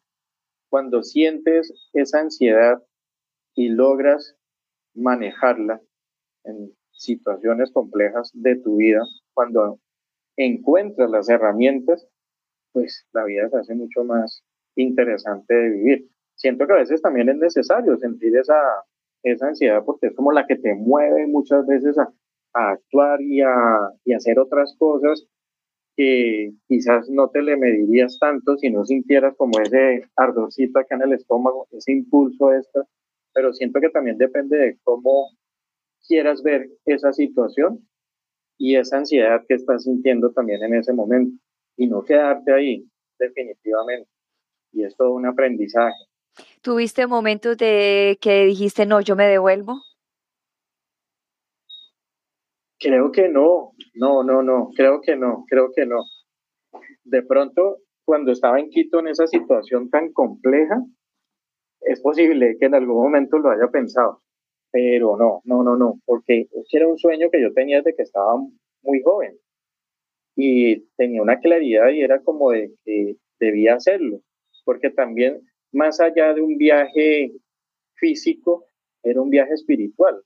cuando 0.69 1.03
sientes 1.03 1.73
esa 1.93 2.19
ansiedad 2.19 2.82
y 3.55 3.69
logras 3.69 4.36
manejarla 4.93 5.82
en 6.43 6.71
situaciones 6.91 7.71
complejas 7.71 8.32
de 8.34 8.55
tu 8.58 8.77
vida, 8.77 9.01
cuando 9.34 9.79
encuentras 10.38 11.10
las 11.10 11.29
herramientas, 11.29 12.08
pues 12.71 13.08
la 13.13 13.25
vida 13.25 13.49
se 13.49 13.58
hace 13.58 13.75
mucho 13.75 14.03
más 14.03 14.43
interesante 14.75 15.53
de 15.53 15.69
vivir. 15.69 16.10
Siento 16.36 16.67
que 16.67 16.73
a 16.73 16.77
veces 16.77 17.01
también 17.01 17.29
es 17.29 17.38
necesario 17.38 17.97
sentir 17.97 18.38
esa, 18.38 18.55
esa 19.23 19.47
ansiedad 19.47 19.84
porque 19.86 20.08
es 20.08 20.15
como 20.15 20.32
la 20.32 20.45
que 20.47 20.55
te 20.55 20.75
mueve 20.75 21.27
muchas 21.27 21.65
veces 21.67 21.97
a, 21.97 22.12
actuar 22.53 23.21
y 23.21 23.41
a, 23.41 23.91
y 24.05 24.13
a 24.13 24.17
hacer 24.17 24.39
otras 24.39 24.75
cosas 24.77 25.27
que 25.99 26.53
quizás 26.69 27.09
no 27.09 27.27
te 27.27 27.41
le 27.41 27.57
medirías 27.57 28.17
tanto 28.21 28.55
si 28.55 28.69
no 28.69 28.85
sintieras 28.85 29.35
como 29.35 29.59
ese 29.59 30.05
ardorcito 30.15 30.79
acá 30.79 30.95
en 30.95 31.01
el 31.01 31.12
estómago, 31.12 31.67
ese 31.71 31.91
impulso 31.91 32.53
extra, 32.53 32.85
pero 33.33 33.51
siento 33.51 33.81
que 33.81 33.89
también 33.89 34.17
depende 34.17 34.57
de 34.57 34.77
cómo 34.81 35.27
quieras 36.07 36.41
ver 36.41 36.69
esa 36.85 37.12
situación 37.12 37.85
y 38.57 38.77
esa 38.77 38.99
ansiedad 38.99 39.43
que 39.45 39.55
estás 39.55 39.83
sintiendo 39.83 40.31
también 40.31 40.63
en 40.63 40.75
ese 40.75 40.93
momento 40.93 41.38
y 41.75 41.88
no 41.88 42.01
quedarte 42.05 42.53
ahí 42.53 42.89
definitivamente. 43.19 44.09
Y 44.71 44.85
es 44.85 44.95
todo 44.95 45.12
un 45.12 45.25
aprendizaje. 45.25 45.97
¿Tuviste 46.62 47.07
momentos 47.07 47.57
de 47.57 48.17
que 48.21 48.45
dijiste, 48.45 48.85
no, 48.85 49.01
yo 49.01 49.17
me 49.17 49.27
devuelvo? 49.27 49.81
Creo 52.80 53.12
que 53.12 53.28
no, 53.28 53.74
no, 53.96 54.24
no, 54.24 54.42
no, 54.42 54.70
creo 54.76 55.02
que 55.02 55.15
no, 55.18 55.46
creo 55.50 55.72
que 55.76 55.86
no. 55.86 56.00
De 57.04 57.24
pronto, 57.24 57.78
cuando 58.06 58.32
estaba 58.32 58.60
en 58.60 58.70
Quito 58.70 59.00
en 59.00 59.08
esa 59.10 59.28
situación 59.28 59.89
tan 59.89 60.13
compleja, 60.13 60.82
es 61.82 62.02
posible 62.02 62.56
que 62.60 62.68
en 62.68 62.76
algún 62.76 63.04
momento 63.04 63.38
lo 63.38 63.52
haya 63.52 63.70
pensado, 63.72 64.22
pero 64.72 65.18
no, 65.18 65.42
no, 65.44 65.63
no, 65.63 65.76
no, 65.76 66.00
porque 66.06 66.48
era 66.72 66.88
un 66.88 66.98
sueño 66.98 67.30
que 67.30 67.42
yo 67.42 67.54
tenía 67.54 67.78
desde 67.78 67.96
que 67.96 68.04
estaba 68.04 68.36
muy 68.82 69.02
joven 69.04 69.38
y 70.36 70.88
tenía 70.96 71.22
una 71.22 71.39
claridad 71.39 71.89
y 71.89 72.02
era 72.02 72.22
como 72.24 72.52
de 72.52 72.74
que 72.86 73.18
debía 73.39 73.76
hacerlo, 73.76 74.22
porque 74.63 74.89
también 74.89 75.42
más 75.74 76.00
allá 76.00 76.34
de 76.34 76.42
un 76.42 76.58
viaje 76.58 77.34
físico, 77.96 78.65
era 79.04 79.22
un 79.22 79.30
viaje 79.30 79.54
espiritual, 79.54 80.22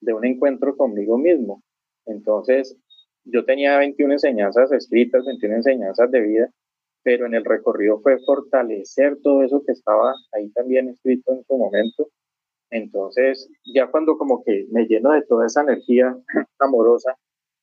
de 0.00 0.12
un 0.12 0.26
encuentro 0.26 0.76
conmigo 0.76 1.18
mismo. 1.18 1.63
Entonces, 2.06 2.76
yo 3.24 3.44
tenía 3.44 3.78
21 3.78 4.14
enseñanzas 4.14 4.70
escritas, 4.72 5.24
21 5.24 5.56
enseñanzas 5.56 6.10
de 6.10 6.20
vida, 6.20 6.50
pero 7.02 7.26
en 7.26 7.34
el 7.34 7.44
recorrido 7.44 8.00
fue 8.00 8.18
fortalecer 8.24 9.18
todo 9.22 9.42
eso 9.42 9.62
que 9.66 9.72
estaba 9.72 10.14
ahí 10.32 10.50
también 10.50 10.88
escrito 10.88 11.32
en 11.32 11.44
su 11.44 11.56
momento. 11.56 12.08
Entonces, 12.70 13.48
ya 13.74 13.86
cuando 13.90 14.16
como 14.16 14.42
que 14.42 14.66
me 14.70 14.86
lleno 14.86 15.12
de 15.12 15.22
toda 15.22 15.46
esa 15.46 15.62
energía 15.62 16.16
amorosa 16.58 17.16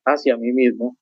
hacia 0.04 0.36
mí 0.36 0.52
mismo, 0.52 0.96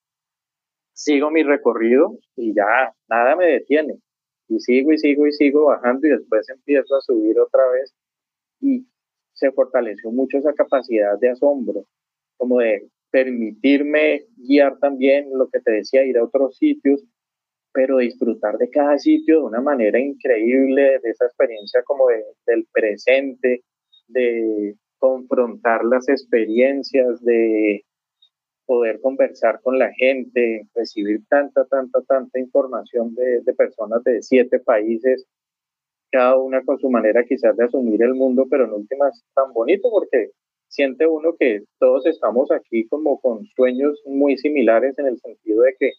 sigo 0.93 1.31
mi 1.31 1.43
recorrido 1.43 2.19
y 2.37 2.55
ya 2.55 2.95
nada 3.09 3.37
me 3.37 3.47
detiene. 3.47 4.01
Y 4.49 4.59
sigo 4.61 4.93
y 4.93 4.99
sigo 4.99 5.27
y 5.27 5.33
sigo 5.33 5.67
bajando 5.67 6.07
y 6.07 6.11
después 6.11 6.49
empiezo 6.49 6.97
a 6.97 7.01
subir 7.01 7.39
otra 7.39 7.69
vez 7.71 7.95
y 8.61 8.87
se 9.33 9.53
fortaleció 9.53 10.11
mucho 10.11 10.39
esa 10.39 10.53
capacidad 10.53 11.19
de 11.19 11.31
asombro, 11.31 11.85
como 12.37 12.59
de 12.59 12.89
permitirme 13.11 14.25
guiar 14.37 14.79
también 14.79 15.29
lo 15.33 15.49
que 15.49 15.61
te 15.61 15.73
decía, 15.73 16.05
ir 16.05 16.19
a 16.19 16.25
otros 16.25 16.57
sitios, 16.57 17.05
pero 17.73 17.99
disfrutar 17.99 18.59
de 18.59 18.71
cada 18.71 18.99
sitio 18.99 19.41
de 19.41 19.45
una 19.45 19.61
manera 19.61 19.99
increíble, 19.99 20.99
de 21.03 21.11
esa 21.11 21.27
experiencia 21.27 21.83
como 21.85 22.07
del 22.09 22.67
presente, 22.73 23.63
de 24.09 24.75
confrontar 24.99 25.85
las 25.85 26.09
experiencias, 26.09 27.23
de 27.23 27.85
poder 28.67 29.01
conversar 29.01 29.61
con 29.63 29.79
la 29.79 29.93
gente, 29.95 30.69
recibir 30.75 31.23
tanta, 31.29 31.65
tanta, 31.67 32.03
tanta 32.03 32.39
información 32.39 33.15
de, 33.15 33.41
de 33.43 33.55
personas 33.55 34.03
de 34.05 34.23
siete 34.23 34.61
países, 34.61 35.27
cada 36.11 36.37
una 36.37 36.63
con 36.65 36.79
su 36.79 36.91
manera 36.91 37.25
quizás 37.25 37.57
de 37.57 37.65
asumir 37.65 38.03
el 38.03 38.15
mundo, 38.15 38.47
pero 38.51 38.65
en 38.65 38.73
últimas 38.73 39.25
tan 39.35 39.53
bonito 39.53 39.89
porque 39.91 40.31
siente 40.71 41.07
uno 41.07 41.35
que 41.39 41.65
todos 41.79 42.07
estamos 42.07 42.51
aquí 42.53 42.87
como 42.89 43.21
con 43.21 43.45
sueños 43.57 44.01
muy 44.07 44.39
similares 44.39 44.99
en 44.99 45.09
el 45.09 45.19
sentido 45.19 45.63
de 45.63 45.75
que 45.79 45.93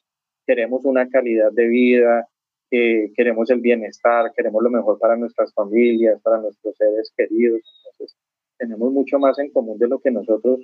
queremos 0.47 0.85
una 0.85 1.07
calidad 1.09 1.51
de 1.51 1.67
vida, 1.67 2.27
que 2.69 3.11
queremos 3.15 3.49
el 3.51 3.59
bienestar, 3.59 4.31
queremos 4.35 4.63
lo 4.63 4.69
mejor 4.69 4.97
para 4.97 5.17
nuestras 5.17 5.53
familias, 5.53 6.21
para 6.21 6.39
nuestros 6.39 6.75
seres 6.77 7.13
queridos. 7.15 7.61
Entonces, 7.85 8.17
tenemos 8.57 8.91
mucho 8.93 9.19
más 9.19 9.37
en 9.39 9.51
común 9.51 9.77
de 9.77 9.89
lo 9.89 9.99
que 9.99 10.09
nosotros 10.09 10.61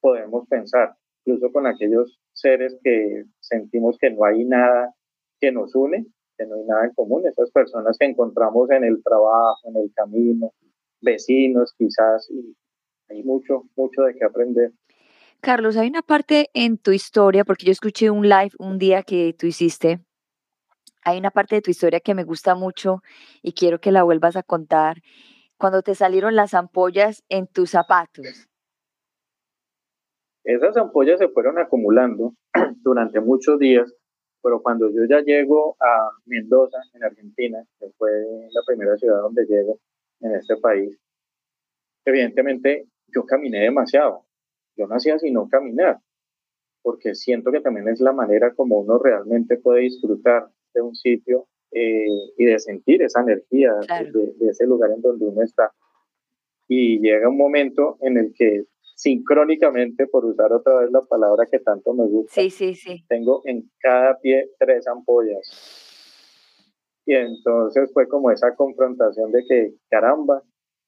podemos 0.00 0.48
pensar, 0.48 0.94
incluso 1.24 1.52
con 1.52 1.66
aquellos 1.66 2.18
seres 2.32 2.76
que 2.82 3.24
sentimos 3.40 3.98
que 3.98 4.10
no 4.10 4.24
hay 4.24 4.44
nada 4.44 4.94
que 5.40 5.52
nos 5.52 5.74
une, 5.74 6.06
que 6.38 6.46
no 6.46 6.54
hay 6.54 6.64
nada 6.64 6.86
en 6.86 6.94
común, 6.94 7.26
esas 7.26 7.50
personas 7.50 7.98
que 7.98 8.06
encontramos 8.06 8.70
en 8.70 8.84
el 8.84 9.02
trabajo, 9.02 9.60
en 9.64 9.76
el 9.76 9.92
camino, 9.94 10.52
vecinos 11.02 11.74
quizás, 11.76 12.30
y 12.30 12.54
hay 13.12 13.22
mucho, 13.22 13.64
mucho 13.76 14.02
de 14.02 14.14
qué 14.14 14.24
aprender. 14.24 14.72
Carlos, 15.40 15.76
hay 15.76 15.88
una 15.88 16.02
parte 16.02 16.50
en 16.54 16.78
tu 16.78 16.92
historia, 16.92 17.44
porque 17.44 17.66
yo 17.66 17.72
escuché 17.72 18.10
un 18.10 18.28
live 18.28 18.52
un 18.58 18.78
día 18.78 19.02
que 19.02 19.34
tú 19.36 19.46
hiciste 19.46 20.00
hay 21.04 21.18
una 21.18 21.30
parte 21.30 21.56
de 21.56 21.62
tu 21.62 21.70
historia 21.70 22.00
que 22.00 22.14
me 22.14 22.24
gusta 22.24 22.54
mucho 22.54 23.02
y 23.42 23.52
quiero 23.52 23.80
que 23.80 23.92
la 23.92 24.02
vuelvas 24.02 24.36
a 24.36 24.42
contar. 24.42 25.02
Cuando 25.58 25.82
te 25.82 25.94
salieron 25.94 26.36
las 26.36 26.54
ampollas 26.54 27.24
en 27.28 27.46
tus 27.46 27.70
zapatos. 27.70 28.48
Esas 30.44 30.76
ampollas 30.76 31.18
se 31.18 31.28
fueron 31.28 31.58
acumulando 31.58 32.34
durante 32.82 33.20
muchos 33.20 33.58
días, 33.58 33.92
pero 34.42 34.60
cuando 34.60 34.90
yo 34.90 35.04
ya 35.08 35.20
llego 35.20 35.76
a 35.80 36.10
Mendoza, 36.26 36.78
en 36.94 37.04
Argentina, 37.04 37.64
que 37.78 37.86
fue 37.96 38.10
la 38.50 38.60
primera 38.66 38.96
ciudad 38.96 39.20
donde 39.20 39.44
llego 39.46 39.78
en 40.20 40.34
este 40.34 40.56
país, 40.56 40.98
evidentemente 42.04 42.88
yo 43.14 43.24
caminé 43.24 43.60
demasiado. 43.60 44.24
Yo 44.76 44.86
no 44.86 44.94
hacía 44.94 45.18
sino 45.18 45.48
caminar, 45.48 45.98
porque 46.82 47.14
siento 47.14 47.52
que 47.52 47.60
también 47.60 47.88
es 47.88 48.00
la 48.00 48.12
manera 48.12 48.54
como 48.54 48.80
uno 48.80 48.98
realmente 48.98 49.58
puede 49.58 49.82
disfrutar 49.82 50.48
de 50.74 50.80
un 50.80 50.94
sitio 50.94 51.46
eh, 51.70 52.06
y 52.36 52.44
de 52.44 52.58
sentir 52.58 53.02
esa 53.02 53.20
energía 53.20 53.72
de, 53.74 54.48
ese 54.48 54.66
lugar 54.66 54.90
en 54.90 55.00
donde 55.00 55.26
uno 55.26 55.42
está. 55.42 55.72
Y 56.68 57.00
llega 57.00 57.28
un 57.28 57.36
momento 57.36 57.98
en 58.00 58.16
el 58.16 58.32
que 58.34 58.64
sincrónicamente, 58.94 60.06
por 60.06 60.24
usar 60.24 60.52
otra 60.52 60.80
vez 60.80 60.90
la 60.90 61.00
palabra 61.00 61.46
que 61.50 61.58
tanto 61.58 61.92
me 61.92 62.06
gusta, 62.06 62.32
sí, 62.32 62.50
sí, 62.50 62.74
sí. 62.74 63.04
tengo 63.08 63.42
en 63.44 63.68
cada 63.80 64.18
pie 64.20 64.50
tres 64.58 64.86
ampollas. 64.86 65.90
Y 67.04 67.14
entonces 67.14 67.90
fue 67.92 68.06
como 68.06 68.30
esa 68.30 68.54
confrontación 68.54 69.32
de 69.32 69.44
que, 69.48 69.74
caramba, 69.90 70.42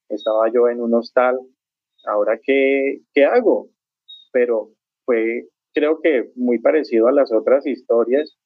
estaba 0.08 0.50
yo 0.52 0.68
en 0.68 0.80
un 0.80 0.94
hostal, 0.94 1.38
ahora 2.06 2.38
qué, 2.42 3.00
qué 3.12 3.24
hago? 3.24 3.68
Pero 4.32 4.70
fue, 5.04 5.46
creo 5.72 6.00
que 6.00 6.30
muy 6.36 6.58
parecido 6.58 7.08
a 7.08 7.12
las 7.12 7.32
otras 7.32 7.66
historias, 7.66 8.36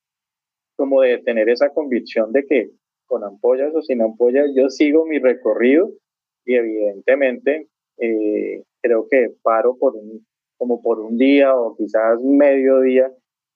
como 0.76 1.02
de 1.02 1.18
tener 1.18 1.48
esa 1.48 1.70
convicción 1.70 2.32
de 2.32 2.46
que 2.46 2.70
con 3.06 3.24
ampollas 3.24 3.74
o 3.74 3.82
sin 3.82 4.02
ampollas 4.02 4.50
yo 4.54 4.68
sigo 4.68 5.06
mi 5.06 5.18
recorrido 5.18 5.90
y 6.44 6.54
evidentemente 6.54 7.68
eh, 7.98 8.62
creo 8.80 9.06
que 9.10 9.32
paro 9.42 9.76
por 9.76 9.96
un, 9.96 10.24
como 10.56 10.80
por 10.82 11.00
un 11.00 11.16
día 11.18 11.54
o 11.56 11.76
quizás 11.76 12.20
medio 12.22 12.80
día 12.80 13.10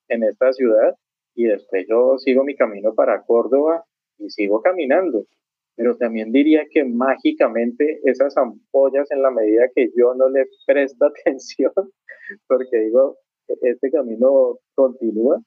en 0.08 0.24
esta 0.24 0.52
ciudad 0.52 0.96
y 1.34 1.44
después 1.44 1.86
yo 1.88 2.18
sigo 2.18 2.44
mi 2.44 2.56
camino 2.56 2.94
para 2.94 3.22
Córdoba 3.22 3.84
y 4.18 4.30
sigo 4.30 4.60
caminando. 4.62 5.24
Pero 5.76 5.96
también 5.96 6.32
diría 6.32 6.64
que 6.70 6.84
mágicamente 6.84 8.00
esas 8.04 8.36
ampollas 8.36 9.10
en 9.10 9.22
la 9.22 9.30
medida 9.30 9.64
que 9.74 9.90
yo 9.96 10.14
no 10.14 10.28
le 10.28 10.46
presto 10.66 11.06
atención, 11.24 11.72
porque 12.46 12.78
digo, 12.78 13.16
este 13.48 13.90
camino 13.90 14.58
continúa, 14.74 15.40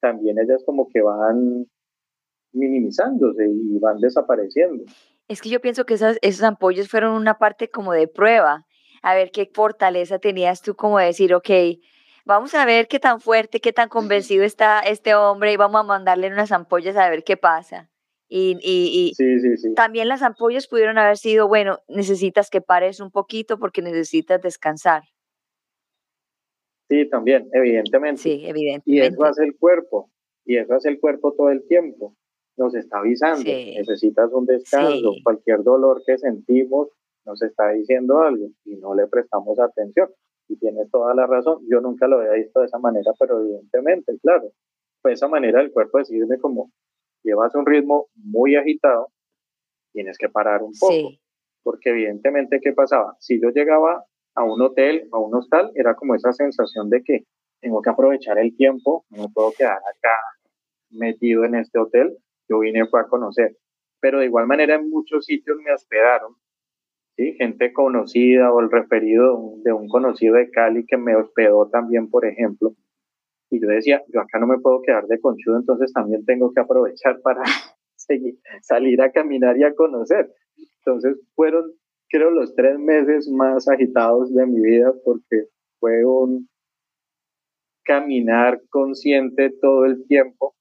también 0.00 0.38
ellas 0.38 0.62
como 0.64 0.88
que 0.88 1.02
van 1.02 1.66
minimizándose 2.52 3.46
y 3.46 3.78
van 3.78 3.98
desapareciendo. 3.98 4.84
Es 5.28 5.42
que 5.42 5.50
yo 5.50 5.60
pienso 5.60 5.84
que 5.84 5.94
esas, 5.94 6.18
esas 6.22 6.42
ampollas 6.44 6.88
fueron 6.88 7.14
una 7.14 7.38
parte 7.38 7.68
como 7.70 7.92
de 7.92 8.08
prueba, 8.08 8.66
a 9.02 9.14
ver 9.14 9.30
qué 9.30 9.50
fortaleza 9.52 10.18
tenías 10.18 10.62
tú 10.62 10.74
como 10.74 10.98
decir, 10.98 11.34
ok, 11.34 11.50
vamos 12.24 12.54
a 12.54 12.64
ver 12.64 12.88
qué 12.88 12.98
tan 12.98 13.20
fuerte, 13.20 13.60
qué 13.60 13.72
tan 13.72 13.88
convencido 13.88 14.44
está 14.44 14.80
este 14.80 15.14
hombre 15.14 15.52
y 15.52 15.56
vamos 15.56 15.80
a 15.80 15.84
mandarle 15.84 16.28
unas 16.28 16.52
ampollas 16.52 16.96
a 16.96 17.08
ver 17.10 17.24
qué 17.24 17.36
pasa. 17.36 17.90
Y, 18.30 18.58
y, 18.60 19.12
y 19.18 19.74
también 19.74 20.08
las 20.08 20.22
ampollas 20.22 20.66
pudieron 20.66 20.98
haber 20.98 21.16
sido, 21.16 21.48
bueno, 21.48 21.78
necesitas 21.88 22.50
que 22.50 22.60
pares 22.60 23.00
un 23.00 23.10
poquito 23.10 23.58
porque 23.58 23.80
necesitas 23.80 24.42
descansar. 24.42 25.02
Sí, 26.90 27.08
también, 27.08 27.48
evidentemente. 27.52 28.22
Sí, 28.22 28.42
evidentemente. 28.44 28.90
Y 28.90 29.00
eso 29.00 29.24
hace 29.24 29.44
el 29.44 29.56
cuerpo, 29.56 30.10
y 30.44 30.56
eso 30.56 30.74
hace 30.74 30.90
el 30.90 31.00
cuerpo 31.00 31.32
todo 31.32 31.50
el 31.50 31.66
tiempo. 31.66 32.14
Nos 32.56 32.74
está 32.74 32.98
avisando, 32.98 33.44
necesitas 33.44 34.32
un 34.32 34.44
descanso, 34.44 35.12
cualquier 35.22 35.62
dolor 35.62 36.02
que 36.04 36.18
sentimos 36.18 36.88
nos 37.24 37.42
está 37.42 37.70
diciendo 37.70 38.20
algo 38.22 38.48
y 38.64 38.76
no 38.76 38.94
le 38.94 39.06
prestamos 39.06 39.58
atención. 39.60 40.08
Y 40.48 40.56
tienes 40.56 40.90
toda 40.90 41.14
la 41.14 41.26
razón, 41.26 41.60
yo 41.70 41.80
nunca 41.80 42.08
lo 42.08 42.18
había 42.20 42.32
visto 42.32 42.60
de 42.60 42.66
esa 42.66 42.78
manera, 42.78 43.12
pero 43.18 43.38
evidentemente, 43.38 44.18
claro, 44.22 44.50
fue 45.02 45.12
esa 45.12 45.28
manera 45.28 45.60
del 45.60 45.70
cuerpo 45.70 45.98
decirme 45.98 46.38
como, 46.38 46.72
llevas 47.28 47.54
un 47.54 47.66
ritmo 47.66 48.08
muy 48.16 48.56
agitado, 48.56 49.08
tienes 49.92 50.16
que 50.18 50.28
parar 50.28 50.62
un 50.62 50.72
poco. 50.78 51.10
Porque 51.62 51.90
evidentemente, 51.90 52.60
¿qué 52.62 52.72
pasaba? 52.72 53.16
Si 53.20 53.40
yo 53.40 53.50
llegaba 53.50 54.04
a 54.34 54.44
un 54.44 54.60
hotel, 54.62 55.08
a 55.12 55.18
un 55.18 55.34
hostal, 55.34 55.70
era 55.74 55.94
como 55.94 56.14
esa 56.14 56.32
sensación 56.32 56.88
de 56.88 57.02
que 57.02 57.24
tengo 57.60 57.82
que 57.82 57.90
aprovechar 57.90 58.38
el 58.38 58.56
tiempo, 58.56 59.04
no 59.10 59.28
puedo 59.32 59.52
quedar 59.52 59.78
acá 59.78 60.16
metido 60.90 61.44
en 61.44 61.56
este 61.56 61.78
hotel, 61.78 62.16
yo 62.48 62.60
vine 62.60 62.86
fue 62.86 63.00
a 63.00 63.08
conocer. 63.08 63.56
Pero 64.00 64.20
de 64.20 64.26
igual 64.26 64.46
manera 64.46 64.76
en 64.76 64.88
muchos 64.88 65.26
sitios 65.26 65.58
me 65.62 65.72
hospedaron, 65.72 66.36
¿sí? 67.16 67.34
gente 67.34 67.72
conocida 67.72 68.52
o 68.52 68.60
el 68.60 68.70
referido 68.70 69.54
de 69.64 69.72
un 69.72 69.88
conocido 69.88 70.36
de 70.36 70.50
Cali 70.50 70.86
que 70.86 70.96
me 70.96 71.16
hospedó 71.16 71.68
también, 71.68 72.08
por 72.08 72.24
ejemplo. 72.24 72.74
Y 73.50 73.60
yo 73.60 73.68
decía, 73.68 74.02
yo 74.12 74.20
acá 74.20 74.38
no 74.38 74.46
me 74.46 74.58
puedo 74.58 74.82
quedar 74.82 75.06
de 75.06 75.20
conchudo, 75.20 75.56
entonces 75.56 75.92
también 75.92 76.24
tengo 76.24 76.52
que 76.52 76.60
aprovechar 76.60 77.20
para 77.22 77.42
seguir, 77.96 78.38
salir 78.62 79.00
a 79.02 79.10
caminar 79.10 79.56
y 79.56 79.64
a 79.64 79.74
conocer. 79.74 80.32
Entonces 80.80 81.16
fueron 81.34 81.72
creo, 82.08 82.30
los 82.30 82.54
tres 82.54 82.78
meses 82.78 83.28
más 83.28 83.68
agitados 83.68 84.34
de 84.34 84.46
mi 84.46 84.60
vida 84.60 84.92
porque 85.04 85.44
fue 85.78 86.04
un 86.04 86.48
caminar 87.84 88.60
consciente 88.70 89.50
todo 89.60 89.84
el 89.86 90.06
tiempo, 90.06 90.54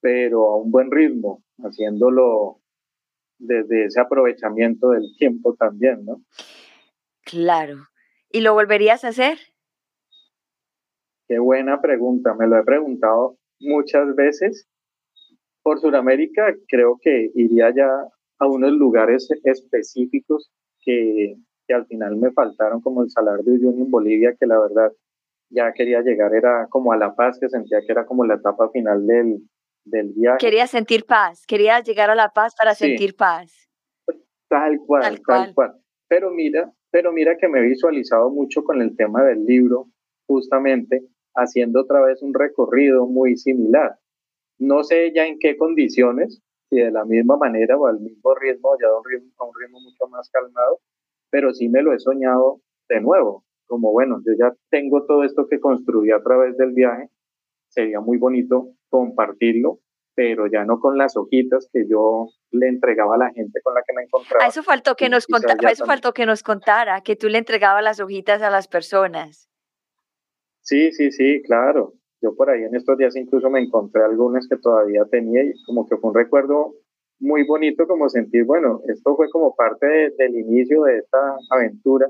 pero 0.00 0.46
a 0.48 0.56
un 0.56 0.70
buen 0.70 0.90
ritmo, 0.90 1.42
haciéndolo 1.58 2.60
desde 3.38 3.86
ese 3.86 4.00
aprovechamiento 4.00 4.90
del 4.90 5.16
tiempo 5.16 5.54
también, 5.54 6.04
¿no? 6.04 6.22
Claro. 7.24 7.88
¿Y 8.30 8.40
lo 8.40 8.54
volverías 8.54 9.04
a 9.04 9.08
hacer? 9.08 9.38
Qué 11.30 11.38
buena 11.38 11.80
pregunta, 11.80 12.34
me 12.34 12.48
lo 12.48 12.58
he 12.58 12.64
preguntado 12.64 13.36
muchas 13.60 14.16
veces. 14.16 14.66
Por 15.62 15.78
Sudamérica 15.78 16.52
creo 16.66 16.98
que 17.00 17.30
iría 17.36 17.72
ya 17.72 17.88
a 18.40 18.48
unos 18.48 18.72
lugares 18.72 19.28
específicos 19.44 20.50
que, 20.80 21.36
al 21.72 21.86
final 21.86 22.16
me 22.16 22.32
faltaron, 22.32 22.80
como 22.80 23.04
el 23.04 23.10
Salar 23.10 23.44
de 23.44 23.52
Uyuni 23.52 23.82
en 23.82 23.90
Bolivia, 23.92 24.34
que 24.40 24.44
la 24.44 24.58
verdad 24.58 24.90
ya 25.50 25.72
quería 25.72 26.00
llegar, 26.00 26.34
era 26.34 26.66
como 26.68 26.92
a 26.92 26.96
La 26.96 27.14
Paz, 27.14 27.38
que 27.40 27.48
sentía 27.48 27.78
que 27.78 27.92
era 27.92 28.04
como 28.06 28.24
la 28.24 28.34
etapa 28.34 28.68
final 28.70 29.06
del, 29.06 29.38
del 29.84 30.12
viaje. 30.12 30.38
Quería 30.40 30.66
sentir 30.66 31.04
paz, 31.04 31.46
quería 31.46 31.78
llegar 31.78 32.10
a 32.10 32.16
La 32.16 32.30
Paz 32.30 32.56
para 32.58 32.74
sentir 32.74 33.14
paz. 33.14 33.70
Tal 34.48 34.80
cual, 34.84 35.20
tal 35.24 35.54
cual, 35.54 35.74
Pero 36.08 36.32
mira, 36.32 36.72
pero 36.90 37.12
mira 37.12 37.36
que 37.36 37.46
me 37.46 37.60
he 37.60 37.68
visualizado 37.68 38.30
mucho 38.30 38.64
con 38.64 38.82
el 38.82 38.96
tema 38.96 39.22
del 39.22 39.44
libro, 39.44 39.86
justamente 40.26 41.04
haciendo 41.34 41.82
otra 41.82 42.00
vez 42.02 42.22
un 42.22 42.34
recorrido 42.34 43.06
muy 43.06 43.36
similar. 43.36 43.98
No 44.58 44.84
sé 44.84 45.12
ya 45.14 45.26
en 45.26 45.38
qué 45.38 45.56
condiciones, 45.56 46.42
y 46.70 46.80
de 46.80 46.90
la 46.90 47.04
misma 47.04 47.36
manera 47.36 47.76
o 47.76 47.86
al 47.86 48.00
mismo 48.00 48.34
ritmo, 48.34 48.76
ya 48.80 48.88
a 48.88 48.98
un 48.98 49.04
ritmo, 49.04 49.32
a 49.38 49.44
un 49.44 49.52
ritmo 49.60 49.80
mucho 49.80 50.06
más 50.08 50.30
calmado, 50.30 50.80
pero 51.30 51.52
sí 51.52 51.68
me 51.68 51.82
lo 51.82 51.92
he 51.92 51.98
soñado 51.98 52.60
de 52.88 53.00
nuevo, 53.00 53.44
como 53.66 53.92
bueno, 53.92 54.20
yo 54.26 54.32
ya 54.38 54.54
tengo 54.70 55.04
todo 55.06 55.24
esto 55.24 55.46
que 55.48 55.60
construí 55.60 56.10
a 56.10 56.22
través 56.22 56.56
del 56.56 56.72
viaje, 56.72 57.08
sería 57.68 58.00
muy 58.00 58.18
bonito 58.18 58.68
compartirlo, 58.88 59.78
pero 60.14 60.46
ya 60.48 60.64
no 60.64 60.80
con 60.80 60.98
las 60.98 61.16
hojitas 61.16 61.68
que 61.72 61.86
yo 61.88 62.28
le 62.50 62.68
entregaba 62.68 63.14
a 63.14 63.18
la 63.18 63.30
gente 63.32 63.60
con 63.62 63.74
la 63.74 63.82
que 63.86 63.94
me 63.94 64.02
encontraba. 64.02 64.44
A 64.44 64.48
eso 64.48 64.62
faltó 64.62 64.96
que 64.96 65.08
nos 65.08 65.26
contara, 65.26 65.70
eso 65.70 65.86
faltó 65.86 66.12
que 66.12 66.26
nos 66.26 66.42
contara, 66.42 67.00
que 67.00 67.16
tú 67.16 67.28
le 67.28 67.38
entregabas 67.38 67.82
las 67.82 68.00
hojitas 68.00 68.42
a 68.42 68.50
las 68.50 68.68
personas. 68.68 69.49
Sí, 70.70 70.92
sí, 70.92 71.10
sí, 71.10 71.42
claro. 71.42 71.94
Yo 72.22 72.36
por 72.36 72.48
ahí 72.48 72.62
en 72.62 72.76
estos 72.76 72.96
días 72.96 73.16
incluso 73.16 73.50
me 73.50 73.60
encontré 73.60 74.04
algunas 74.04 74.46
que 74.46 74.56
todavía 74.56 75.04
tenía 75.10 75.42
y 75.42 75.52
como 75.64 75.88
que 75.88 75.96
fue 75.96 76.10
un 76.10 76.14
recuerdo 76.14 76.76
muy 77.18 77.44
bonito 77.44 77.88
como 77.88 78.08
sentir, 78.08 78.44
bueno, 78.44 78.80
esto 78.86 79.16
fue 79.16 79.28
como 79.30 79.56
parte 79.56 80.14
del 80.16 80.36
inicio 80.38 80.84
de 80.84 80.98
esta 80.98 81.18
aventura 81.50 82.06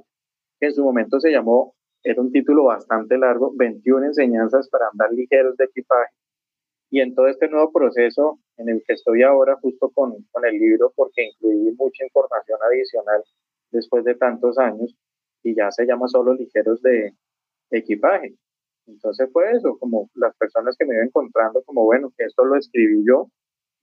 que 0.60 0.66
en 0.66 0.74
su 0.74 0.84
momento 0.84 1.18
se 1.20 1.30
llamó, 1.30 1.74
era 2.02 2.20
un 2.20 2.32
título 2.32 2.64
bastante 2.64 3.16
largo, 3.16 3.50
21 3.56 4.04
enseñanzas 4.08 4.68
para 4.68 4.88
andar 4.88 5.10
ligeros 5.10 5.56
de 5.56 5.64
equipaje. 5.64 6.12
Y 6.90 7.00
en 7.00 7.14
todo 7.14 7.28
este 7.28 7.48
nuevo 7.48 7.72
proceso 7.72 8.40
en 8.58 8.68
el 8.68 8.82
que 8.86 8.92
estoy 8.92 9.22
ahora, 9.22 9.56
justo 9.62 9.90
con, 9.94 10.12
con 10.32 10.44
el 10.44 10.58
libro, 10.58 10.92
porque 10.94 11.30
incluí 11.32 11.74
mucha 11.78 12.04
información 12.04 12.58
adicional 12.70 13.22
después 13.70 14.04
de 14.04 14.16
tantos 14.16 14.58
años, 14.58 14.94
y 15.42 15.54
ya 15.56 15.70
se 15.70 15.86
llama 15.86 16.08
solo 16.08 16.34
ligeros 16.34 16.82
de 16.82 17.14
equipaje. 17.70 18.34
Entonces 18.90 19.28
fue 19.32 19.50
eso, 19.52 19.76
como 19.78 20.10
las 20.14 20.36
personas 20.36 20.76
que 20.78 20.84
me 20.84 20.94
iban 20.94 21.06
encontrando, 21.06 21.62
como 21.64 21.84
bueno, 21.84 22.12
que 22.16 22.24
esto 22.24 22.44
lo 22.44 22.56
escribí 22.56 23.04
yo, 23.06 23.28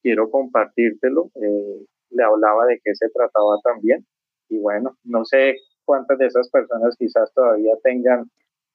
quiero 0.02 0.30
compartírtelo, 0.30 1.32
eh, 1.36 1.86
le 2.12 2.24
hablaba 2.24 2.66
de 2.66 2.80
qué 2.84 2.96
se 2.96 3.10
trataba 3.10 3.58
también. 3.64 4.06
Y 4.50 4.60
bueno, 4.60 4.98
no 5.04 5.26
sé 5.26 5.56
cuántas 5.86 6.18
de 6.18 6.28
esas 6.28 6.50
personas 6.50 6.96
quizás 6.98 7.34
todavía 7.34 7.74
tengan 7.84 8.30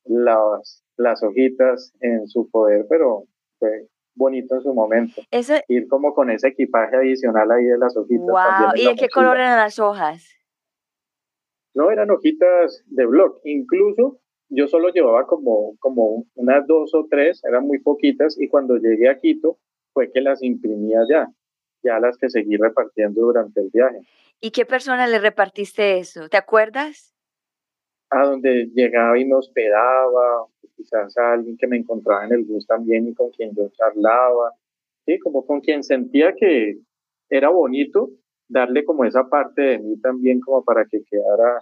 las, 0.05 0.85
las 0.97 1.23
hojitas 1.23 1.93
en 2.01 2.27
su 2.27 2.51
poder, 2.51 2.87
pero 2.89 3.25
fue 3.59 3.89
bonito 4.15 4.57
en 4.57 4.63
su 4.63 4.75
momento. 4.75 5.23
Ir 5.69 5.89
como 5.89 6.15
con 6.15 6.31
ese 6.31 6.49
equipaje 6.49 6.97
adicional 6.97 7.51
ahí 7.51 7.65
de 7.65 7.79
las 7.79 7.97
hojitas. 7.97 8.27
Wow. 8.27 8.75
¿Y 8.75 8.87
de 8.87 8.95
qué 8.97 9.09
color 9.09 9.37
eran 9.37 9.59
las 9.59 9.79
hojas? 9.79 10.27
No, 11.75 11.91
eran 11.91 12.11
hojitas 12.11 12.83
de 12.87 13.07
blog. 13.07 13.41
Incluso 13.45 14.21
yo 14.55 14.69
solo 14.69 14.91
llevaba 14.91 15.27
como, 15.27 15.77
como 15.79 16.25
unas 16.35 16.67
dos 16.67 16.95
o 16.95 17.07
tres, 17.11 17.43
eran 17.45 17.67
muy 17.67 17.81
poquitas, 17.81 18.39
y 18.39 18.49
cuando 18.49 18.77
llegué 18.77 19.09
a 19.09 19.19
Quito 19.19 19.59
fue 19.93 20.11
que 20.13 20.21
las 20.21 20.43
imprimía 20.43 21.01
ya, 21.09 21.29
ya 21.83 21.99
las 21.99 22.17
que 22.19 22.29
seguí 22.29 22.57
repartiendo 22.57 23.23
durante 23.23 23.61
el 23.61 23.71
viaje. 23.73 24.01
¿Y 24.41 24.51
qué 24.51 24.67
persona 24.67 25.07
le 25.07 25.19
repartiste 25.19 25.99
eso? 25.99 26.29
¿Te 26.29 26.37
acuerdas? 26.37 27.15
A 28.11 28.27
donde 28.27 28.71
llegaba 28.75 29.19
y 29.19 29.25
me 29.25 29.37
hospedaba, 29.37 30.47
quizás 30.77 31.17
a 31.17 31.33
alguien 31.33 31.57
que 31.57 31.67
me 31.67 31.79
encontraba 31.79 32.27
en 32.27 32.33
el 32.33 32.45
bus 32.45 32.67
también 32.67 33.09
y 33.09 33.15
con 33.15 33.31
quien 33.31 33.55
yo 33.55 33.69
charlaba, 33.71 34.53
sí, 35.07 35.19
como 35.19 35.47
con 35.47 35.61
quien 35.61 35.83
sentía 35.83 36.35
que 36.35 36.79
era 37.31 37.49
bonito 37.49 38.11
darle 38.49 38.85
como 38.85 39.05
esa 39.05 39.29
parte 39.29 39.63
de 39.63 39.79
mí 39.79 39.99
también 40.01 40.41
como 40.41 40.63
para 40.63 40.85
que 40.85 41.03
quedara 41.05 41.61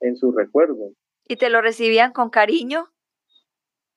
en 0.00 0.16
su 0.16 0.32
recuerdo. 0.32 0.90
¿Y 1.26 1.36
te 1.36 1.50
lo 1.50 1.62
recibían 1.62 2.12
con 2.12 2.30
cariño? 2.30 2.92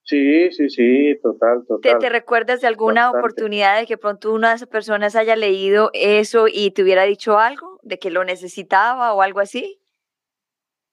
Sí, 0.03 0.51
sí, 0.51 0.69
sí, 0.69 1.19
total, 1.23 1.65
total. 1.65 1.97
¿Te, 1.97 2.09
recuerdas 2.09 2.61
de 2.61 2.67
alguna 2.67 3.09
oportunidad 3.09 3.79
de 3.79 3.87
que 3.87 3.97
pronto 3.97 4.31
una 4.33 4.49
de 4.49 4.55
esas 4.57 4.67
personas 4.67 5.15
haya 5.15 5.35
leído 5.35 5.89
eso 5.93 6.45
y 6.47 6.69
te 6.71 6.83
hubiera 6.83 7.03
dicho 7.03 7.39
algo, 7.39 7.79
de 7.81 7.97
que 7.97 8.11
lo 8.11 8.23
necesitaba 8.23 9.15
o 9.15 9.23
algo 9.23 9.39
así? 9.39 9.79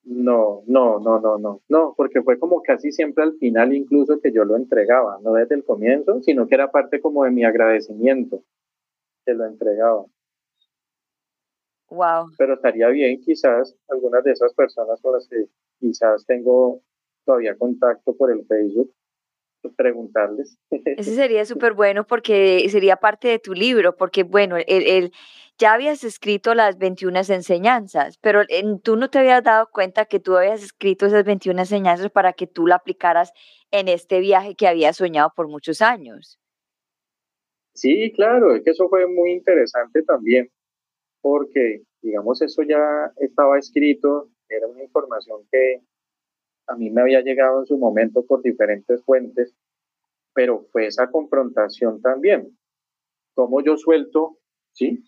No, 0.05 0.63
no, 0.67 0.99
no, 0.99 1.21
no, 1.21 1.39
no, 1.39 1.61
no, 1.69 1.95
porque 1.95 2.23
fue 2.23 2.39
como 2.39 2.63
casi 2.63 2.91
siempre 2.91 3.23
al 3.23 3.35
final 3.35 3.75
incluso 3.75 4.19
que 4.19 4.33
yo 4.33 4.45
lo 4.45 4.57
entregaba, 4.57 5.19
no 5.23 5.35
desde 5.35 5.57
el 5.57 5.65
comienzo, 5.65 6.23
sino 6.23 6.49
que 6.49 6.55
era 6.55 6.73
parte 6.73 7.01
como 7.01 7.25
de 7.25 7.31
mi 7.31 7.45
agradecimiento 7.45 8.43
que 9.27 9.35
lo 9.35 9.45
entregaba. 9.45 10.07
Wow. 11.91 12.31
Pero 12.39 12.55
estaría 12.55 12.89
bien 12.89 13.21
quizás 13.21 13.77
algunas 13.89 14.25
de 14.25 14.33
esas 14.33 14.55
personas 14.55 15.01
con 15.03 15.13
las 15.13 15.29
que 15.29 15.45
quizás 15.83 16.25
tengo 16.27 16.81
todavía 17.25 17.57
contacto 17.57 18.17
por 18.17 18.31
el 18.31 18.47
Facebook, 18.47 18.95
pues, 19.61 19.75
preguntarles. 19.75 20.57
Ese 20.97 21.15
sería 21.15 21.45
súper 21.45 21.75
bueno 21.75 22.07
porque 22.07 22.67
sería 22.71 22.97
parte 22.97 23.29
de 23.29 23.39
tu 23.41 23.53
libro, 23.53 23.97
porque 23.97 24.23
bueno, 24.23 24.57
el, 24.57 24.65
el, 24.69 25.13
ya 25.59 25.75
habías 25.75 26.05
escrito 26.05 26.55
las 26.55 26.79
21 26.79 27.21
enseñanzas, 27.29 28.19
pero 28.19 28.43
tú 28.83 28.97
no 28.97 29.11
te 29.11 29.19
habías 29.19 29.43
dado 29.43 29.69
cuenta 29.71 30.07
que 30.07 30.21
tú 30.21 30.37
habías 30.37 30.63
escrito 30.63 31.07
esas 31.07 31.25
21 31.25 31.61
enseñanzas 31.61 32.11
para 32.11 32.33
que 32.33 32.47
tú 32.47 32.67
la 32.67 32.77
aplicaras 32.77 33.33
en 33.71 33.89
este 33.89 34.21
viaje 34.21 34.55
que 34.55 34.69
habías 34.69 34.97
soñado 34.97 35.33
por 35.35 35.49
muchos 35.49 35.83
años. 35.83 36.39
Sí, 37.75 38.13
claro, 38.15 38.55
es 38.55 38.63
que 38.63 38.71
eso 38.71 38.89
fue 38.89 39.07
muy 39.07 39.33
interesante 39.33 40.03
también, 40.03 40.51
porque, 41.23 41.83
digamos, 42.03 42.43
eso 42.43 42.63
ya 42.63 43.11
estaba 43.17 43.59
escrito, 43.59 44.29
era 44.57 44.67
una 44.67 44.83
información 44.83 45.41
que 45.51 45.83
a 46.67 46.77
mí 46.77 46.91
me 46.91 47.03
había 47.03 47.21
llegado 47.23 47.61
en 47.61 47.67
su 47.67 47.77
momento 47.77 48.25
por 48.25 48.43
diferentes 48.43 49.03
fuentes, 49.05 49.55
pero 50.35 50.67
fue 50.71 50.87
esa 50.87 51.11
confrontación 51.11 52.01
también. 52.01 52.57
Como 53.35 53.63
yo 53.63 53.77
suelto, 53.77 54.39
¿sí? 54.73 55.05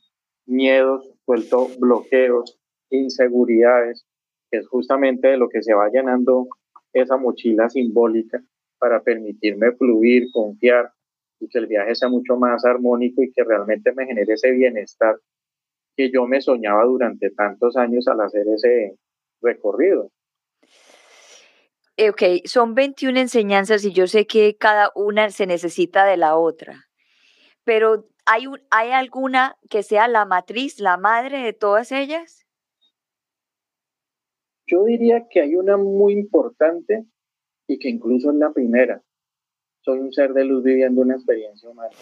Miedos, 0.46 1.10
suelto 1.24 1.68
bloqueos, 1.78 2.58
inseguridades, 2.90 4.06
que 4.50 4.58
es 4.58 4.68
justamente 4.68 5.28
de 5.28 5.36
lo 5.36 5.48
que 5.48 5.62
se 5.62 5.74
va 5.74 5.88
llenando 5.88 6.48
esa 6.92 7.16
mochila 7.16 7.68
simbólica 7.68 8.42
para 8.78 9.02
permitirme 9.02 9.72
fluir, 9.72 10.30
confiar 10.32 10.92
y 11.40 11.48
que 11.48 11.58
el 11.58 11.66
viaje 11.66 11.94
sea 11.94 12.08
mucho 12.08 12.36
más 12.36 12.64
armónico 12.64 13.22
y 13.22 13.32
que 13.32 13.44
realmente 13.44 13.92
me 13.92 14.06
genere 14.06 14.34
ese 14.34 14.50
bienestar 14.50 15.18
que 15.96 16.10
yo 16.10 16.26
me 16.26 16.40
soñaba 16.40 16.84
durante 16.84 17.30
tantos 17.30 17.76
años 17.76 18.08
al 18.08 18.20
hacer 18.20 18.46
ese 18.48 18.98
recorrido. 19.44 20.10
Eh, 21.96 22.10
ok, 22.10 22.22
son 22.44 22.74
21 22.74 23.20
enseñanzas 23.20 23.84
y 23.84 23.92
yo 23.92 24.08
sé 24.08 24.26
que 24.26 24.56
cada 24.56 24.90
una 24.96 25.30
se 25.30 25.46
necesita 25.46 26.04
de 26.04 26.16
la 26.16 26.36
otra, 26.36 26.88
pero 27.62 28.08
¿hay, 28.26 28.46
¿hay 28.70 28.90
alguna 28.90 29.56
que 29.70 29.84
sea 29.84 30.08
la 30.08 30.24
matriz, 30.24 30.80
la 30.80 30.96
madre 30.96 31.42
de 31.42 31.52
todas 31.52 31.92
ellas? 31.92 32.44
Yo 34.66 34.82
diría 34.84 35.28
que 35.30 35.40
hay 35.40 35.54
una 35.54 35.76
muy 35.76 36.14
importante 36.14 37.04
y 37.68 37.78
que 37.78 37.90
incluso 37.90 38.30
es 38.30 38.36
la 38.36 38.52
primera. 38.52 39.02
Soy 39.82 39.98
un 39.98 40.12
ser 40.12 40.32
de 40.32 40.44
luz 40.44 40.64
viviendo 40.64 41.02
una 41.02 41.14
experiencia 41.14 41.68
humana. 41.68 41.94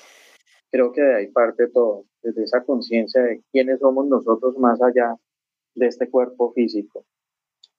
Creo 0.70 0.92
que 0.92 1.02
de 1.02 1.16
ahí 1.16 1.26
parte 1.28 1.68
todo, 1.68 2.06
desde 2.22 2.44
esa 2.44 2.64
conciencia 2.64 3.20
de 3.22 3.42
quiénes 3.50 3.80
somos 3.80 4.06
nosotros 4.06 4.56
más 4.56 4.80
allá 4.80 5.16
de 5.74 5.86
este 5.86 6.08
cuerpo 6.08 6.52
físico. 6.52 7.04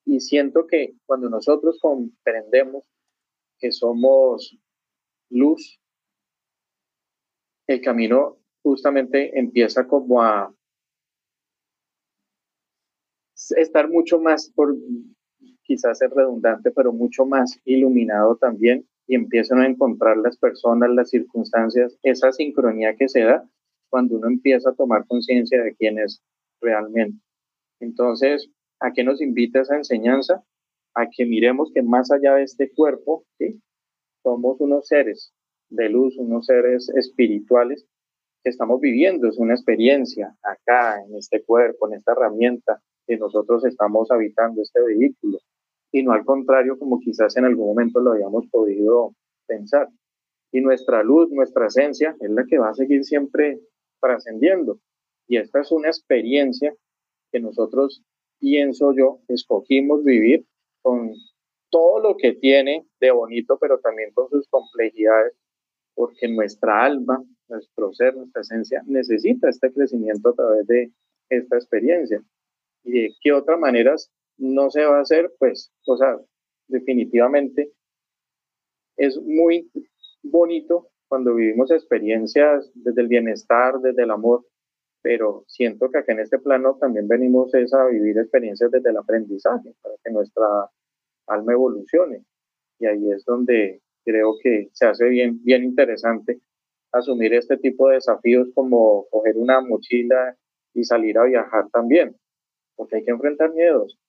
Y 0.06 0.20
siento 0.20 0.68
que 0.68 0.96
cuando 1.06 1.30
nosotros 1.30 1.80
comprendemos 1.82 2.84
que 3.60 3.72
somos 3.72 4.58
luz, 5.30 5.80
el 7.68 7.82
camino 7.82 8.38
justamente 8.62 9.38
empieza 9.40 9.88
como 9.88 10.22
a 10.22 10.54
estar 13.58 13.90
mucho 13.90 14.20
más, 14.20 14.52
por 14.54 14.76
quizás 15.64 15.98
ser 15.98 16.12
redundante, 16.12 16.72
pero 16.72 16.94
mucho 16.94 17.26
más 17.26 17.60
iluminado 17.66 18.36
también 18.38 18.88
y 19.08 19.16
empiezan 19.16 19.60
a 19.60 19.68
encontrar 19.68 20.18
las 20.18 20.38
personas, 20.38 20.90
las 20.92 21.10
circunstancias, 21.10 21.98
esa 22.04 22.32
sincronía 22.32 22.96
que 22.96 23.10
se 23.10 23.22
da 23.22 23.48
cuando 23.90 24.16
uno 24.16 24.28
empieza 24.28 24.70
a 24.70 24.76
tomar 24.76 25.06
conciencia 25.08 25.62
de 25.62 25.76
quién 25.76 26.00
es 26.00 26.22
realmente. 26.62 27.20
Entonces, 27.80 28.50
¿A 28.84 28.92
qué 28.92 29.06
nos 29.06 29.22
invita 29.22 29.62
esa 29.62 29.78
enseñanza? 29.78 30.44
A 30.94 31.08
que 31.10 31.26
miremos 31.26 31.72
que 31.74 31.82
más 31.82 32.12
allá 32.12 32.36
de 32.36 32.44
este 32.44 32.70
cuerpo, 32.70 33.24
¿sí? 33.38 33.62
somos 34.24 34.60
unos 34.60 34.88
seres 34.88 35.34
de 35.70 35.88
luz, 35.88 36.18
unos 36.18 36.48
seres 36.48 36.90
espirituales 36.90 37.86
que 38.44 38.50
estamos 38.50 38.82
viviendo. 38.82 39.30
Es 39.30 39.38
una 39.38 39.54
experiencia 39.54 40.36
acá, 40.44 41.02
en 41.02 41.16
este 41.16 41.46
cuerpo, 41.46 41.88
en 41.88 41.94
esta 41.94 42.12
herramienta 42.12 42.82
que 43.08 43.16
nosotros 43.16 43.64
estamos 43.64 44.12
habitando, 44.12 44.62
este 44.62 44.82
vehículo. 44.82 45.40
Y 45.94 46.04
no 46.04 46.12
al 46.12 46.26
contrario, 46.26 46.78
como 46.78 47.00
quizás 47.00 47.38
en 47.38 47.46
algún 47.46 47.68
momento 47.68 48.02
lo 48.02 48.12
habíamos 48.12 48.48
podido 48.48 49.14
pensar. 49.48 49.88
Y 50.52 50.60
nuestra 50.60 51.04
luz, 51.04 51.32
nuestra 51.32 51.68
esencia, 51.68 52.18
es 52.20 52.30
la 52.30 52.44
que 52.44 52.58
va 52.58 52.72
a 52.72 52.74
seguir 52.74 53.06
siempre 53.06 53.62
trascendiendo. 54.02 54.80
Y 55.30 55.38
esta 55.38 55.62
es 55.62 55.72
una 55.72 55.88
experiencia 55.88 56.76
que 57.32 57.40
nosotros 57.40 58.04
pienso 58.44 58.94
yo, 58.94 59.22
escogimos 59.30 60.04
vivir 60.04 60.46
con 60.82 61.14
todo 61.70 62.02
lo 62.02 62.18
que 62.18 62.34
tiene 62.34 62.86
de 63.00 63.12
bonito, 63.12 63.58
pero 63.58 63.80
también 63.80 64.12
con 64.14 64.30
sus 64.30 64.50
complejidades, 64.50 65.34
porque 65.96 66.28
nuestra 66.28 66.84
alma, 66.84 67.24
nuestro 67.48 67.94
ser, 67.94 68.18
nuestra 68.18 68.42
esencia 68.42 68.84
necesita 68.86 69.48
este 69.48 69.72
crecimiento 69.72 70.30
a 70.30 70.34
través 70.34 70.68
de 70.68 70.92
esta 71.30 71.56
experiencia. 71.56 72.22
¿Y 72.84 72.92
de 72.92 73.10
qué 73.22 73.32
otra 73.32 73.56
manera 73.56 73.96
no 74.38 74.70
se 74.70 74.84
va 74.84 74.98
a 74.98 75.02
hacer? 75.04 75.32
Pues, 75.40 75.72
o 75.88 75.96
sea, 75.96 76.20
definitivamente 76.68 77.72
es 78.98 79.18
muy 79.22 79.72
bonito 80.22 80.90
cuando 81.08 81.34
vivimos 81.34 81.72
experiencias 81.72 82.70
desde 82.76 83.04
el 83.04 83.08
bienestar, 83.08 83.80
desde 83.80 84.04
el 84.04 84.12
amor, 84.12 84.46
pero 85.04 85.44
siento 85.48 85.92
que 85.92 86.00
acá 86.00 86.14
en 86.14 86.22
este 86.22 86.40
plano 86.40 86.78
también 86.80 87.08
venimos 87.08 87.54
es 87.54 87.74
a 87.74 87.86
vivir 87.88 88.18
experiencias 88.18 88.72
desde 88.72 88.90
el 88.90 88.98
aprendizaje, 88.98 89.76
para 89.82 89.96
que 90.04 90.12
nuestra 90.12 90.46
alma 91.28 91.54
evolucione. 91.54 92.24
Y 92.80 92.86
ahí 92.86 93.12
es 93.12 93.26
donde 93.26 93.82
creo 94.06 94.36
que 94.42 94.70
se 94.72 94.86
hace 94.86 95.10
bien, 95.10 95.44
bien 95.44 95.64
interesante 95.64 96.40
asumir 96.94 97.34
este 97.34 97.58
tipo 97.58 97.90
de 97.90 97.96
desafíos 97.96 98.48
como 98.54 99.06
coger 99.10 99.36
una 99.38 99.60
mochila 99.62 100.38
y 100.74 100.84
salir 100.86 101.18
a 101.18 101.26
viajar 101.26 101.68
también, 101.72 102.16
porque 102.76 102.98
hay 102.98 103.04
que 103.04 103.12
enfrentar 103.12 103.52
miedos. 103.54 104.00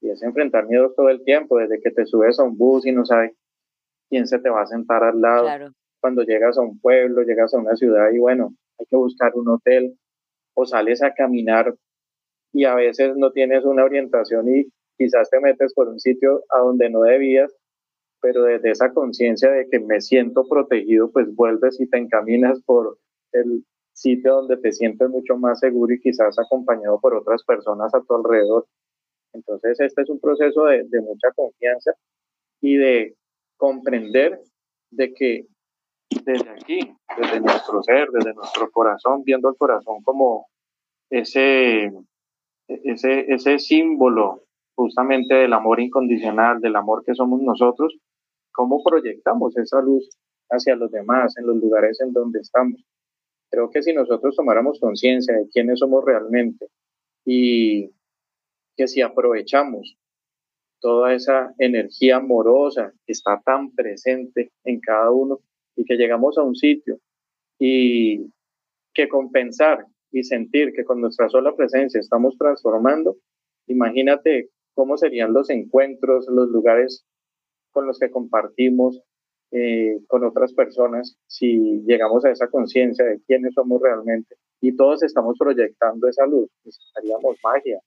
Y 0.00 0.10
es 0.10 0.22
enfrentar 0.22 0.66
miedos 0.66 0.94
todo 0.96 1.08
el 1.08 1.24
tiempo, 1.24 1.58
desde 1.58 1.80
que 1.80 1.92
te 1.92 2.04
subes 2.04 2.38
a 2.38 2.42
un 2.42 2.58
bus 2.58 2.84
y 2.84 2.92
no 2.92 3.06
sabes 3.06 3.32
quién 4.10 4.26
se 4.26 4.38
te 4.38 4.50
va 4.50 4.62
a 4.62 4.66
sentar 4.66 5.02
al 5.04 5.20
lado. 5.20 5.72
Cuando 6.00 6.24
llegas 6.24 6.58
a 6.58 6.62
un 6.62 6.78
pueblo, 6.80 7.22
llegas 7.22 7.54
a 7.54 7.58
una 7.58 7.76
ciudad 7.76 8.10
y 8.12 8.18
bueno, 8.18 8.54
hay 8.78 8.86
que 8.86 8.96
buscar 8.96 9.32
un 9.36 9.48
hotel, 9.48 9.96
o 10.54 10.66
sales 10.66 11.02
a 11.02 11.14
caminar 11.14 11.74
y 12.52 12.64
a 12.64 12.74
veces 12.74 13.16
no 13.16 13.32
tienes 13.32 13.64
una 13.64 13.84
orientación 13.84 14.54
y 14.54 14.66
quizás 14.98 15.30
te 15.30 15.40
metes 15.40 15.72
por 15.74 15.88
un 15.88 15.98
sitio 15.98 16.44
a 16.50 16.58
donde 16.58 16.90
no 16.90 17.02
debías, 17.02 17.54
pero 18.20 18.44
desde 18.44 18.70
esa 18.70 18.92
conciencia 18.92 19.50
de 19.50 19.68
que 19.68 19.80
me 19.80 20.00
siento 20.00 20.46
protegido, 20.48 21.10
pues 21.10 21.34
vuelves 21.34 21.80
y 21.80 21.88
te 21.88 21.98
encaminas 21.98 22.62
por 22.62 22.98
el 23.32 23.64
sitio 23.92 24.34
donde 24.34 24.56
te 24.58 24.72
sientes 24.72 25.08
mucho 25.08 25.36
más 25.36 25.60
seguro 25.60 25.92
y 25.92 26.00
quizás 26.00 26.38
acompañado 26.38 27.00
por 27.00 27.14
otras 27.14 27.42
personas 27.44 27.92
a 27.94 28.02
tu 28.02 28.14
alrededor. 28.14 28.66
Entonces, 29.32 29.80
este 29.80 30.02
es 30.02 30.10
un 30.10 30.20
proceso 30.20 30.64
de, 30.66 30.84
de 30.84 31.00
mucha 31.00 31.30
confianza 31.34 31.92
y 32.60 32.76
de 32.76 33.16
comprender 33.56 34.40
de 34.90 35.12
que 35.14 35.46
desde 36.24 36.50
aquí, 36.50 36.80
desde 37.16 37.40
nuestro 37.40 37.82
ser, 37.82 38.08
desde 38.10 38.34
nuestro 38.34 38.70
corazón, 38.70 39.22
viendo 39.24 39.48
el 39.48 39.56
corazón 39.56 40.02
como 40.02 40.46
ese, 41.10 41.92
ese, 42.68 43.32
ese 43.32 43.58
símbolo 43.58 44.44
justamente 44.74 45.34
del 45.34 45.52
amor 45.52 45.80
incondicional, 45.80 46.60
del 46.60 46.76
amor 46.76 47.04
que 47.04 47.14
somos 47.14 47.40
nosotros, 47.42 47.96
cómo 48.52 48.82
proyectamos 48.82 49.56
esa 49.56 49.80
luz 49.80 50.08
hacia 50.50 50.76
los 50.76 50.90
demás, 50.90 51.36
en 51.38 51.46
los 51.46 51.56
lugares 51.56 52.00
en 52.00 52.12
donde 52.12 52.40
estamos. 52.40 52.84
Creo 53.50 53.70
que 53.70 53.82
si 53.82 53.92
nosotros 53.92 54.34
tomáramos 54.36 54.80
conciencia 54.80 55.34
de 55.34 55.48
quiénes 55.50 55.78
somos 55.78 56.04
realmente 56.04 56.68
y 57.24 57.90
que 58.76 58.88
si 58.88 59.02
aprovechamos 59.02 59.96
toda 60.80 61.14
esa 61.14 61.54
energía 61.58 62.16
amorosa 62.16 62.92
que 63.06 63.12
está 63.12 63.40
tan 63.44 63.70
presente 63.72 64.50
en 64.64 64.80
cada 64.80 65.10
uno 65.10 65.38
y 65.76 65.84
que 65.84 65.96
llegamos 65.96 66.38
a 66.38 66.42
un 66.42 66.54
sitio 66.54 66.98
y 67.58 68.30
que 68.94 69.08
compensar 69.08 69.86
y 70.10 70.24
sentir 70.24 70.72
que 70.72 70.84
con 70.84 71.00
nuestra 71.00 71.28
sola 71.28 71.54
presencia 71.56 71.98
estamos 72.00 72.36
transformando, 72.36 73.16
imagínate 73.66 74.50
cómo 74.74 74.96
serían 74.96 75.32
los 75.32 75.50
encuentros, 75.50 76.26
los 76.28 76.48
lugares 76.50 77.04
con 77.70 77.86
los 77.86 77.98
que 77.98 78.10
compartimos 78.10 79.02
eh, 79.50 80.00
con 80.06 80.24
otras 80.24 80.54
personas 80.54 81.16
si 81.26 81.82
llegamos 81.86 82.24
a 82.24 82.30
esa 82.30 82.48
conciencia 82.48 83.04
de 83.04 83.20
quiénes 83.26 83.54
somos 83.54 83.82
realmente. 83.82 84.36
Y 84.60 84.76
todos 84.76 85.02
estamos 85.02 85.36
proyectando 85.38 86.08
esa 86.08 86.26
luz, 86.26 86.48
pues 86.62 86.78
haríamos 86.96 87.36
magia, 87.42 87.80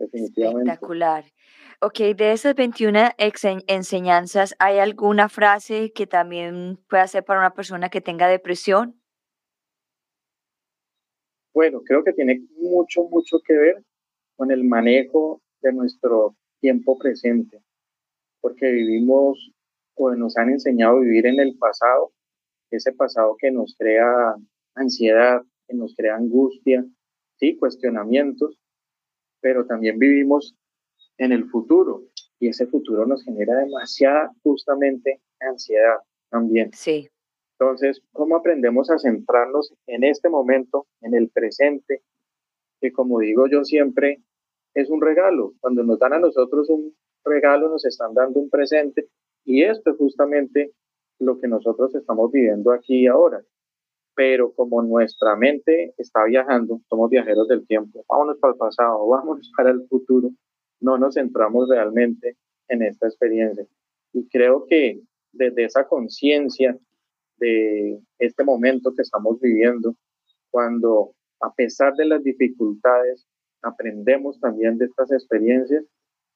definitivamente. 0.00 0.70
Espectacular. 0.70 1.24
Ok, 1.82 1.98
de 2.16 2.32
esas 2.32 2.54
21 2.54 3.12
enseñanzas, 3.66 4.54
¿hay 4.58 4.78
alguna 4.78 5.28
frase 5.28 5.92
que 5.92 6.06
también 6.06 6.78
pueda 6.88 7.06
ser 7.06 7.24
para 7.24 7.40
una 7.40 7.54
persona 7.54 7.88
que 7.88 8.00
tenga 8.00 8.28
depresión? 8.28 9.00
Bueno, 11.54 11.80
creo 11.82 12.04
que 12.04 12.12
tiene 12.12 12.42
mucho, 12.58 13.04
mucho 13.04 13.38
que 13.46 13.54
ver 13.54 13.84
con 14.36 14.50
el 14.50 14.64
manejo 14.64 15.40
de 15.62 15.72
nuestro 15.72 16.36
tiempo 16.60 16.98
presente, 16.98 17.62
porque 18.40 18.70
vivimos 18.70 19.52
o 19.94 20.14
nos 20.14 20.36
han 20.36 20.50
enseñado 20.50 20.98
a 20.98 21.00
vivir 21.00 21.26
en 21.26 21.40
el 21.40 21.56
pasado, 21.56 22.12
ese 22.70 22.92
pasado 22.92 23.36
que 23.38 23.50
nos 23.50 23.74
crea 23.76 24.34
ansiedad, 24.74 25.42
que 25.66 25.74
nos 25.74 25.94
crea 25.96 26.16
angustia, 26.16 26.84
sí, 27.36 27.56
cuestionamientos, 27.56 28.59
pero 29.40 29.66
también 29.66 29.98
vivimos 29.98 30.56
en 31.18 31.32
el 31.32 31.44
futuro 31.50 32.04
y 32.38 32.48
ese 32.48 32.66
futuro 32.66 33.06
nos 33.06 33.22
genera 33.24 33.56
demasiada 33.56 34.32
justamente 34.42 35.20
ansiedad 35.40 35.98
también. 36.30 36.70
Sí. 36.72 37.08
Entonces, 37.58 38.02
¿cómo 38.12 38.36
aprendemos 38.36 38.90
a 38.90 38.98
centrarnos 38.98 39.74
en 39.86 40.04
este 40.04 40.30
momento, 40.30 40.86
en 41.02 41.14
el 41.14 41.28
presente, 41.28 42.02
que 42.80 42.92
como 42.92 43.20
digo 43.20 43.46
yo 43.48 43.64
siempre, 43.64 44.22
es 44.74 44.88
un 44.88 45.00
regalo. 45.00 45.52
Cuando 45.60 45.82
nos 45.82 45.98
dan 45.98 46.14
a 46.14 46.18
nosotros 46.18 46.70
un 46.70 46.94
regalo, 47.24 47.68
nos 47.68 47.84
están 47.84 48.14
dando 48.14 48.40
un 48.40 48.48
presente 48.48 49.08
y 49.44 49.62
esto 49.62 49.90
es 49.90 49.96
justamente 49.96 50.72
lo 51.18 51.38
que 51.38 51.48
nosotros 51.48 51.94
estamos 51.94 52.32
viviendo 52.32 52.72
aquí 52.72 53.02
y 53.02 53.06
ahora. 53.06 53.42
Pero 54.14 54.52
como 54.52 54.82
nuestra 54.82 55.36
mente 55.36 55.94
está 55.96 56.24
viajando, 56.24 56.80
somos 56.88 57.10
viajeros 57.10 57.48
del 57.48 57.66
tiempo, 57.66 58.04
vámonos 58.08 58.38
para 58.38 58.52
el 58.52 58.58
pasado, 58.58 59.06
vámonos 59.08 59.50
para 59.56 59.70
el 59.70 59.86
futuro, 59.88 60.30
no 60.80 60.98
nos 60.98 61.14
centramos 61.14 61.68
realmente 61.68 62.36
en 62.68 62.82
esta 62.82 63.06
experiencia. 63.06 63.66
Y 64.12 64.28
creo 64.28 64.66
que 64.66 65.00
desde 65.32 65.64
esa 65.64 65.86
conciencia 65.86 66.76
de 67.36 68.00
este 68.18 68.44
momento 68.44 68.92
que 68.94 69.02
estamos 69.02 69.40
viviendo, 69.40 69.94
cuando 70.50 71.14
a 71.40 71.52
pesar 71.54 71.94
de 71.94 72.04
las 72.04 72.22
dificultades 72.22 73.26
aprendemos 73.62 74.38
también 74.40 74.78
de 74.78 74.86
estas 74.86 75.12
experiencias, 75.12 75.84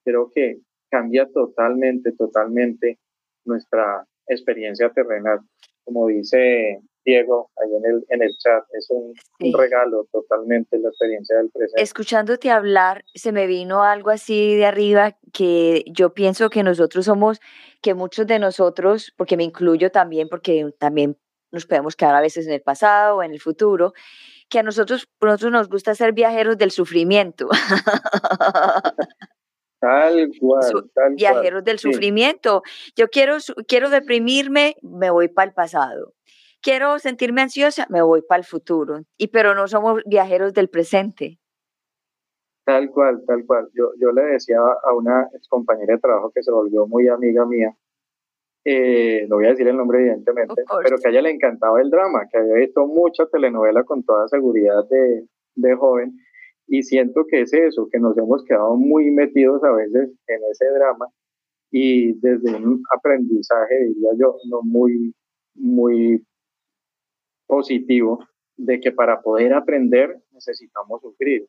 creo 0.05 0.31
que 0.31 0.61
cambia 0.91 1.29
totalmente, 1.31 2.12
totalmente 2.12 2.99
nuestra 3.45 4.07
experiencia 4.27 4.91
terrenal. 4.91 5.41
Como 5.85 6.07
dice 6.09 6.81
Diego 7.05 7.50
ahí 7.57 7.74
en 7.74 7.84
el, 7.84 8.05
en 8.09 8.22
el 8.22 8.30
chat, 8.38 8.64
es 8.72 8.88
un, 8.90 9.14
regalo 9.52 10.07
totalmente 10.11 10.78
la 10.78 10.88
experiencia 10.88 11.36
del 11.36 11.50
presente. 11.50 11.82
Escuchándote 11.82 12.50
hablar, 12.50 13.05
se 13.14 13.32
me 13.32 13.46
vino 13.46 13.82
algo 13.82 14.11
así 14.11 14.57
de 14.57 14.66
arriba 14.66 15.16
que 15.32 15.84
yo 15.86 16.14
pienso 16.14 16.50
que 16.50 16.62
nosotros 16.62 17.05
somos, 17.05 17.40
que 17.82 17.94
muchos 17.94 18.26
de 18.26 18.38
nosotros, 18.38 19.12
porque 19.16 19.36
me 19.36 19.44
incluyo 19.44 19.90
también, 19.90 20.28
porque 20.28 20.72
también 20.78 21.18
nos 21.52 21.66
podemos 21.66 21.94
quedar 21.96 22.14
a 22.14 22.20
veces 22.20 22.46
en 22.46 22.55
el 22.55 22.62
pasado 22.62 23.16
o 23.16 23.22
en 23.22 23.32
el 23.32 23.40
futuro, 23.40 23.92
que 24.48 24.59
a 24.59 24.62
nosotros, 24.62 25.09
nosotros 25.20 25.52
nos 25.52 25.68
gusta 25.68 25.94
ser 25.94 26.12
viajeros 26.12 26.59
del 26.59 26.70
sufrimiento. 26.70 27.48
Tal 29.80 30.30
cual, 30.40 30.90
tal 30.94 31.14
viajeros 31.14 31.62
del 31.62 31.78
sufrimiento. 31.78 32.62
Yo 32.96 33.09
quiero, 33.09 33.36
quiero 33.68 33.90
deprimirme, 33.90 34.76
me 34.80 35.11
voy 35.11 35.28
para 35.28 35.48
el 35.48 35.55
pasado. 35.55 36.13
Quiero 36.64 36.98
sentirme 36.98 37.42
ansiosa, 37.42 37.86
me 37.90 38.00
voy 38.00 38.22
para 38.22 38.38
el 38.38 38.46
futuro. 38.46 39.02
Y 39.18 39.28
pero 39.28 39.54
no 39.54 39.68
somos 39.68 40.02
viajeros 40.06 40.54
del 40.54 40.70
presente. 40.70 41.38
Tal 42.64 42.90
cual, 42.90 43.22
tal 43.26 43.44
cual. 43.44 43.68
Yo, 43.74 43.90
yo 44.00 44.12
le 44.12 44.22
decía 44.22 44.56
a 44.58 44.94
una 44.94 45.28
compañera 45.50 45.94
de 45.94 46.00
trabajo 46.00 46.32
que 46.34 46.42
se 46.42 46.50
volvió 46.50 46.86
muy 46.86 47.06
amiga 47.08 47.44
mía, 47.44 47.76
eh, 48.64 49.26
no 49.28 49.36
voy 49.36 49.44
a 49.44 49.50
decir 49.50 49.68
el 49.68 49.76
nombre 49.76 50.00
evidentemente, 50.00 50.54
pero 50.82 50.96
que 50.96 51.08
a 51.08 51.10
ella 51.10 51.20
le 51.20 51.32
encantaba 51.32 51.82
el 51.82 51.90
drama, 51.90 52.26
que 52.32 52.38
había 52.38 52.54
visto 52.54 52.86
mucha 52.86 53.26
telenovela 53.26 53.84
con 53.84 54.02
toda 54.02 54.26
seguridad 54.28 54.88
de, 54.88 55.26
de 55.56 55.74
joven 55.74 56.16
y 56.66 56.82
siento 56.82 57.26
que 57.28 57.42
es 57.42 57.52
eso, 57.52 57.88
que 57.92 57.98
nos 57.98 58.16
hemos 58.16 58.42
quedado 58.44 58.74
muy 58.76 59.10
metidos 59.10 59.62
a 59.64 59.70
veces 59.70 60.10
en 60.28 60.40
ese 60.50 60.64
drama 60.70 61.08
y 61.70 62.18
desde 62.20 62.56
un 62.56 62.82
aprendizaje, 62.96 63.74
diría 63.88 64.10
yo, 64.18 64.36
no 64.48 64.62
muy, 64.62 65.14
muy 65.54 66.24
positivo, 67.47 68.26
de 68.57 68.80
que 68.80 68.92
para 68.92 69.20
poder 69.20 69.53
aprender 69.55 70.16
necesitamos 70.32 71.01
sufrir. 71.01 71.47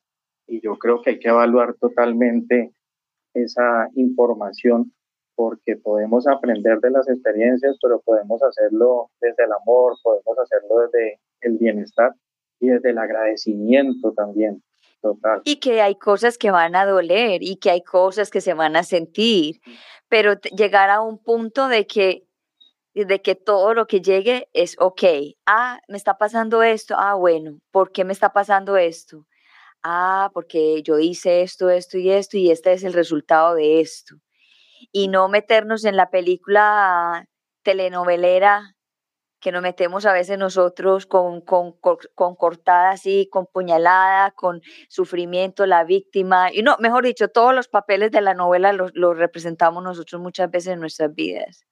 Y 0.48 0.62
yo 0.62 0.78
creo 0.78 1.02
que 1.02 1.12
hay 1.12 1.20
que 1.20 1.30
evaluar 1.30 1.76
totalmente 1.76 2.72
esa 3.34 3.89
información 3.96 4.93
porque 5.36 5.76
podemos 5.76 6.28
aprender 6.28 6.80
de 6.80 6.91
las 6.91 7.10
experiencias, 7.10 7.78
pero 7.82 8.02
podemos 8.02 8.41
hacerlo 8.41 9.10
desde 9.20 9.43
el 9.43 9.52
amor, 9.52 9.96
podemos 10.02 10.38
hacerlo 10.39 10.80
desde 10.82 11.20
el 11.41 11.58
bienestar 11.58 12.14
y 12.60 12.70
desde 12.70 12.91
el 12.91 12.98
agradecimiento 12.98 14.14
también. 14.14 14.64
Y 15.43 15.58
que 15.58 15.82
hay 15.82 15.96
cosas 15.96 16.38
que 16.38 16.52
van 16.52 16.76
a 16.76 16.86
doler 16.86 17.43
y 17.43 17.58
que 17.58 17.70
hay 17.70 17.84
cosas 17.84 18.32
que 18.32 18.41
se 18.41 18.54
van 18.54 18.76
a 18.76 18.84
sentir, 18.84 19.60
pero 20.10 20.34
llegar 20.58 20.89
a 20.89 21.02
un 21.02 21.22
punto 21.22 21.68
de 21.68 21.86
que 21.86 22.25
de 23.04 23.22
que 23.22 23.36
todo 23.36 23.74
lo 23.74 23.88
que 23.88 24.02
llegue 24.02 24.50
es 24.54 24.76
ok. 24.80 25.04
Ah, 25.46 25.80
me 25.89 25.98
está 25.98 26.18
pasando 26.18 26.64
esto. 26.64 26.96
Ah, 26.98 27.16
bueno, 27.16 27.60
¿por 27.72 27.91
qué 27.91 28.06
me 28.06 28.14
está 28.14 28.32
pasando 28.34 28.78
esto? 28.78 29.28
Ah, 29.84 30.32
porque 30.34 30.82
yo 30.84 31.00
hice 31.00 31.41
esto, 31.43 31.70
esto 31.70 31.98
y 31.98 32.12
esto 32.12 32.38
y 32.38 32.52
este 32.52 32.74
es 32.74 32.84
el 32.84 32.93
resultado 32.93 33.56
de 33.56 33.82
esto. 33.82 34.16
Y 34.91 35.10
no 35.10 35.30
meternos 35.30 35.86
en 35.86 35.98
la 35.98 36.10
película 36.10 37.26
telenovelera 37.64 38.76
que 39.46 39.52
nos 39.52 39.62
metemos 39.62 40.06
a 40.08 40.14
veces 40.14 40.39
nosotros 40.39 41.06
con, 41.06 41.41
con, 41.41 41.74
con, 41.74 42.36
cortada 42.36 42.91
así, 42.91 43.30
con 43.32 43.46
puñalada, 43.46 44.32
con 44.32 44.62
sufrimiento, 44.89 45.68
la 45.68 45.84
víctima, 45.84 46.52
y 46.52 46.64
no, 46.64 46.78
mejor 46.80 47.06
dicho, 47.06 47.28
todos 47.28 47.54
los 47.54 47.68
papeles 47.68 48.12
de 48.12 48.22
la 48.22 48.34
novela 48.34 48.74
los, 48.74 48.91
los 48.96 49.18
representamos 49.18 49.84
nosotros 49.84 50.22
muchas 50.22 50.50
veces 50.50 50.74
en 50.74 50.80
nuestras 50.80 51.14
vidas. 51.14 51.64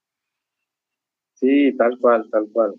Sí, 1.44 1.76
tal 1.76 2.00
cual, 2.00 2.30
tal 2.32 2.48
cual. 2.54 2.74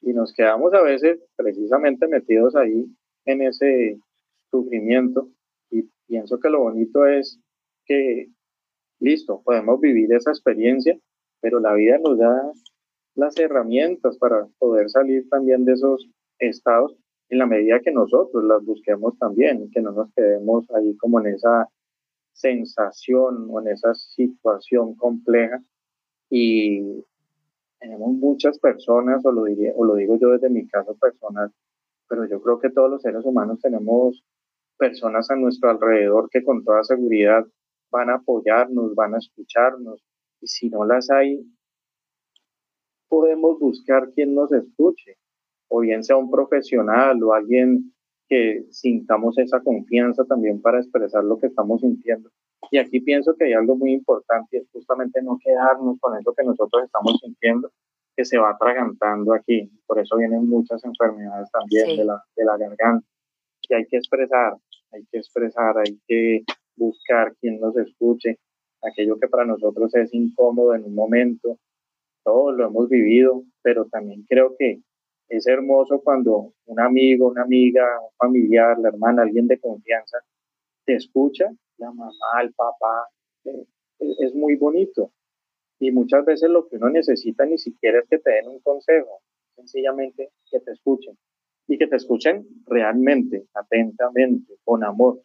Y 0.00 0.14
nos 0.14 0.32
quedamos 0.32 0.72
a 0.72 0.80
veces 0.80 1.20
precisamente 1.36 2.08
metidos 2.08 2.56
ahí 2.56 2.86
en 3.26 3.42
ese 3.42 4.00
sufrimiento 4.50 5.28
y 5.70 5.82
pienso 6.06 6.40
que 6.40 6.48
lo 6.48 6.60
bonito 6.60 7.06
es 7.06 7.38
que, 7.84 8.28
listo, 9.00 9.42
podemos 9.44 9.78
vivir 9.82 10.10
esa 10.14 10.30
experiencia, 10.30 10.98
pero 11.42 11.60
la 11.60 11.74
vida 11.74 11.98
nos 11.98 12.16
da 12.16 12.50
las 13.16 13.38
herramientas 13.38 14.16
para 14.16 14.46
poder 14.58 14.88
salir 14.88 15.28
también 15.28 15.66
de 15.66 15.74
esos 15.74 16.08
estados 16.38 16.96
en 17.28 17.38
la 17.38 17.46
medida 17.46 17.80
que 17.80 17.92
nosotros 17.92 18.44
las 18.44 18.64
busquemos 18.64 19.18
también, 19.18 19.70
que 19.72 19.82
no 19.82 19.92
nos 19.92 20.10
quedemos 20.14 20.64
ahí 20.70 20.96
como 20.96 21.20
en 21.20 21.34
esa 21.34 21.68
sensación 22.32 23.46
o 23.50 23.60
en 23.60 23.68
esa 23.68 23.92
situación 23.92 24.94
compleja. 24.94 25.62
Y 26.30 27.04
tenemos 27.80 28.12
muchas 28.12 28.58
personas, 28.58 29.24
o 29.24 29.32
lo, 29.32 29.44
diría, 29.44 29.72
o 29.74 29.84
lo 29.84 29.94
digo 29.94 30.18
yo 30.18 30.28
desde 30.30 30.50
mi 30.50 30.68
caso 30.68 30.94
personal, 30.96 31.50
pero 32.08 32.26
yo 32.28 32.40
creo 32.42 32.60
que 32.60 32.70
todos 32.70 32.90
los 32.90 33.02
seres 33.02 33.24
humanos 33.24 33.60
tenemos 33.60 34.22
personas 34.76 35.30
a 35.30 35.36
nuestro 35.36 35.70
alrededor 35.70 36.28
que 36.30 36.44
con 36.44 36.62
toda 36.62 36.84
seguridad 36.84 37.46
van 37.90 38.10
a 38.10 38.16
apoyarnos, 38.16 38.94
van 38.94 39.14
a 39.14 39.18
escucharnos, 39.18 40.04
y 40.40 40.46
si 40.46 40.68
no 40.68 40.84
las 40.84 41.10
hay, 41.10 41.44
podemos 43.08 43.58
buscar 43.58 44.10
quien 44.12 44.34
nos 44.34 44.52
escuche, 44.52 45.16
o 45.68 45.80
bien 45.80 46.04
sea 46.04 46.16
un 46.16 46.30
profesional 46.30 47.22
o 47.22 47.32
alguien 47.32 47.92
que 48.28 48.66
sintamos 48.70 49.38
esa 49.38 49.60
confianza 49.60 50.24
también 50.24 50.60
para 50.60 50.78
expresar 50.78 51.24
lo 51.24 51.38
que 51.38 51.48
estamos 51.48 51.80
sintiendo. 51.80 52.30
Y 52.70 52.78
aquí 52.78 53.00
pienso 53.00 53.34
que 53.36 53.46
hay 53.46 53.52
algo 53.52 53.76
muy 53.76 53.92
importante, 53.92 54.58
es 54.58 54.68
justamente 54.72 55.20
no 55.22 55.38
quedarnos 55.42 55.98
con 55.98 56.16
eso 56.18 56.32
que 56.34 56.44
nosotros 56.44 56.84
estamos 56.84 57.18
sintiendo, 57.20 57.72
que 58.16 58.24
se 58.24 58.38
va 58.38 58.50
atragantando 58.50 59.34
aquí. 59.34 59.70
Por 59.86 59.98
eso 59.98 60.16
vienen 60.16 60.48
muchas 60.48 60.84
enfermedades 60.84 61.50
también 61.50 61.96
de, 61.96 62.04
la, 62.04 62.22
de 62.36 62.44
la 62.44 62.56
garganta. 62.56 63.06
Y 63.68 63.74
hay 63.74 63.86
que 63.86 63.96
expresar, 63.96 64.54
hay 64.92 65.04
que 65.10 65.18
expresar, 65.18 65.78
hay 65.78 65.98
que 66.06 66.44
buscar 66.76 67.34
quien 67.40 67.60
nos 67.60 67.76
escuche, 67.76 68.38
aquello 68.82 69.18
que 69.18 69.28
para 69.28 69.44
nosotros 69.44 69.94
es 69.96 70.14
incómodo 70.14 70.74
en 70.74 70.84
un 70.84 70.94
momento. 70.94 71.58
Todos 72.24 72.56
lo 72.56 72.66
hemos 72.66 72.88
vivido, 72.88 73.42
pero 73.62 73.86
también 73.86 74.24
creo 74.28 74.54
que 74.58 74.80
es 75.28 75.46
hermoso 75.46 76.00
cuando 76.02 76.54
un 76.66 76.80
amigo, 76.80 77.28
una 77.28 77.42
amiga, 77.42 77.84
un 78.00 78.12
familiar, 78.16 78.78
la 78.78 78.88
hermana, 78.88 79.22
alguien 79.22 79.46
de 79.46 79.60
confianza 79.60 80.18
te 80.84 80.94
escucha, 80.94 81.46
la 81.80 81.90
mamá, 81.92 82.42
el 82.42 82.52
papá, 82.52 83.08
eh, 83.44 83.66
es 83.98 84.34
muy 84.34 84.56
bonito. 84.56 85.12
Y 85.78 85.90
muchas 85.90 86.24
veces 86.24 86.50
lo 86.50 86.68
que 86.68 86.76
uno 86.76 86.90
necesita 86.90 87.44
ni 87.46 87.58
siquiera 87.58 88.00
es 88.00 88.08
que 88.08 88.18
te 88.18 88.30
den 88.30 88.48
un 88.48 88.60
consejo, 88.60 89.22
sencillamente 89.56 90.30
que 90.50 90.60
te 90.60 90.72
escuchen. 90.72 91.16
Y 91.66 91.78
que 91.78 91.86
te 91.86 91.96
escuchen 91.96 92.46
realmente, 92.66 93.46
atentamente, 93.54 94.54
con 94.64 94.84
amor, 94.84 95.20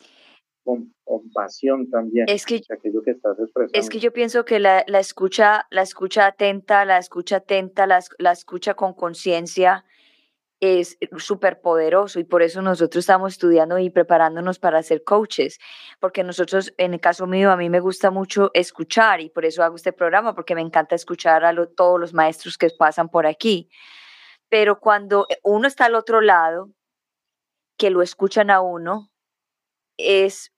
con, 0.63 0.93
pasión 1.33 1.89
también. 1.89 2.27
Es 2.29 2.45
que, 2.45 2.61
aquello 2.69 3.01
que 3.01 3.11
estás 3.11 3.37
expresando. 3.39 3.77
Es 3.77 3.89
que 3.89 3.99
yo 3.99 4.13
pienso 4.13 4.45
que 4.45 4.59
la, 4.59 4.83
la 4.87 4.99
escucha, 4.99 5.65
la 5.69 5.81
escucha 5.81 6.27
atenta, 6.27 6.85
la 6.85 6.97
escucha 6.97 7.37
atenta, 7.37 7.85
la, 7.87 7.99
la 8.19 8.31
escucha 8.31 8.75
con 8.75 8.93
conciencia, 8.93 9.83
es 10.59 10.97
súper 11.17 11.61
poderoso 11.61 12.19
y 12.19 12.23
por 12.23 12.41
eso 12.41 12.61
nosotros 12.61 13.03
estamos 13.03 13.33
estudiando 13.33 13.77
y 13.77 13.89
preparándonos 13.89 14.59
para 14.59 14.81
ser 14.83 15.03
coaches, 15.03 15.59
porque 15.99 16.23
nosotros, 16.23 16.73
en 16.77 16.93
el 16.93 16.99
caso 16.99 17.27
mío, 17.27 17.51
a 17.51 17.57
mí 17.57 17.69
me 17.69 17.79
gusta 17.79 18.11
mucho 18.11 18.51
escuchar 18.53 19.21
y 19.21 19.29
por 19.29 19.45
eso 19.45 19.63
hago 19.63 19.75
este 19.75 19.93
programa, 19.93 20.33
porque 20.33 20.55
me 20.55 20.61
encanta 20.61 20.95
escuchar 20.95 21.43
a 21.45 21.53
todos 21.67 21.99
los 21.99 22.13
maestros 22.13 22.57
que 22.57 22.69
pasan 22.69 23.09
por 23.09 23.27
aquí. 23.27 23.69
Pero 24.49 24.79
cuando 24.79 25.27
uno 25.43 25.67
está 25.67 25.85
al 25.85 25.95
otro 25.95 26.21
lado, 26.21 26.69
que 27.77 27.89
lo 27.89 28.01
escuchan 28.01 28.49
a 28.49 28.61
uno, 28.61 29.11
es, 29.97 30.53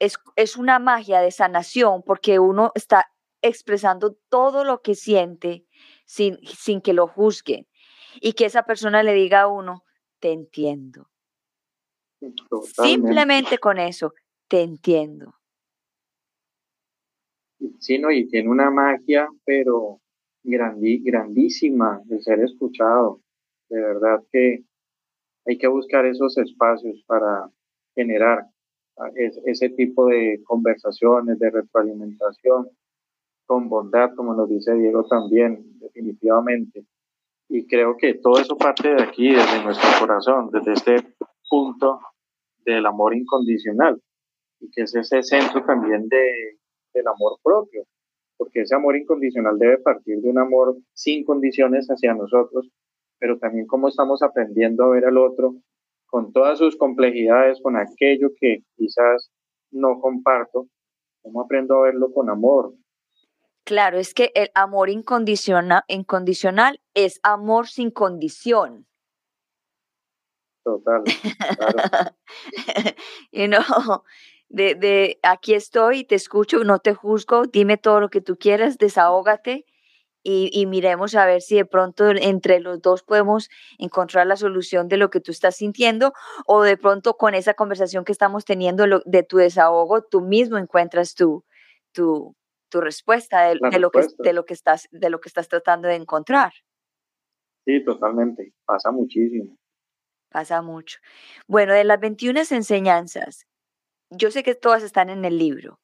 es, 0.00 0.18
es 0.34 0.56
una 0.56 0.78
magia 0.78 1.20
de 1.20 1.30
sanación, 1.30 2.02
porque 2.02 2.38
uno 2.40 2.72
está 2.74 3.12
expresando 3.42 4.16
todo 4.28 4.64
lo 4.64 4.82
que 4.82 4.94
siente 4.96 5.66
sin, 6.04 6.38
sin 6.44 6.80
que 6.80 6.92
lo 6.92 7.06
juzguen 7.06 7.68
y 8.20 8.32
que 8.32 8.46
esa 8.46 8.64
persona 8.64 9.02
le 9.02 9.14
diga 9.14 9.42
a 9.42 9.48
uno, 9.48 9.84
te 10.20 10.32
entiendo. 10.32 11.08
Simplemente 12.62 13.58
con 13.58 13.78
eso, 13.78 14.14
te 14.48 14.62
entiendo. 14.62 15.34
Sí, 17.78 17.98
no, 17.98 18.10
y 18.10 18.28
tiene 18.28 18.48
una 18.50 18.70
magia, 18.70 19.28
pero 19.44 20.00
grandísima 20.42 22.00
de 22.04 22.20
ser 22.22 22.40
escuchado. 22.40 23.20
De 23.68 23.80
verdad 23.80 24.22
que 24.32 24.64
hay 25.46 25.58
que 25.58 25.68
buscar 25.68 26.06
esos 26.06 26.36
espacios 26.38 27.02
para 27.06 27.50
generar 27.94 28.46
ah, 28.98 29.10
ese 29.44 29.70
tipo 29.70 30.06
de 30.06 30.40
conversaciones, 30.44 31.38
de 31.38 31.50
retroalimentación, 31.50 32.68
con 33.46 33.68
bondad, 33.68 34.14
como 34.14 34.34
nos 34.34 34.48
dice 34.48 34.74
Diego 34.74 35.04
también, 35.06 35.78
definitivamente. 35.78 36.84
Y 37.48 37.66
creo 37.66 37.96
que 37.96 38.14
todo 38.14 38.40
eso 38.40 38.56
parte 38.56 38.94
de 38.94 39.02
aquí, 39.02 39.28
desde 39.32 39.62
nuestro 39.62 39.88
corazón, 40.00 40.50
desde 40.52 40.72
este 40.72 41.14
punto 41.48 42.00
del 42.64 42.84
amor 42.86 43.14
incondicional, 43.14 44.00
y 44.60 44.70
que 44.70 44.82
es 44.82 44.94
ese 44.94 45.22
centro 45.22 45.64
también 45.64 46.08
de, 46.08 46.58
del 46.92 47.06
amor 47.06 47.38
propio, 47.42 47.84
porque 48.36 48.62
ese 48.62 48.74
amor 48.74 48.96
incondicional 48.96 49.58
debe 49.58 49.78
partir 49.78 50.20
de 50.20 50.28
un 50.28 50.38
amor 50.38 50.76
sin 50.92 51.24
condiciones 51.24 51.86
hacia 51.88 52.14
nosotros, 52.14 52.68
pero 53.18 53.38
también 53.38 53.66
cómo 53.66 53.88
estamos 53.88 54.22
aprendiendo 54.22 54.84
a 54.84 54.90
ver 54.90 55.06
al 55.06 55.16
otro 55.16 55.54
con 56.06 56.32
todas 56.32 56.58
sus 56.58 56.76
complejidades, 56.76 57.60
con 57.62 57.76
aquello 57.76 58.30
que 58.38 58.62
quizás 58.76 59.30
no 59.70 60.00
comparto, 60.00 60.68
cómo 61.22 61.42
aprendo 61.42 61.76
a 61.76 61.82
verlo 61.82 62.12
con 62.12 62.30
amor, 62.30 62.72
Claro, 63.66 63.98
es 63.98 64.14
que 64.14 64.30
el 64.36 64.52
amor 64.54 64.90
incondicional, 64.90 65.82
incondicional 65.88 66.80
es 66.94 67.18
amor 67.24 67.66
sin 67.66 67.90
condición. 67.90 68.86
Total. 70.62 71.02
Claro. 71.02 72.14
you 73.32 73.48
know, 73.48 74.04
de, 74.48 74.76
de 74.76 75.18
aquí 75.24 75.54
estoy, 75.54 76.04
te 76.04 76.14
escucho, 76.14 76.62
no 76.62 76.78
te 76.78 76.94
juzgo, 76.94 77.46
dime 77.46 77.76
todo 77.76 77.98
lo 77.98 78.08
que 78.08 78.20
tú 78.20 78.36
quieras, 78.38 78.78
desahógate 78.78 79.66
y, 80.22 80.48
y, 80.52 80.66
miremos 80.66 81.16
a 81.16 81.26
ver 81.26 81.42
si 81.42 81.56
de 81.56 81.64
pronto 81.64 82.10
entre 82.10 82.60
los 82.60 82.80
dos 82.80 83.02
podemos 83.02 83.48
encontrar 83.78 84.28
la 84.28 84.36
solución 84.36 84.86
de 84.86 84.96
lo 84.96 85.10
que 85.10 85.20
tú 85.20 85.32
estás 85.32 85.56
sintiendo 85.56 86.12
o 86.46 86.62
de 86.62 86.76
pronto 86.76 87.16
con 87.16 87.34
esa 87.34 87.54
conversación 87.54 88.04
que 88.04 88.12
estamos 88.12 88.44
teniendo 88.44 89.02
de 89.04 89.22
tu 89.24 89.38
desahogo, 89.38 90.02
tú 90.02 90.20
mismo 90.20 90.56
encuentras 90.56 91.16
tu, 91.16 91.44
tu, 91.92 92.36
tu 92.68 92.80
respuesta 92.80 93.48
de, 93.48 93.56
lo 93.56 93.90
que, 93.90 94.06
de, 94.18 94.32
lo 94.32 94.44
que 94.44 94.54
estás, 94.54 94.88
de 94.90 95.10
lo 95.10 95.20
que 95.20 95.28
estás 95.28 95.48
tratando 95.48 95.88
de 95.88 95.94
encontrar. 95.94 96.52
Sí, 97.64 97.84
totalmente. 97.84 98.54
Pasa 98.64 98.90
muchísimo. 98.92 99.56
Pasa 100.30 100.62
mucho. 100.62 100.98
Bueno, 101.46 101.72
de 101.72 101.84
las 101.84 102.00
21 102.00 102.40
enseñanzas, 102.50 103.46
yo 104.10 104.30
sé 104.30 104.42
que 104.42 104.54
todas 104.54 104.82
están 104.82 105.10
en 105.10 105.24
el 105.24 105.38
libro 105.38 105.80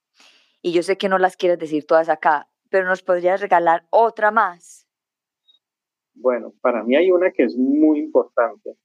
y 0.60 0.72
yo 0.72 0.82
sé 0.82 0.96
que 0.96 1.08
no 1.08 1.18
las 1.18 1.36
quieres 1.36 1.58
decir 1.58 1.86
todas 1.86 2.08
acá, 2.08 2.48
pero 2.70 2.86
nos 2.86 3.02
podrías 3.02 3.40
regalar 3.40 3.86
otra 3.90 4.30
más. 4.30 4.86
Bueno, 6.14 6.52
para 6.60 6.84
mí 6.84 6.94
hay 6.96 7.10
una 7.10 7.32
que 7.32 7.44
es 7.44 7.56
muy 7.56 7.98
importante 7.98 8.76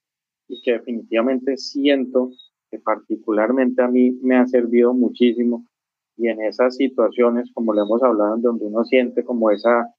y 0.47 0.61
que 0.61 0.73
definitivamente 0.73 1.57
siento 1.57 2.31
que 2.71 2.79
particularmente 2.79 3.81
a 3.81 3.87
mí 3.87 4.11
me 4.21 4.37
ha 4.37 4.47
servido 4.47 4.93
muchísimo 4.93 5.67
y 6.17 6.27
en 6.29 6.41
esas 6.41 6.75
situaciones, 6.75 7.51
como 7.53 7.73
le 7.73 7.81
hemos 7.81 8.01
hablado, 8.03 8.37
donde 8.37 8.65
uno 8.65 8.83
siente 8.83 9.23
como 9.23 9.51
esa 9.51 9.93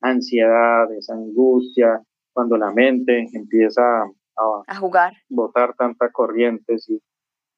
ansiedad, 0.00 0.90
esa 0.92 1.14
angustia, 1.14 2.00
cuando 2.32 2.56
la 2.56 2.70
mente 2.72 3.28
empieza 3.32 3.82
a, 3.82 4.62
a 4.66 4.76
jugar, 4.76 5.12
botar 5.28 5.74
tanta 5.74 6.10
corriente, 6.10 6.76
y, 6.86 7.00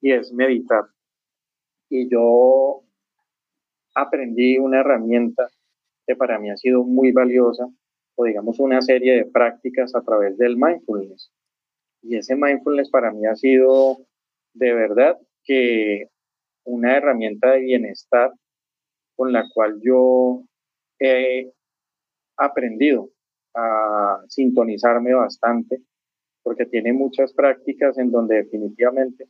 y 0.00 0.12
es 0.12 0.32
meditar. 0.32 0.84
Y 1.90 2.10
yo 2.10 2.82
aprendí 3.94 4.58
una 4.58 4.80
herramienta 4.80 5.48
que 6.06 6.16
para 6.16 6.38
mí 6.38 6.50
ha 6.50 6.56
sido 6.56 6.84
muy 6.84 7.12
valiosa, 7.12 7.68
o 8.16 8.24
digamos 8.24 8.58
una 8.60 8.80
serie 8.80 9.14
de 9.14 9.24
prácticas 9.26 9.94
a 9.94 10.02
través 10.02 10.38
del 10.38 10.56
mindfulness. 10.56 11.30
Y 12.02 12.16
ese 12.16 12.34
mindfulness 12.34 12.90
para 12.90 13.12
mí 13.12 13.26
ha 13.26 13.34
sido 13.36 13.98
de 14.54 14.72
verdad 14.72 15.18
que 15.44 16.08
una 16.66 16.96
herramienta 16.96 17.52
de 17.52 17.60
bienestar 17.60 18.32
con 19.16 19.32
la 19.32 19.44
cual 19.54 19.80
yo 19.82 20.42
he 20.98 21.50
aprendido 22.36 23.10
a 23.54 24.22
sintonizarme 24.28 25.14
bastante, 25.14 25.80
porque 26.42 26.66
tiene 26.66 26.92
muchas 26.92 27.32
prácticas 27.32 27.96
en 27.98 28.10
donde 28.10 28.36
definitivamente 28.36 29.28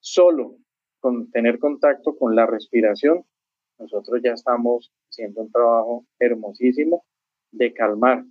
solo 0.00 0.56
con 1.00 1.30
tener 1.30 1.58
contacto 1.58 2.16
con 2.16 2.34
la 2.34 2.46
respiración, 2.46 3.24
nosotros 3.78 4.20
ya 4.22 4.32
estamos 4.32 4.92
haciendo 5.08 5.42
un 5.42 5.52
trabajo 5.52 6.06
hermosísimo 6.18 7.04
de 7.52 7.72
calmar 7.72 8.24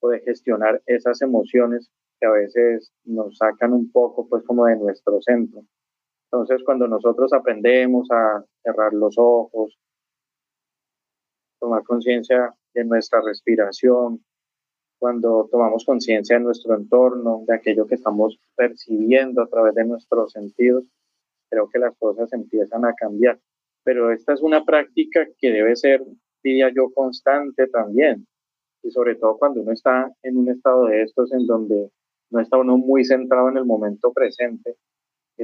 o 0.00 0.08
de 0.08 0.20
gestionar 0.20 0.80
esas 0.86 1.20
emociones 1.20 1.90
que 2.18 2.26
a 2.26 2.30
veces 2.30 2.92
nos 3.04 3.36
sacan 3.36 3.72
un 3.72 3.90
poco 3.92 4.28
pues 4.28 4.42
como 4.44 4.64
de 4.66 4.76
nuestro 4.76 5.20
centro. 5.20 5.62
Entonces, 6.30 6.62
cuando 6.64 6.86
nosotros 6.86 7.32
aprendemos 7.32 8.10
a 8.10 8.44
cerrar 8.62 8.92
los 8.92 9.14
ojos, 9.16 9.78
tomar 11.58 11.82
conciencia 11.84 12.54
de 12.74 12.84
nuestra 12.84 13.20
respiración, 13.22 14.22
cuando 14.98 15.48
tomamos 15.50 15.84
conciencia 15.84 16.36
de 16.36 16.44
nuestro 16.44 16.74
entorno, 16.74 17.44
de 17.46 17.54
aquello 17.54 17.86
que 17.86 17.94
estamos 17.94 18.38
percibiendo 18.56 19.42
a 19.42 19.48
través 19.48 19.74
de 19.74 19.84
nuestros 19.84 20.32
sentidos, 20.32 20.84
creo 21.48 21.68
que 21.68 21.78
las 21.78 21.96
cosas 21.96 22.32
empiezan 22.32 22.84
a 22.84 22.94
cambiar. 22.94 23.38
Pero 23.84 24.12
esta 24.12 24.34
es 24.34 24.42
una 24.42 24.64
práctica 24.64 25.26
que 25.38 25.50
debe 25.50 25.76
ser, 25.76 26.04
diría 26.42 26.70
yo, 26.74 26.90
constante 26.92 27.68
también. 27.68 28.26
Y 28.82 28.90
sobre 28.90 29.14
todo 29.14 29.38
cuando 29.38 29.62
uno 29.62 29.72
está 29.72 30.12
en 30.22 30.36
un 30.36 30.50
estado 30.50 30.86
de 30.86 31.02
estos 31.02 31.32
en 31.32 31.46
donde 31.46 31.90
no 32.30 32.40
está 32.40 32.58
uno 32.58 32.76
muy 32.76 33.04
centrado 33.04 33.48
en 33.48 33.56
el 33.56 33.64
momento 33.64 34.12
presente, 34.12 34.76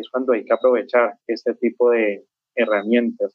es 0.01 0.09
cuando 0.11 0.33
hay 0.33 0.45
que 0.45 0.53
aprovechar 0.53 1.15
este 1.27 1.55
tipo 1.55 1.91
de 1.91 2.25
herramientas 2.55 3.35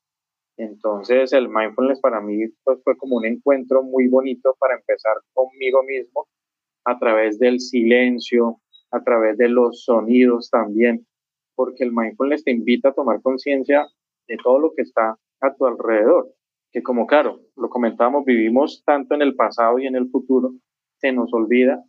Entonces 0.58 1.34
el 1.34 1.50
mindfulness 1.50 2.00
para 2.00 2.22
mí 2.22 2.48
pues, 2.64 2.80
fue 2.84 2.98
como 2.98 3.18
un 3.18 3.26
encuentro 3.26 3.84
muy 3.84 4.08
bonito 4.08 4.56
para 4.60 4.76
empezar 4.76 5.16
conmigo 5.34 5.84
mismo 5.84 6.28
a 6.86 6.98
través 6.98 7.40
del 7.40 7.60
silencio, 7.60 8.60
a 8.92 9.04
través 9.04 9.38
de 9.38 9.50
los 9.50 9.84
sonidos 9.84 10.50
también, 10.50 11.06
porque 11.56 11.84
el 11.84 11.92
mindfulness 11.92 12.44
te 12.44 12.52
invita 12.52 12.90
a 12.90 12.94
tomar 12.94 13.22
conciencia 13.22 13.88
de 14.28 14.38
todo 14.38 14.60
lo 14.60 14.74
que 14.74 14.84
está 14.84 15.18
a 15.42 15.56
tu 15.56 15.66
alrededor, 15.66 16.34
que 16.72 16.82
como 16.82 17.06
claro, 17.06 17.42
lo 17.56 17.70
comentábamos, 17.70 18.26
vivimos 18.26 18.84
tanto 18.86 19.16
en 19.16 19.22
el 19.22 19.36
pasado 19.36 19.80
y 19.80 19.88
en 19.88 19.96
el 19.96 20.10
futuro, 20.10 20.54
se 20.98 21.12
nos 21.12 21.34
olvida 21.34 21.84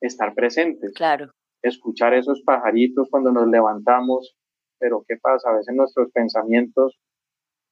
estar 0.00 0.34
presentes. 0.34 0.92
Claro. 0.94 1.30
Escuchar 1.66 2.14
esos 2.14 2.42
pajaritos 2.42 3.08
cuando 3.10 3.32
nos 3.32 3.48
levantamos, 3.48 4.36
pero 4.78 5.04
¿qué 5.08 5.16
pasa? 5.16 5.50
A 5.50 5.56
veces 5.56 5.74
nuestros 5.74 6.12
pensamientos, 6.12 7.00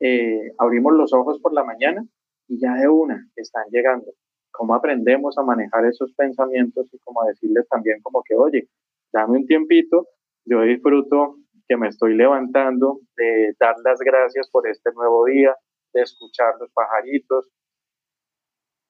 eh, 0.01 0.53
abrimos 0.59 0.95
los 0.95 1.12
ojos 1.12 1.38
por 1.40 1.53
la 1.53 1.62
mañana 1.62 2.05
y 2.49 2.59
ya 2.59 2.74
de 2.74 2.88
una 2.88 3.28
están 3.36 3.64
llegando. 3.70 4.12
¿Cómo 4.51 4.74
aprendemos 4.74 5.38
a 5.38 5.42
manejar 5.42 5.86
esos 5.86 6.12
pensamientos 6.14 6.88
y 6.92 6.99
como 6.99 7.24
decirles 7.24 7.68
también 7.68 8.01
como 8.03 8.22
que, 8.24 8.34
oye, 8.34 8.68
dame 9.12 9.38
un 9.38 9.47
tiempito, 9.47 10.09
yo 10.45 10.62
disfruto 10.62 11.36
que 11.68 11.76
me 11.76 11.86
estoy 11.86 12.16
levantando, 12.16 12.99
de 13.16 13.55
dar 13.61 13.76
las 13.84 14.01
gracias 14.01 14.51
por 14.51 14.68
este 14.68 14.90
nuevo 14.92 15.24
día, 15.26 15.55
de 15.92 16.03
escuchar 16.03 16.55
los 16.59 16.70
pajaritos, 16.72 17.49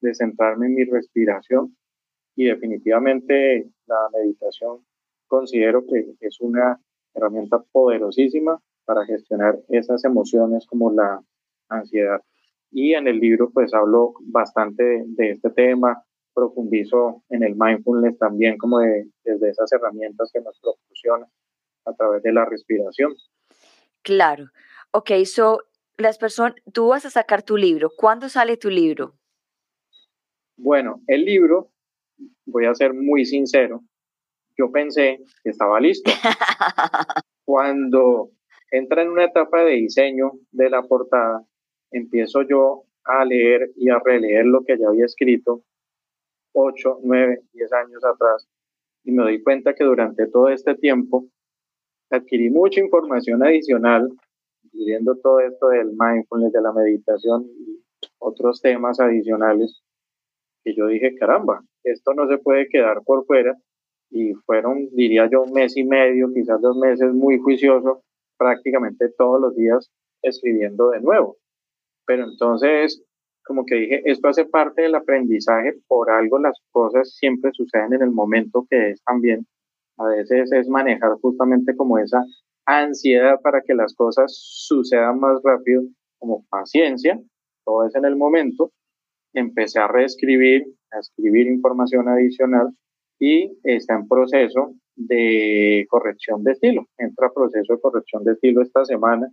de 0.00 0.14
centrarme 0.14 0.66
en 0.66 0.74
mi 0.74 0.84
respiración 0.84 1.76
y 2.36 2.46
definitivamente 2.46 3.70
la 3.86 4.08
meditación 4.14 4.84
considero 5.34 5.84
que 5.86 6.14
es 6.20 6.40
una 6.40 6.80
herramienta 7.14 7.58
poderosísima 7.72 8.60
para 8.84 9.04
gestionar 9.04 9.58
esas 9.68 10.04
emociones 10.04 10.66
como 10.66 10.92
la 10.92 11.20
ansiedad. 11.68 12.20
Y 12.70 12.94
en 12.94 13.08
el 13.08 13.18
libro 13.18 13.50
pues 13.52 13.72
hablo 13.74 14.14
bastante 14.20 15.04
de, 15.06 15.30
este 15.30 15.50
tema, 15.50 16.02
profundizo 16.34 17.22
en 17.30 17.42
el 17.42 17.54
mindfulness 17.56 18.18
también 18.18 18.58
como 18.58 18.78
de, 18.78 19.08
desde 19.24 19.50
esas 19.50 19.72
herramientas 19.72 20.30
que 20.32 20.40
nos 20.40 20.58
proporciona 20.60 21.26
a 21.84 21.92
través 21.94 22.22
de 22.22 22.32
la 22.32 22.44
respiración. 22.44 23.14
Claro. 24.02 24.46
Ok, 24.90 25.10
so 25.24 25.60
las 25.96 26.18
personas, 26.18 26.54
tú 26.72 26.88
vas 26.88 27.04
a 27.06 27.10
sacar 27.10 27.42
tu 27.42 27.56
libro. 27.56 27.90
¿Cuándo 27.96 28.28
sale 28.28 28.56
tu 28.56 28.70
libro? 28.70 29.14
Bueno, 30.56 31.00
el 31.06 31.24
libro, 31.24 31.70
voy 32.46 32.66
a 32.66 32.74
ser 32.74 32.94
muy 32.94 33.24
sincero, 33.24 33.82
yo 34.56 34.70
pensé 34.70 35.20
que 35.42 35.50
estaba 35.50 35.80
listo. 35.80 36.10
Cuando 37.44 38.30
entra 38.70 39.02
en 39.02 39.10
una 39.10 39.24
etapa 39.24 39.62
de 39.62 39.72
diseño 39.72 40.32
de 40.50 40.70
la 40.70 40.82
portada, 40.82 41.42
empiezo 41.90 42.42
yo 42.42 42.84
a 43.04 43.24
leer 43.24 43.70
y 43.76 43.90
a 43.90 43.98
releer 43.98 44.46
lo 44.46 44.64
que 44.64 44.78
ya 44.78 44.88
había 44.88 45.04
escrito 45.04 45.62
8, 46.52 47.00
9, 47.02 47.42
10 47.52 47.72
años 47.72 48.04
atrás 48.04 48.48
y 49.04 49.12
me 49.12 49.22
doy 49.22 49.42
cuenta 49.42 49.74
que 49.74 49.84
durante 49.84 50.26
todo 50.26 50.48
este 50.48 50.74
tiempo 50.74 51.26
adquirí 52.10 52.50
mucha 52.50 52.80
información 52.80 53.42
adicional, 53.42 54.08
incluyendo 54.62 55.16
todo 55.16 55.40
esto 55.40 55.68
del 55.68 55.92
mindfulness, 55.98 56.52
de 56.52 56.62
la 56.62 56.72
meditación 56.72 57.46
y 57.58 57.82
otros 58.18 58.60
temas 58.62 58.98
adicionales, 59.00 59.82
que 60.64 60.74
yo 60.74 60.86
dije, 60.86 61.14
caramba, 61.16 61.62
esto 61.82 62.14
no 62.14 62.26
se 62.28 62.38
puede 62.38 62.68
quedar 62.68 63.02
por 63.04 63.26
fuera. 63.26 63.54
Y 64.10 64.32
fueron, 64.46 64.88
diría 64.92 65.28
yo, 65.30 65.42
un 65.42 65.52
mes 65.52 65.76
y 65.76 65.84
medio, 65.84 66.32
quizás 66.32 66.60
dos 66.60 66.76
meses 66.76 67.12
muy 67.12 67.38
juicioso, 67.38 68.02
prácticamente 68.38 69.10
todos 69.16 69.40
los 69.40 69.56
días 69.56 69.90
escribiendo 70.22 70.90
de 70.90 71.00
nuevo. 71.00 71.36
Pero 72.06 72.24
entonces, 72.24 73.02
como 73.44 73.64
que 73.66 73.76
dije, 73.76 74.02
esto 74.04 74.28
hace 74.28 74.44
parte 74.44 74.82
del 74.82 74.94
aprendizaje, 74.94 75.74
por 75.88 76.10
algo 76.10 76.38
las 76.38 76.58
cosas 76.70 77.14
siempre 77.14 77.50
suceden 77.52 77.94
en 77.94 78.02
el 78.02 78.10
momento 78.10 78.66
que 78.70 78.90
es 78.90 79.02
también 79.04 79.46
a 79.98 80.06
veces 80.08 80.50
es 80.52 80.68
manejar 80.68 81.12
justamente 81.20 81.76
como 81.76 81.98
esa 81.98 82.20
ansiedad 82.66 83.40
para 83.42 83.62
que 83.62 83.74
las 83.74 83.94
cosas 83.94 84.32
sucedan 84.36 85.20
más 85.20 85.40
rápido, 85.44 85.82
como 86.18 86.44
paciencia, 86.48 87.20
todo 87.64 87.86
es 87.86 87.94
en 87.94 88.04
el 88.04 88.16
momento. 88.16 88.72
Empecé 89.34 89.80
a 89.80 89.88
reescribir, 89.88 90.64
a 90.90 90.98
escribir 90.98 91.46
información 91.46 92.08
adicional 92.08 92.70
y 93.26 93.58
está 93.62 93.94
en 93.94 94.06
proceso 94.06 94.74
de 94.96 95.86
corrección 95.88 96.44
de 96.44 96.52
estilo. 96.52 96.86
Entra 96.98 97.32
proceso 97.32 97.72
de 97.72 97.80
corrección 97.80 98.22
de 98.22 98.32
estilo 98.32 98.60
esta 98.60 98.84
semana 98.84 99.32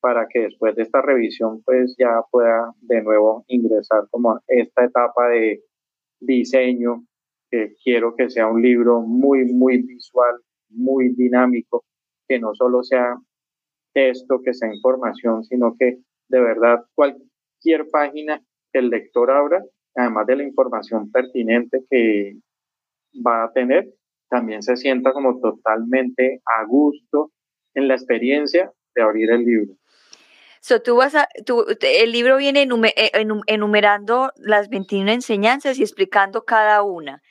para 0.00 0.26
que 0.28 0.40
después 0.44 0.74
de 0.74 0.84
esta 0.84 1.02
revisión 1.02 1.62
pues 1.62 1.94
ya 1.98 2.22
pueda 2.30 2.72
de 2.80 3.02
nuevo 3.02 3.44
ingresar 3.48 4.08
como 4.10 4.40
esta 4.46 4.82
etapa 4.82 5.28
de 5.28 5.62
diseño 6.18 7.04
que 7.50 7.74
quiero 7.84 8.16
que 8.16 8.30
sea 8.30 8.46
un 8.46 8.62
libro 8.62 9.02
muy, 9.02 9.44
muy 9.44 9.82
visual, 9.82 10.36
muy 10.70 11.10
dinámico, 11.10 11.84
que 12.26 12.38
no 12.38 12.54
solo 12.54 12.82
sea 12.82 13.14
texto, 13.92 14.40
que 14.42 14.54
sea 14.54 14.74
información, 14.74 15.44
sino 15.44 15.76
que 15.78 15.98
de 16.30 16.40
verdad 16.40 16.82
cualquier 16.94 17.90
página 17.92 18.42
que 18.72 18.78
el 18.78 18.88
lector 18.88 19.30
abra, 19.30 19.62
además 19.94 20.26
de 20.26 20.36
la 20.36 20.44
información 20.44 21.10
pertinente 21.10 21.84
que 21.90 22.38
va 23.14 23.44
a 23.44 23.52
tener, 23.52 23.88
también 24.28 24.62
se 24.62 24.76
sienta 24.76 25.12
como 25.12 25.40
totalmente 25.40 26.40
a 26.44 26.64
gusto 26.66 27.32
en 27.74 27.88
la 27.88 27.94
experiencia 27.94 28.72
de 28.94 29.02
abrir 29.02 29.30
el 29.30 29.44
libro. 29.44 29.74
So, 30.60 30.82
tú 30.82 30.96
vas 30.96 31.14
a, 31.14 31.28
tú, 31.46 31.64
el 31.80 32.12
libro 32.12 32.36
viene 32.36 32.62
eh, 32.62 33.10
enumerando 33.46 34.32
las 34.36 34.68
21 34.68 35.10
enseñanzas 35.12 35.78
y 35.78 35.82
explicando 35.82 36.44
cada 36.44 36.82
una. 36.82 37.22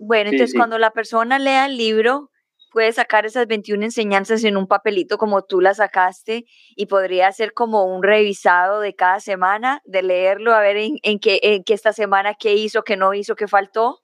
Bueno, 0.00 0.30
entonces 0.30 0.56
cuando 0.56 0.78
la 0.78 0.90
persona 0.90 1.38
lea 1.38 1.66
el 1.66 1.76
libro, 1.76 2.30
puede 2.72 2.92
sacar 2.92 3.26
esas 3.26 3.46
21 3.46 3.84
enseñanzas 3.84 4.42
en 4.44 4.56
un 4.56 4.66
papelito 4.66 5.18
como 5.18 5.42
tú 5.42 5.60
las 5.60 5.78
sacaste 5.78 6.44
y 6.76 6.86
podría 6.86 7.28
hacer 7.28 7.52
como 7.52 7.84
un 7.84 8.02
revisado 8.02 8.80
de 8.80 8.94
cada 8.94 9.20
semana, 9.20 9.80
de 9.84 10.02
leerlo, 10.02 10.54
a 10.54 10.60
ver 10.60 10.76
en, 10.76 10.98
en, 11.02 11.18
qué, 11.18 11.38
en 11.42 11.62
qué 11.64 11.74
esta 11.74 11.92
semana 11.92 12.34
qué 12.34 12.54
hizo, 12.54 12.82
qué 12.82 12.96
no 12.96 13.14
hizo, 13.14 13.36
qué 13.36 13.48
faltó. 13.48 14.00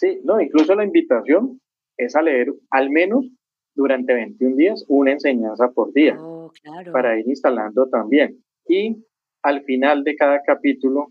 Sí, 0.00 0.18
no, 0.24 0.40
incluso 0.40 0.74
la 0.74 0.84
invitación 0.84 1.60
es 1.98 2.16
a 2.16 2.22
leer 2.22 2.48
al 2.70 2.88
menos 2.88 3.26
durante 3.74 4.14
21 4.14 4.56
días 4.56 4.84
una 4.88 5.12
enseñanza 5.12 5.70
por 5.72 5.92
día 5.92 6.16
oh, 6.18 6.50
para 6.90 7.18
ir 7.18 7.28
instalando 7.28 7.86
también. 7.90 8.42
Y 8.66 8.96
al 9.42 9.62
final 9.64 10.02
de 10.02 10.16
cada 10.16 10.40
capítulo 10.42 11.08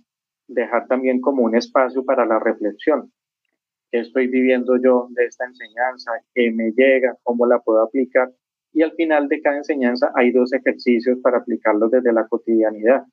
dejar 0.48 0.88
también 0.88 1.22
como 1.22 1.44
un 1.44 1.56
espacio 1.56 2.04
para 2.04 2.26
la 2.26 2.40
reflexión 2.40 3.12
qué 3.92 4.00
estoy 4.00 4.28
viviendo 4.28 4.78
yo 4.82 5.08
de 5.12 5.26
esta 5.26 5.46
enseñanza, 5.46 6.12
qué 6.34 6.52
me 6.52 6.72
llega, 6.72 7.16
cómo 7.24 7.46
la 7.46 7.60
puedo 7.60 7.84
aplicar. 7.84 8.32
Y 8.72 8.82
al 8.82 8.94
final 8.94 9.28
de 9.28 9.42
cada 9.42 9.58
enseñanza 9.58 10.12
hay 10.16 10.32
dos 10.32 10.52
ejercicios 10.52 11.20
para 11.22 11.38
aplicarlos 11.38 11.92
desde 11.92 12.12
la 12.12 12.28
cotidianidad. 12.28 13.04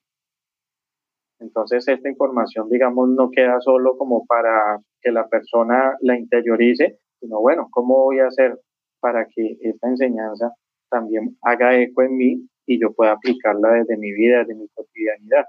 Entonces 1.38 1.86
esta 1.88 2.08
información, 2.08 2.68
digamos, 2.70 3.08
no 3.10 3.30
queda 3.30 3.60
solo 3.60 3.96
como 3.96 4.24
para 4.26 4.78
que 5.00 5.10
la 5.10 5.28
persona 5.28 5.96
la 6.00 6.18
interiorice, 6.18 6.98
sino 7.20 7.40
bueno, 7.40 7.68
¿cómo 7.70 8.04
voy 8.04 8.20
a 8.20 8.26
hacer 8.26 8.58
para 9.00 9.26
que 9.26 9.56
esta 9.60 9.88
enseñanza 9.88 10.52
también 10.90 11.36
haga 11.42 11.78
eco 11.78 12.02
en 12.02 12.16
mí 12.16 12.48
y 12.66 12.80
yo 12.80 12.92
pueda 12.92 13.12
aplicarla 13.12 13.72
desde 13.72 13.96
mi 13.96 14.12
vida, 14.12 14.38
desde 14.40 14.54
mi 14.54 14.68
cotidianidad? 14.68 15.44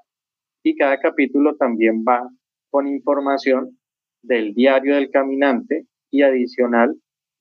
Y 0.64 0.76
cada 0.76 1.00
capítulo 1.00 1.56
también 1.56 2.04
va 2.08 2.28
con 2.70 2.88
información 2.88 3.78
del 4.22 4.54
diario 4.54 4.96
del 4.96 5.10
caminante 5.10 5.86
y 6.12 6.24
adicional 6.24 6.96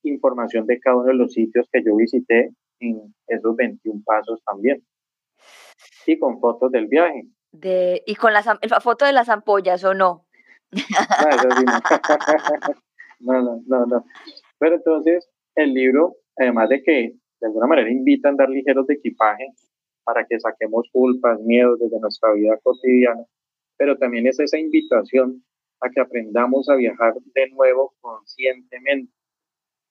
información 0.09 0.67
de 0.67 0.79
cada 0.79 0.97
uno 0.97 1.07
de 1.07 1.15
los 1.15 1.33
sitios 1.33 1.69
que 1.71 1.83
yo 1.85 1.97
visité 1.97 2.51
en 2.81 3.15
esos 3.27 3.57
21 3.57 4.03
pasos 4.05 4.43
también. 4.45 4.83
Y 6.07 6.19
con 6.19 6.41
fotos 6.41 6.71
del 6.71 6.87
viaje. 6.87 7.27
De, 7.53 8.03
¿Y 8.07 8.17
con 8.17 8.33
la 8.33 8.43
foto 8.81 9.07
de 9.07 9.13
las 9.13 9.29
ampollas 9.29 9.85
o 9.85 9.95
no? 9.95 10.27
No, 13.19 13.43
no, 13.43 13.63
no, 13.67 13.87
no, 13.87 14.05
Pero 14.59 14.77
entonces 14.77 15.27
el 15.55 15.73
libro, 15.73 16.17
además 16.37 16.69
de 16.69 16.83
que 16.83 17.15
de 17.41 17.47
alguna 17.47 17.67
manera 17.67 17.91
invita 17.91 18.29
a 18.29 18.33
andar 18.33 18.51
ligeros 18.51 18.87
de 18.87 18.95
equipaje 18.95 19.49
para 20.05 20.27
que 20.27 20.39
saquemos 20.39 20.89
culpas, 20.93 21.41
miedos 21.41 21.79
desde 21.81 21.99
nuestra 21.99 22.33
vida 22.35 22.59
cotidiana, 22.63 23.25
pero 23.77 23.97
también 23.97 24.27
es 24.27 24.39
esa 24.39 24.59
invitación 24.59 25.43
a 25.81 25.91
que 25.91 26.01
aprendamos 26.01 26.69
a 26.69 26.77
viajar 26.77 27.15
de 27.35 27.51
nuevo 27.51 27.95
conscientemente, 28.01 29.13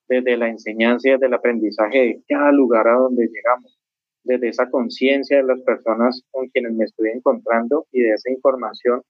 desde 0.07 0.37
la 0.37 0.49
enseñanza 0.49 1.09
y 1.09 1.11
desde 1.13 1.25
el 1.25 1.33
aprendizaje 1.33 1.97
de 1.97 2.23
cada 2.27 2.51
lugar 2.51 2.87
a 2.87 2.93
donde 2.93 3.27
llegamos, 3.27 3.77
desde 4.25 4.49
esa 4.49 4.69
conciencia 4.69 5.37
de 5.37 5.43
las 5.43 5.61
personas 5.61 6.23
con 6.31 6.49
quienes 6.49 6.73
me 6.73 6.85
estoy 6.85 7.09
encontrando 7.09 7.85
y 7.91 8.01
de 8.01 8.13
esa 8.13 8.31
información 8.31 9.01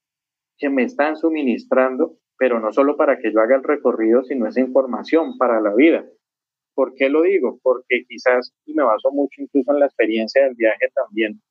que 0.57 0.69
me 0.69 0.83
están 0.83 1.17
suministrando, 1.17 2.17
pero 2.37 2.59
no 2.59 2.71
solo 2.71 2.95
para 2.95 3.17
que 3.17 3.31
yo 3.31 3.39
haga 3.39 3.55
el 3.55 3.63
recorrido, 3.63 4.23
sino 4.23 4.47
esa 4.47 4.61
información 4.61 5.37
para 5.37 5.59
la 5.61 5.73
vida. 5.73 6.05
¿Por 6.75 6.93
qué 6.93 7.09
lo 7.09 7.23
digo? 7.23 7.59
Porque 7.63 8.03
quizás, 8.07 8.53
y 8.65 8.73
me 8.73 8.83
baso 8.83 9.11
mucho 9.11 9.41
incluso 9.41 9.71
en 9.71 9.79
la 9.79 9.85
experiencia 9.85 10.43
del 10.43 10.55
viaje 10.55 10.89
también, 10.93 11.41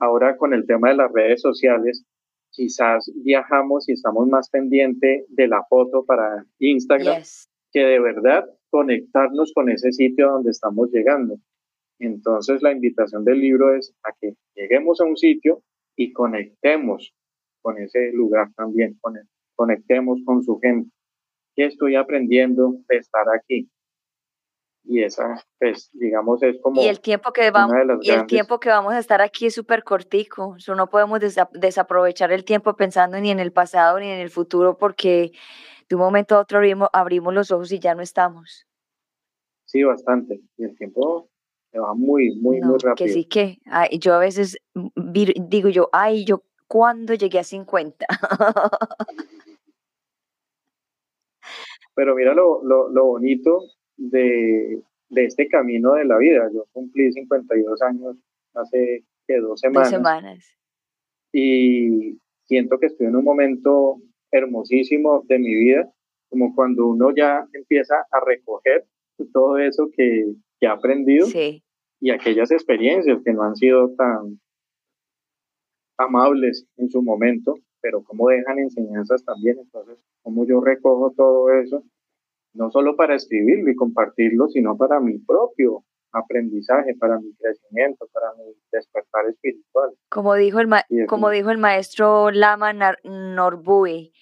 ahora 0.00 0.36
con 0.36 0.52
el 0.52 0.66
tema 0.66 0.90
de 0.90 0.96
las 0.96 1.12
redes 1.12 1.40
sociales, 1.40 2.04
quizás 2.50 3.10
viajamos 3.22 3.88
y 3.88 3.92
estamos 3.92 4.26
más 4.28 4.50
pendientes 4.50 5.24
de 5.28 5.48
la 5.48 5.62
foto 5.68 6.04
para 6.04 6.44
Instagram 6.58 7.22
que 7.72 7.80
de 7.80 8.00
verdad 8.00 8.44
conectarnos 8.70 9.52
con 9.54 9.70
ese 9.70 9.92
sitio 9.92 10.30
donde 10.30 10.50
estamos 10.50 10.90
llegando. 10.90 11.36
Entonces 11.98 12.62
la 12.62 12.72
invitación 12.72 13.24
del 13.24 13.40
libro 13.40 13.74
es 13.74 13.94
a 14.04 14.12
que 14.20 14.34
lleguemos 14.54 15.00
a 15.00 15.04
un 15.04 15.16
sitio 15.16 15.62
y 15.96 16.12
conectemos 16.12 17.14
con 17.60 17.78
ese 17.78 18.12
lugar 18.12 18.48
también, 18.56 18.98
conectemos 19.56 20.20
con 20.24 20.42
su 20.42 20.58
gente. 20.60 20.90
¿Qué 21.54 21.66
estoy 21.66 21.96
aprendiendo 21.96 22.76
de 22.88 22.98
estar 22.98 23.26
aquí? 23.34 23.68
Y 24.84 25.02
esa, 25.02 25.44
pues, 25.58 25.90
digamos, 25.92 26.42
es 26.42 26.58
como... 26.62 26.80
Y 26.80 26.86
el 26.86 27.00
tiempo 27.00 27.32
que 27.32 27.50
vamos, 27.50 27.76
y 28.00 28.10
el 28.10 28.26
tiempo 28.26 28.58
que 28.58 28.70
vamos 28.70 28.94
a 28.94 28.98
estar 28.98 29.20
aquí 29.20 29.46
es 29.46 29.54
súper 29.54 29.82
cortico. 29.82 30.56
no 30.74 30.88
podemos 30.88 31.20
desaprovechar 31.52 32.32
el 32.32 32.44
tiempo 32.44 32.74
pensando 32.74 33.20
ni 33.20 33.30
en 33.30 33.40
el 33.40 33.52
pasado 33.52 33.98
ni 33.98 34.08
en 34.08 34.20
el 34.20 34.30
futuro 34.30 34.78
porque 34.78 35.32
de 35.88 35.96
un 35.96 36.00
momento 36.00 36.36
a 36.36 36.40
otro 36.40 36.58
abrimos, 36.58 36.88
abrimos 36.92 37.34
los 37.34 37.50
ojos 37.50 37.72
y 37.72 37.80
ya 37.80 37.94
no 37.94 38.02
estamos. 38.02 38.66
Sí, 39.66 39.82
bastante. 39.82 40.40
Y 40.56 40.64
el 40.64 40.76
tiempo 40.76 41.28
se 41.78 41.82
va 41.82 41.94
muy, 41.94 42.34
muy, 42.36 42.60
muy 42.60 42.76
rápido. 42.78 42.94
Que 42.96 43.08
sí 43.08 43.24
que, 43.24 43.58
yo 44.00 44.14
a 44.14 44.18
veces 44.18 44.58
digo 44.96 45.68
yo, 45.68 45.88
ay, 45.92 46.24
yo 46.24 46.42
cuando 46.66 47.14
llegué 47.14 47.38
a 47.38 47.44
50. 47.44 48.04
Pero 51.94 52.16
mira 52.16 52.34
lo, 52.34 52.62
lo, 52.62 52.88
lo 52.90 53.06
bonito 53.06 53.62
de, 53.96 54.82
de, 55.08 55.24
este 55.24 55.48
camino 55.48 55.94
de 55.94 56.04
la 56.04 56.18
vida. 56.18 56.50
Yo 56.52 56.66
cumplí 56.72 57.12
52 57.12 57.82
años 57.82 58.16
hace 58.54 59.04
que 59.26 59.38
dos 59.38 59.60
semanas. 59.60 59.90
Dos 59.90 59.98
semanas. 59.98 60.54
Y 61.32 62.18
siento 62.44 62.78
que 62.78 62.86
estoy 62.86 63.06
en 63.08 63.16
un 63.16 63.24
momento 63.24 64.00
hermosísimo 64.30 65.24
de 65.26 65.38
mi 65.38 65.54
vida, 65.54 65.90
como 66.28 66.54
cuando 66.54 66.88
uno 66.88 67.14
ya 67.14 67.46
empieza 67.52 68.06
a 68.10 68.20
recoger 68.24 68.84
todo 69.32 69.58
eso 69.58 69.88
que, 69.96 70.34
que 70.60 70.66
ha 70.66 70.72
aprendido 70.72 71.26
y 72.00 72.10
aquellas 72.10 72.50
experiencias 72.50 73.20
que 73.24 73.32
no 73.32 73.42
han 73.42 73.56
sido 73.56 73.94
tan 73.96 74.40
amables 75.96 76.66
en 76.76 76.88
su 76.90 77.02
momento, 77.02 77.56
pero 77.80 78.02
como 78.02 78.28
dejan 78.28 78.58
enseñanzas 78.58 79.24
también. 79.24 79.58
Entonces, 79.58 80.04
como 80.22 80.46
yo 80.46 80.60
recojo 80.60 81.12
todo 81.16 81.50
eso, 81.52 81.82
no 82.54 82.70
solo 82.70 82.96
para 82.96 83.16
escribirlo 83.16 83.70
y 83.70 83.76
compartirlo, 83.76 84.48
sino 84.48 84.76
para 84.76 85.00
mi 85.00 85.18
propio 85.18 85.84
aprendizaje, 86.12 86.94
para 86.94 87.18
mi 87.18 87.34
crecimiento, 87.34 88.08
para 88.12 88.32
mi 88.34 88.54
despertar 88.72 89.26
espiritual. 89.28 89.90
Como 90.08 90.34
dijo 90.34 90.60
el, 90.60 90.68
como 91.06 91.30
dijo 91.30 91.50
el 91.50 91.58
maestro 91.58 92.30
Lama 92.30 92.72
Norbui, 93.04 94.12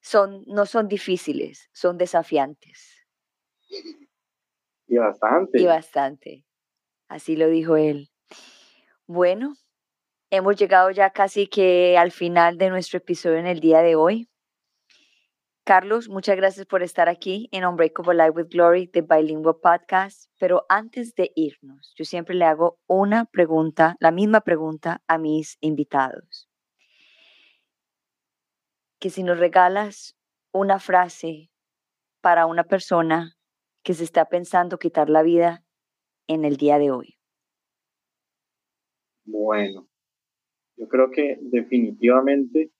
son, 0.00 0.44
no 0.46 0.64
son 0.66 0.88
difíciles, 0.88 1.68
son 1.72 1.98
desafiantes. 1.98 3.06
Y 4.86 4.96
bastante. 4.96 5.60
Y 5.60 5.66
bastante. 5.66 6.47
Así 7.08 7.36
lo 7.36 7.48
dijo 7.48 7.76
él. 7.76 8.10
Bueno, 9.06 9.54
hemos 10.30 10.56
llegado 10.56 10.90
ya 10.90 11.10
casi 11.10 11.46
que 11.46 11.96
al 11.96 12.12
final 12.12 12.58
de 12.58 12.68
nuestro 12.68 12.98
episodio 12.98 13.38
en 13.38 13.46
el 13.46 13.60
día 13.60 13.80
de 13.80 13.96
hoy. 13.96 14.28
Carlos, 15.64 16.08
muchas 16.08 16.36
gracias 16.36 16.66
por 16.66 16.82
estar 16.82 17.08
aquí 17.08 17.48
en 17.52 17.66
Unbreakable 17.66 18.14
Life 18.14 18.30
with 18.30 18.48
Glory 18.48 18.86
de 18.86 19.02
Bilingual 19.02 19.56
Podcast. 19.62 20.30
Pero 20.38 20.64
antes 20.68 21.14
de 21.14 21.30
irnos, 21.34 21.92
yo 21.96 22.04
siempre 22.04 22.34
le 22.34 22.44
hago 22.44 22.78
una 22.86 23.24
pregunta, 23.26 23.96
la 24.00 24.10
misma 24.10 24.40
pregunta 24.40 25.02
a 25.06 25.18
mis 25.18 25.58
invitados. 25.60 26.48
Que 28.98 29.10
si 29.10 29.22
nos 29.22 29.38
regalas 29.38 30.16
una 30.52 30.78
frase 30.78 31.50
para 32.20 32.46
una 32.46 32.64
persona 32.64 33.36
que 33.82 33.94
se 33.94 34.04
está 34.04 34.26
pensando 34.26 34.78
quitar 34.78 35.08
la 35.08 35.22
vida 35.22 35.64
en 36.28 36.44
el 36.44 36.56
día 36.56 36.78
de 36.78 36.90
hoy. 36.90 37.18
Bueno, 39.24 39.88
yo 40.76 40.88
creo 40.88 41.10
que 41.10 41.38
definitivamente 41.40 42.70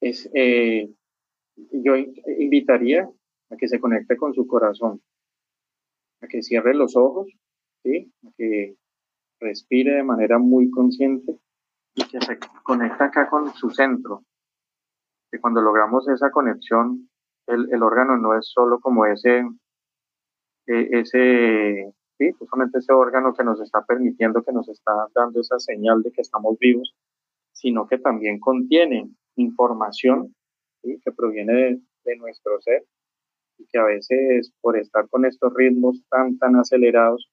es, 0.00 0.28
eh, 0.34 0.92
yo 1.56 1.96
invitaría 2.38 3.08
a 3.50 3.56
que 3.56 3.68
se 3.68 3.80
conecte 3.80 4.16
con 4.16 4.34
su 4.34 4.46
corazón, 4.46 5.02
a 6.20 6.28
que 6.28 6.42
cierre 6.42 6.74
los 6.74 6.96
ojos, 6.96 7.28
¿sí? 7.82 8.12
a 8.26 8.30
que 8.36 8.76
respire 9.40 9.94
de 9.94 10.02
manera 10.02 10.38
muy 10.38 10.70
consciente 10.70 11.38
y 11.94 12.06
que 12.06 12.20
se 12.20 12.38
conecte 12.62 13.04
acá 13.04 13.28
con 13.28 13.52
su 13.54 13.70
centro. 13.70 14.24
Que 15.30 15.40
cuando 15.40 15.60
logramos 15.60 16.08
esa 16.08 16.30
conexión, 16.30 17.08
el, 17.46 17.82
órgano 17.82 18.16
no 18.16 18.36
es 18.36 18.46
solo 18.48 18.80
como 18.80 19.06
ese, 19.06 19.42
ese, 20.66 21.92
sí, 22.18 22.32
justamente 22.38 22.78
ese 22.78 22.92
órgano 22.92 23.34
que 23.34 23.44
nos 23.44 23.60
está 23.60 23.84
permitiendo, 23.84 24.42
que 24.42 24.52
nos 24.52 24.68
está 24.68 24.92
dando 25.14 25.40
esa 25.40 25.58
señal 25.58 26.02
de 26.02 26.12
que 26.12 26.22
estamos 26.22 26.58
vivos, 26.58 26.94
sino 27.52 27.86
que 27.86 27.98
también 27.98 28.38
contiene 28.40 29.10
información 29.36 30.34
que 30.82 31.12
proviene 31.12 31.80
de, 32.04 32.16
nuestro 32.16 32.60
ser 32.60 32.84
y 33.58 33.66
que 33.66 33.78
a 33.78 33.84
veces 33.84 34.52
por 34.60 34.78
estar 34.78 35.08
con 35.08 35.24
estos 35.24 35.52
ritmos 35.54 36.00
tan, 36.08 36.38
tan 36.38 36.54
acelerados 36.56 37.28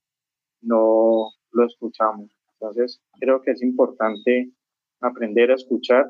no 0.61 1.29
lo 1.51 1.65
escuchamos. 1.65 2.35
Entonces, 2.53 2.99
creo 3.19 3.41
que 3.41 3.51
es 3.51 3.61
importante 3.61 4.49
aprender 5.01 5.51
a 5.51 5.55
escuchar 5.55 6.09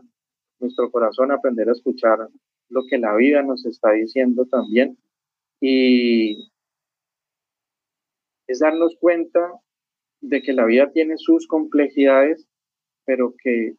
nuestro 0.60 0.90
corazón, 0.92 1.32
aprender 1.32 1.68
a 1.68 1.74
escuchar 1.74 2.30
lo 2.70 2.84
que 2.90 2.98
la 2.98 3.16
vida 3.16 3.42
nos 3.42 3.66
está 3.66 3.92
diciendo 3.92 4.46
también 4.46 4.98
y 5.60 6.53
es 8.48 8.60
darnos 8.60 8.96
cuenta 9.00 9.40
de 10.22 10.42
que 10.42 10.54
la 10.54 10.66
vida 10.66 10.92
tiene 10.92 11.18
sus 11.18 11.48
complejidades, 11.48 12.48
pero 13.06 13.34
que 13.42 13.76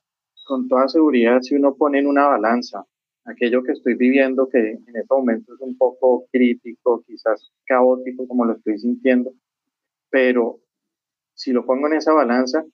con 0.47 0.69
toda 0.69 0.89
seguridad, 0.89 1.41
si 1.41 1.55
uno 1.55 1.75
pone 1.75 1.99
en 1.99 2.07
una 2.07 2.29
balanza 2.29 2.85
aquello 3.25 3.62
que 3.62 3.73
estoy 3.73 3.95
viviendo, 3.95 4.49
que 4.49 4.59
en 4.59 4.97
este 4.97 5.15
momento 5.15 5.55
es 5.55 5.61
un 5.61 5.77
poco 5.77 6.27
crítico, 6.31 7.03
quizás 7.07 7.51
caótico, 7.65 8.29
como 8.29 8.45
lo 8.45 8.55
estoy 8.55 8.79
sintiendo, 8.79 9.33
pero 10.11 10.61
si 11.35 11.53
lo 11.53 11.65
pongo 11.65 11.87
en 11.87 11.95
esa 11.95 12.12
balanza 12.12 12.65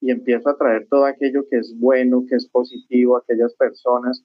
y 0.00 0.10
empiezo 0.10 0.48
a 0.48 0.56
traer 0.56 0.86
todo 0.88 1.04
aquello 1.04 1.44
que 1.50 1.58
es 1.58 1.74
bueno, 1.78 2.24
que 2.28 2.36
es 2.36 2.48
positivo, 2.48 3.16
aquellas 3.16 3.54
personas 3.54 4.24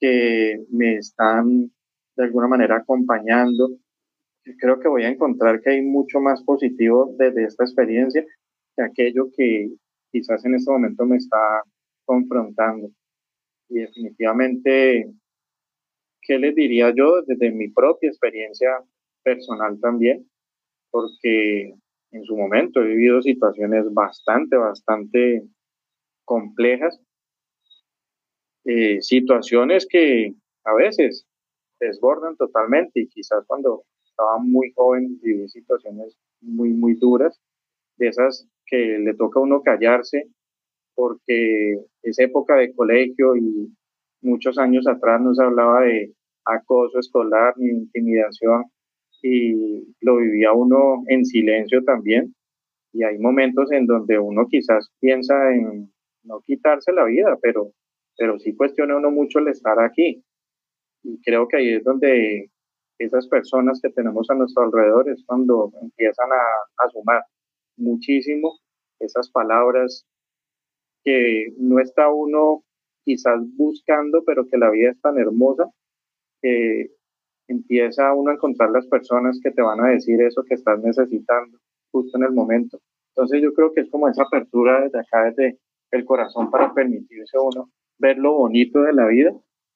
que 0.00 0.64
me 0.70 0.96
están 0.96 1.70
de 2.16 2.24
alguna 2.24 2.48
manera 2.48 2.76
acompañando, 2.76 3.70
creo 4.58 4.78
que 4.78 4.88
voy 4.88 5.04
a 5.04 5.08
encontrar 5.08 5.60
que 5.60 5.70
hay 5.70 5.82
mucho 5.82 6.20
más 6.20 6.42
positivo 6.42 7.14
desde 7.18 7.44
esta 7.44 7.64
experiencia 7.64 8.24
que 8.76 8.82
aquello 8.82 9.30
que 9.36 9.70
quizás 10.10 10.44
en 10.44 10.54
este 10.54 10.70
momento 10.70 11.04
me 11.06 11.16
está 11.16 11.62
confrontando. 12.04 12.90
Y 13.68 13.80
definitivamente, 13.80 15.10
¿qué 16.22 16.38
les 16.38 16.54
diría 16.54 16.92
yo 16.94 17.22
desde 17.22 17.50
mi 17.50 17.68
propia 17.68 18.10
experiencia 18.10 18.68
personal 19.22 19.80
también? 19.80 20.28
Porque 20.90 21.74
en 22.12 22.24
su 22.24 22.36
momento 22.36 22.80
he 22.80 22.88
vivido 22.88 23.22
situaciones 23.22 23.92
bastante, 23.92 24.56
bastante 24.56 25.42
complejas, 26.24 27.00
eh, 28.64 29.00
situaciones 29.02 29.86
que 29.88 30.34
a 30.64 30.74
veces 30.74 31.26
desbordan 31.80 32.36
totalmente 32.36 33.00
y 33.00 33.08
quizás 33.08 33.44
cuando 33.46 33.84
estaba 34.14 34.38
muy 34.38 34.72
joven 34.76 35.18
viví 35.20 35.48
situaciones 35.48 36.16
muy, 36.40 36.70
muy 36.72 36.94
duras, 36.94 37.40
de 37.96 38.08
esas 38.08 38.48
que 38.66 38.98
le 38.98 39.14
toca 39.14 39.40
a 39.40 39.42
uno 39.42 39.60
callarse 39.62 40.28
porque 40.94 41.74
es 42.02 42.18
época 42.20 42.54
de 42.56 42.72
colegio 42.72 43.36
y 43.36 43.74
muchos 44.22 44.56
años 44.58 44.86
atrás 44.86 45.20
nos 45.20 45.40
hablaba 45.40 45.82
de 45.82 46.12
acoso 46.44 47.00
escolar 47.00 47.54
ni 47.56 47.70
intimidación 47.70 48.64
y 49.22 49.94
lo 50.00 50.18
vivía 50.18 50.52
uno 50.52 51.02
en 51.08 51.24
silencio 51.24 51.82
también. 51.82 52.34
Y 52.92 53.02
hay 53.02 53.18
momentos 53.18 53.72
en 53.72 53.86
donde 53.86 54.18
uno 54.18 54.46
quizás 54.48 54.92
piensa 55.00 55.52
en 55.52 55.90
no 56.22 56.40
quitarse 56.46 56.92
la 56.92 57.04
vida, 57.04 57.36
pero, 57.42 57.72
pero 58.16 58.38
sí 58.38 58.54
cuestiona 58.54 58.96
uno 58.96 59.10
mucho 59.10 59.40
el 59.40 59.48
estar 59.48 59.80
aquí. 59.80 60.22
Y 61.02 61.20
creo 61.22 61.48
que 61.48 61.56
ahí 61.56 61.68
es 61.70 61.84
donde 61.84 62.50
esas 62.98 63.26
personas 63.28 63.80
que 63.82 63.90
tenemos 63.90 64.28
a 64.30 64.34
nuestro 64.34 64.64
alrededor 64.64 65.08
es 65.08 65.24
cuando 65.26 65.72
empiezan 65.80 66.30
a, 66.32 66.84
a 66.84 66.88
sumar 66.90 67.22
muchísimo 67.76 68.58
esas 69.00 69.30
palabras 69.30 70.06
que 71.02 71.52
no 71.58 71.80
está 71.80 72.08
uno 72.08 72.64
quizás 73.04 73.40
buscando, 73.56 74.22
pero 74.24 74.48
que 74.48 74.56
la 74.56 74.70
vida 74.70 74.90
es 74.90 75.00
tan 75.00 75.18
hermosa 75.18 75.68
que 76.40 76.90
empieza 77.48 78.14
uno 78.14 78.30
a 78.30 78.34
encontrar 78.34 78.70
las 78.70 78.86
personas 78.86 79.38
que 79.42 79.50
te 79.50 79.62
van 79.62 79.80
a 79.80 79.90
decir 79.90 80.20
eso 80.22 80.42
que 80.44 80.54
estás 80.54 80.80
necesitando 80.82 81.58
justo 81.92 82.16
en 82.16 82.24
el 82.24 82.32
momento. 82.32 82.80
Entonces 83.10 83.42
yo 83.42 83.52
creo 83.52 83.72
que 83.72 83.82
es 83.82 83.90
como 83.90 84.08
esa 84.08 84.22
apertura 84.22 84.82
desde 84.82 85.00
acá, 85.00 85.24
desde 85.24 85.58
el 85.90 86.04
corazón 86.04 86.50
para 86.50 86.72
permitirse 86.72 87.38
uno 87.38 87.70
ver 87.98 88.18
lo 88.18 88.34
bonito 88.34 88.82
de 88.82 88.92
la 88.92 89.06
vida 89.06 89.32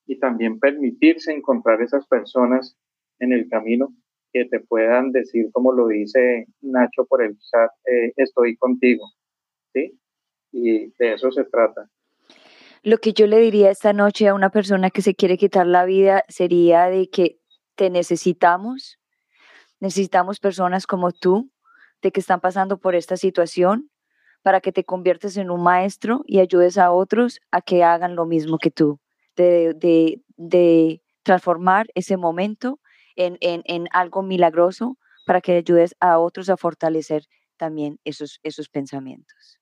y 0.07 0.19
también 0.19 0.59
permitirse 0.59 1.33
encontrar 1.33 1.81
esas 1.83 2.07
personas 2.07 2.77
en 3.21 3.33
el 3.33 3.49
camino 3.49 3.95
que 4.33 4.45
te 4.45 4.61
puedan 4.61 5.11
decir, 5.13 5.47
como 5.53 5.73
lo 5.73 5.89
dice 5.89 6.47
Nacho 6.61 7.07
por 7.09 7.23
el 7.23 7.39
chat, 7.39 7.71
eh, 7.87 8.13
estoy 8.17 8.57
contigo, 8.57 9.11
¿sí? 9.73 9.99
Y 10.53 10.91
de 10.99 11.15
eso 11.15 11.31
se 11.31 11.45
trata. 11.45 11.89
Lo 12.83 12.99
que 12.99 13.13
yo 13.13 13.27
le 13.27 13.39
diría 13.39 13.71
esta 13.71 13.93
noche 13.93 14.29
a 14.29 14.35
una 14.35 14.51
persona 14.51 14.91
que 14.91 15.03
se 15.03 15.15
quiere 15.15 15.37
quitar 15.37 15.67
la 15.67 15.85
vida 15.85 16.25
sería 16.29 16.87
de 16.87 17.09
que 17.09 17.39
te 17.75 17.91
necesitamos, 17.91 18.99
necesitamos 19.81 20.39
personas 20.41 20.87
como 20.87 21.13
tú, 21.13 21.51
de 22.03 22.13
que 22.13 22.21
están 22.21 22.41
pasando 22.41 22.79
por 22.79 22.95
esta 22.95 23.17
situación, 23.17 23.91
para 24.43 24.61
que 24.61 24.73
te 24.73 24.85
conviertas 24.85 25.37
en 25.37 25.51
un 25.51 25.63
maestro 25.63 26.23
y 26.27 26.39
ayudes 26.39 26.79
a 26.79 26.93
otros 26.93 27.41
a 27.51 27.61
que 27.61 27.83
hagan 27.83 28.15
lo 28.15 28.25
mismo 28.25 28.59
que 28.59 28.71
tú, 28.71 29.01
de, 29.37 29.75
de, 29.75 30.23
de 30.37 31.03
transformar 31.23 31.89
ese 31.95 32.17
momento 32.17 32.81
en, 33.19 33.37
en, 33.41 33.63
en, 33.67 33.87
algo 33.93 34.23
milagroso 34.23 34.97
para 35.27 35.41
que 35.41 35.53
ayudes 35.53 35.95
a 36.01 36.19
otros 36.19 36.49
a 36.49 36.57
fortalecer 36.57 37.25
también 37.57 37.99
esos, 38.05 38.39
esos 38.43 38.69
pensamientos. 38.69 39.61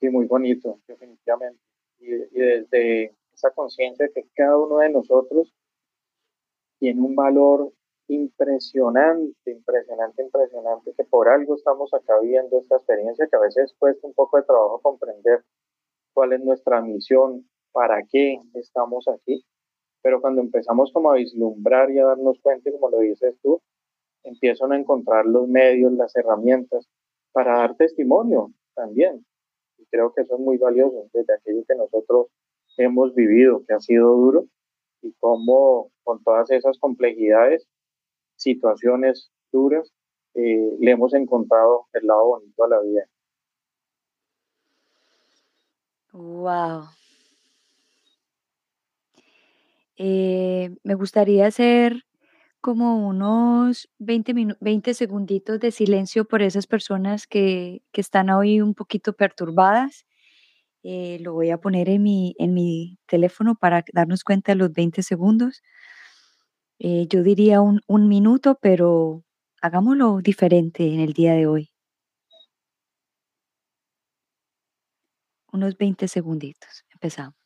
Sí, 0.00 0.08
muy 0.08 0.26
bonito, 0.26 0.80
definitivamente. 0.88 1.60
Y, 1.98 2.12
y 2.12 2.40
desde 2.40 3.14
esa 3.32 3.50
conciencia 3.50 4.08
que 4.14 4.26
cada 4.34 4.56
uno 4.58 4.78
de 4.78 4.90
nosotros 4.90 5.54
tiene 6.78 7.00
un 7.00 7.14
valor 7.14 7.72
impresionante, 8.08 9.50
impresionante, 9.50 10.22
impresionante, 10.22 10.92
que 10.96 11.04
por 11.04 11.28
algo 11.28 11.54
estamos 11.54 11.92
acá 11.94 12.18
viendo 12.20 12.58
esta 12.58 12.76
experiencia 12.76 13.26
que 13.28 13.36
a 13.36 13.40
veces 13.40 13.74
cuesta 13.78 14.06
un 14.06 14.14
poco 14.14 14.36
de 14.38 14.44
trabajo 14.44 14.80
comprender 14.82 15.44
cuál 16.12 16.32
es 16.32 16.40
nuestra 16.40 16.80
misión, 16.80 17.48
para 17.72 18.02
qué 18.10 18.40
estamos 18.54 19.08
aquí, 19.08 19.44
pero 20.04 20.20
cuando 20.20 20.42
empezamos 20.42 20.92
como 20.92 21.10
a 21.10 21.14
vislumbrar 21.14 21.90
y 21.90 21.98
a 21.98 22.04
darnos 22.04 22.38
cuenta, 22.40 22.70
como 22.70 22.90
lo 22.90 22.98
dices 22.98 23.34
tú, 23.42 23.62
empiezan 24.22 24.72
a 24.72 24.76
encontrar 24.78 25.24
los 25.24 25.48
medios, 25.48 25.94
las 25.94 26.14
herramientas 26.14 26.86
para 27.32 27.56
dar 27.56 27.74
testimonio 27.76 28.52
también. 28.74 29.24
Y 29.78 29.86
creo 29.86 30.12
que 30.12 30.20
eso 30.20 30.34
es 30.34 30.40
muy 30.40 30.58
valioso 30.58 31.08
desde 31.14 31.32
aquello 31.32 31.64
que 31.66 31.74
nosotros 31.74 32.26
hemos 32.76 33.14
vivido, 33.14 33.64
que 33.66 33.72
ha 33.72 33.80
sido 33.80 34.14
duro, 34.14 34.44
y 35.00 35.14
cómo 35.20 35.90
con 36.02 36.22
todas 36.22 36.50
esas 36.50 36.78
complejidades 36.78 37.66
situaciones 38.36 39.30
duras, 39.52 39.90
eh, 40.34 40.76
le 40.80 40.90
hemos 40.90 41.14
encontrado 41.14 41.86
el 41.94 42.06
lado 42.06 42.26
bonito 42.26 42.62
a 42.62 42.68
la 42.68 42.80
vida. 42.80 43.06
Wow. 46.12 47.03
Eh, 49.96 50.70
me 50.82 50.94
gustaría 50.94 51.46
hacer 51.46 52.04
como 52.60 53.08
unos 53.08 53.90
20, 53.98 54.34
20 54.60 54.94
segunditos 54.94 55.60
de 55.60 55.70
silencio 55.72 56.26
por 56.26 56.42
esas 56.42 56.66
personas 56.66 57.26
que, 57.26 57.82
que 57.92 58.00
están 58.00 58.30
hoy 58.30 58.60
un 58.60 58.74
poquito 58.74 59.14
perturbadas. 59.14 60.06
Eh, 60.84 61.18
lo 61.22 61.34
voy 61.34 61.50
a 61.50 61.58
poner 61.60 61.88
en 61.90 62.02
mi, 62.04 62.34
en 62.38 62.54
mi 62.54 62.98
teléfono 63.06 63.56
para 63.56 63.84
darnos 63.94 64.24
cuenta 64.24 64.52
de 64.52 64.56
los 64.58 64.72
20 64.72 65.02
segundos. 65.02 65.62
Eh, 66.78 67.06
yo 67.08 67.22
diría 67.24 67.60
un, 67.60 67.80
un 67.88 68.08
minuto, 68.08 68.58
pero 68.60 69.24
hagámoslo 69.60 70.20
diferente 70.20 70.86
en 70.94 71.00
el 71.00 71.12
día 71.12 71.34
de 71.34 71.46
hoy. 71.48 71.70
Unos 75.56 75.78
20 75.78 76.06
segunditos. 76.06 76.84
Empezamos. 76.92 77.43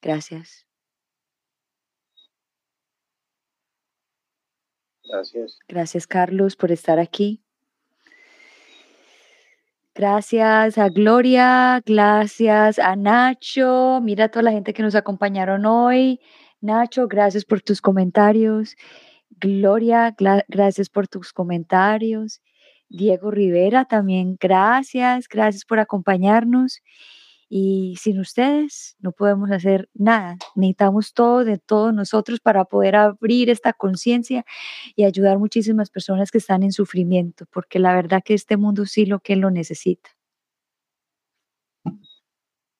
Gracias. 0.00 0.66
Gracias. 5.04 5.58
Gracias, 5.66 6.06
Carlos, 6.06 6.56
por 6.56 6.70
estar 6.70 6.98
aquí. 6.98 7.42
Gracias 9.94 10.78
a 10.78 10.88
Gloria, 10.90 11.82
gracias 11.84 12.78
a 12.78 12.94
Nacho. 12.94 14.00
Mira 14.00 14.26
a 14.26 14.28
toda 14.28 14.44
la 14.44 14.52
gente 14.52 14.72
que 14.72 14.82
nos 14.84 14.94
acompañaron 14.94 15.66
hoy. 15.66 16.20
Nacho, 16.60 17.08
gracias 17.08 17.44
por 17.44 17.62
tus 17.62 17.80
comentarios. 17.80 18.76
Gloria, 19.40 20.14
gracias 20.46 20.88
por 20.88 21.08
tus 21.08 21.32
comentarios. 21.32 22.40
Diego 22.88 23.32
Rivera, 23.32 23.86
también 23.86 24.36
gracias, 24.40 25.26
gracias 25.28 25.64
por 25.64 25.80
acompañarnos. 25.80 26.80
Y 27.48 27.96
sin 27.98 28.20
ustedes 28.20 28.96
no 29.00 29.12
podemos 29.12 29.50
hacer 29.50 29.88
nada. 29.94 30.36
Necesitamos 30.54 31.14
todo 31.14 31.44
de 31.44 31.58
todos 31.58 31.94
nosotros 31.94 32.40
para 32.40 32.66
poder 32.66 32.96
abrir 32.96 33.48
esta 33.48 33.72
conciencia 33.72 34.44
y 34.94 35.04
ayudar 35.04 35.38
muchísimas 35.38 35.88
personas 35.90 36.30
que 36.30 36.38
están 36.38 36.62
en 36.62 36.72
sufrimiento, 36.72 37.46
porque 37.52 37.78
la 37.78 37.94
verdad 37.94 38.22
que 38.22 38.34
este 38.34 38.56
mundo 38.56 38.84
sí 38.84 39.06
lo 39.06 39.20
que 39.20 39.36
lo 39.36 39.50
necesita. 39.50 40.10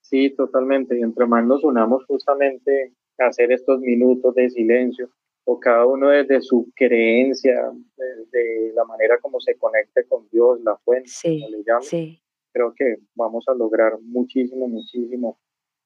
Sí, 0.03 0.31
totalmente. 0.31 0.99
Y 0.99 1.03
entre 1.03 1.27
más 1.27 1.45
nos 1.47 1.65
unamos 1.65 2.05
justamente 2.07 2.93
a 3.19 3.27
hacer 3.27 3.53
estos 3.53 3.81
minutos 3.81 4.35
de 4.35 4.51
silencio, 4.51 5.11
o 5.45 5.59
cada 5.59 5.87
uno 5.87 6.11
desde 6.11 6.43
su 6.43 6.71
creencia, 6.77 7.73
desde 7.97 8.73
la 8.75 8.85
manera 8.85 9.19
como 9.19 9.41
se 9.41 9.57
conecte 9.57 10.05
con 10.07 10.29
Dios, 10.31 10.61
la 10.63 10.77
fuente, 10.77 11.11
como 11.23 11.49
le 11.49 11.65
llaman, 11.65 11.83
sí 11.83 12.21
creo 12.59 12.75
que 12.75 12.97
vamos 13.15 13.45
a 13.47 13.55
lograr 13.55 13.93
muchísimo, 14.03 14.67
muchísimo 14.67 15.39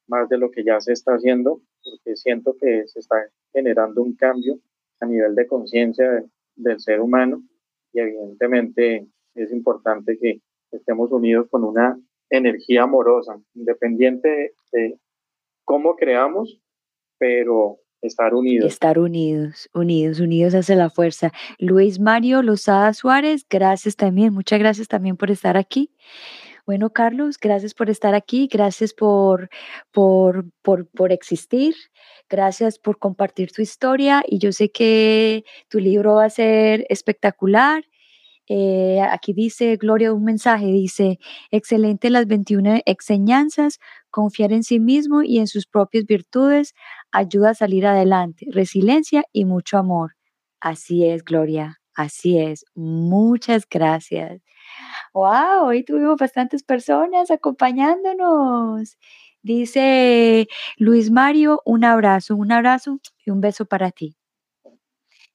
más 0.08 0.28
de 0.30 0.38
lo 0.38 0.50
que 0.50 0.64
ya 0.64 0.80
se 0.80 0.92
está 0.92 1.12
haciendo, 1.12 1.60
porque 1.84 2.16
siento 2.16 2.56
que 2.58 2.86
se 2.86 3.00
está 3.00 3.16
generando 3.52 4.02
un 4.02 4.16
cambio 4.16 4.58
a 5.00 5.06
nivel 5.06 5.34
de 5.34 5.46
conciencia 5.46 6.24
del 6.56 6.80
ser 6.80 7.00
humano 7.00 7.42
y 7.92 8.00
evidentemente 8.00 9.06
es 9.34 9.52
importante 9.52 10.18
que 10.18 10.40
estemos 10.70 11.12
unidos 11.12 11.46
con 11.50 11.64
una 11.64 11.98
energía 12.30 12.84
amorosa, 12.84 13.38
independiente 13.54 14.54
de 14.72 14.98
cómo 15.64 15.96
creamos, 15.96 16.58
pero 17.18 17.80
estar 18.00 18.34
unidos. 18.34 18.72
Estar 18.72 18.98
unidos, 18.98 19.68
unidos, 19.74 20.20
unidos 20.20 20.54
hace 20.54 20.74
la 20.74 20.88
fuerza. 20.88 21.32
Luis 21.58 22.00
Mario 22.00 22.42
Lozada 22.42 22.94
Suárez, 22.94 23.46
gracias 23.48 23.94
también, 23.94 24.32
muchas 24.32 24.58
gracias 24.58 24.88
también 24.88 25.16
por 25.18 25.30
estar 25.30 25.58
aquí. 25.58 25.90
Bueno, 26.64 26.90
Carlos, 26.90 27.38
gracias 27.40 27.74
por 27.74 27.90
estar 27.90 28.14
aquí, 28.14 28.48
gracias 28.50 28.94
por, 28.94 29.50
por, 29.90 30.44
por, 30.62 30.86
por 30.90 31.10
existir, 31.10 31.74
gracias 32.28 32.78
por 32.78 32.98
compartir 33.00 33.50
tu 33.50 33.62
historia 33.62 34.22
y 34.24 34.38
yo 34.38 34.52
sé 34.52 34.70
que 34.70 35.44
tu 35.68 35.80
libro 35.80 36.14
va 36.14 36.26
a 36.26 36.30
ser 36.30 36.86
espectacular. 36.88 37.84
Eh, 38.48 39.00
aquí 39.00 39.32
dice 39.32 39.76
Gloria 39.76 40.12
un 40.12 40.24
mensaje, 40.24 40.66
dice, 40.66 41.18
excelente 41.50 42.10
las 42.10 42.26
21 42.28 42.80
enseñanzas, 42.86 43.78
confiar 44.10 44.52
en 44.52 44.62
sí 44.62 44.78
mismo 44.80 45.22
y 45.24 45.38
en 45.38 45.48
sus 45.48 45.66
propias 45.66 46.04
virtudes 46.06 46.74
ayuda 47.12 47.50
a 47.50 47.54
salir 47.54 47.86
adelante, 47.86 48.46
resiliencia 48.52 49.24
y 49.32 49.46
mucho 49.46 49.78
amor. 49.78 50.14
Así 50.60 51.04
es, 51.06 51.24
Gloria, 51.24 51.80
así 51.94 52.38
es. 52.38 52.64
Muchas 52.74 53.64
gracias. 53.68 54.42
Wow, 55.14 55.66
hoy 55.66 55.84
tuvimos 55.84 56.16
bastantes 56.16 56.62
personas 56.62 57.30
acompañándonos. 57.30 58.96
Dice 59.42 60.48
Luis 60.78 61.10
Mario, 61.10 61.60
un 61.66 61.84
abrazo, 61.84 62.34
un 62.36 62.50
abrazo 62.52 62.98
y 63.26 63.30
un 63.30 63.40
beso 63.40 63.66
para 63.66 63.90
ti 63.90 64.16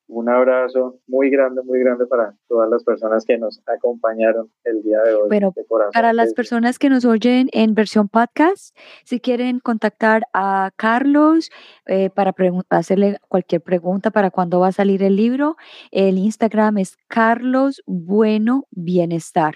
un 0.08 0.30
abrazo 0.30 1.00
muy 1.08 1.30
grande, 1.30 1.62
muy 1.64 1.80
grande 1.80 2.06
para 2.06 2.34
todas 2.48 2.70
las 2.70 2.84
personas 2.84 3.26
que 3.26 3.38
nos 3.38 3.62
acompañaron 3.66 4.50
el 4.64 4.82
día 4.82 5.02
de 5.02 5.14
hoy. 5.14 5.28
Bueno, 5.28 5.54
para 5.94 6.14
las 6.14 6.34
personas 6.34 6.80
que 6.80 6.90
nos 6.90 7.04
oyen 7.04 7.50
en 7.52 7.76
versión 7.76 8.08
podcast, 8.08 8.76
si 9.04 9.20
quieren 9.20 9.60
contactar 9.60 10.24
a 10.34 10.72
Carlos 10.78 11.52
eh, 11.86 12.10
para 12.10 12.34
hacerle 12.70 13.18
cualquier 13.28 13.62
pregunta 13.62 14.12
para 14.12 14.32
cuándo 14.32 14.60
va 14.60 14.68
a 14.68 14.72
salir 14.72 15.04
el 15.04 15.16
libro, 15.16 15.58
el 15.92 16.18
Instagram 16.18 16.78
es 16.78 16.98
Carlos 17.08 17.84
Bueno 17.86 18.66
Bienestar. 18.72 19.56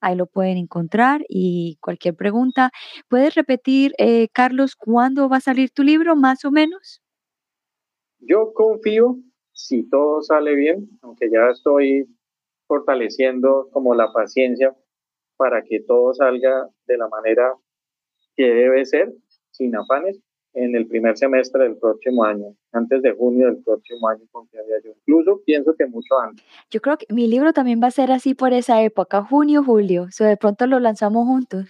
Ahí 0.00 0.14
lo 0.14 0.26
pueden 0.26 0.56
encontrar 0.56 1.22
y 1.28 1.76
cualquier 1.80 2.14
pregunta. 2.14 2.70
¿Puedes 3.08 3.34
repetir, 3.34 3.92
eh, 3.98 4.28
Carlos, 4.32 4.74
cuándo 4.76 5.28
va 5.28 5.38
a 5.38 5.40
salir 5.40 5.70
tu 5.72 5.82
libro, 5.82 6.16
más 6.16 6.44
o 6.44 6.50
menos? 6.50 7.02
Yo 8.20 8.52
confío 8.54 9.18
si 9.66 9.88
todo 9.88 10.22
sale 10.22 10.54
bien, 10.54 10.88
aunque 11.02 11.30
ya 11.30 11.50
estoy 11.50 12.06
fortaleciendo 12.66 13.68
como 13.72 13.94
la 13.94 14.12
paciencia 14.12 14.74
para 15.36 15.62
que 15.62 15.80
todo 15.80 16.14
salga 16.14 16.68
de 16.86 16.96
la 16.96 17.08
manera 17.08 17.54
que 18.36 18.44
debe 18.44 18.84
ser, 18.86 19.12
sin 19.50 19.76
afanes, 19.76 20.20
en 20.52 20.74
el 20.74 20.86
primer 20.88 21.16
semestre 21.16 21.64
del 21.64 21.76
próximo 21.76 22.24
año, 22.24 22.56
antes 22.72 23.02
de 23.02 23.12
junio 23.12 23.46
del 23.46 23.62
próximo 23.62 24.08
año, 24.08 24.24
confiaría 24.32 24.76
yo. 24.82 24.90
Incluso 25.06 25.40
pienso 25.44 25.74
que 25.76 25.86
mucho 25.86 26.18
antes. 26.18 26.44
Yo 26.70 26.80
creo 26.80 26.96
que 26.96 27.06
mi 27.08 27.28
libro 27.28 27.52
también 27.52 27.80
va 27.82 27.86
a 27.86 27.92
ser 27.92 28.10
así 28.10 28.34
por 28.34 28.52
esa 28.52 28.82
época, 28.82 29.22
junio, 29.22 29.62
julio. 29.62 30.08
O 30.20 30.24
de 30.24 30.36
pronto 30.36 30.66
lo 30.66 30.80
lanzamos 30.80 31.26
juntos. 31.26 31.68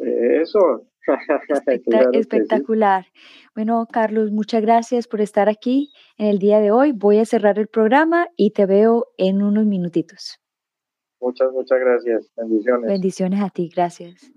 Eso. 0.00 0.86
espectacular. 2.12 3.06
Bueno, 3.54 3.86
Carlos, 3.90 4.30
muchas 4.30 4.62
gracias 4.62 5.08
por 5.08 5.20
estar 5.20 5.48
aquí 5.48 5.92
en 6.18 6.26
el 6.26 6.38
día 6.38 6.60
de 6.60 6.70
hoy. 6.70 6.92
Voy 6.92 7.18
a 7.18 7.24
cerrar 7.24 7.58
el 7.58 7.68
programa 7.68 8.28
y 8.36 8.52
te 8.52 8.66
veo 8.66 9.06
en 9.16 9.42
unos 9.42 9.66
minutitos. 9.66 10.38
Muchas, 11.20 11.52
muchas 11.52 11.78
gracias. 11.78 12.30
Bendiciones. 12.36 12.90
Bendiciones 12.90 13.42
a 13.42 13.50
ti, 13.50 13.70
gracias. 13.74 14.32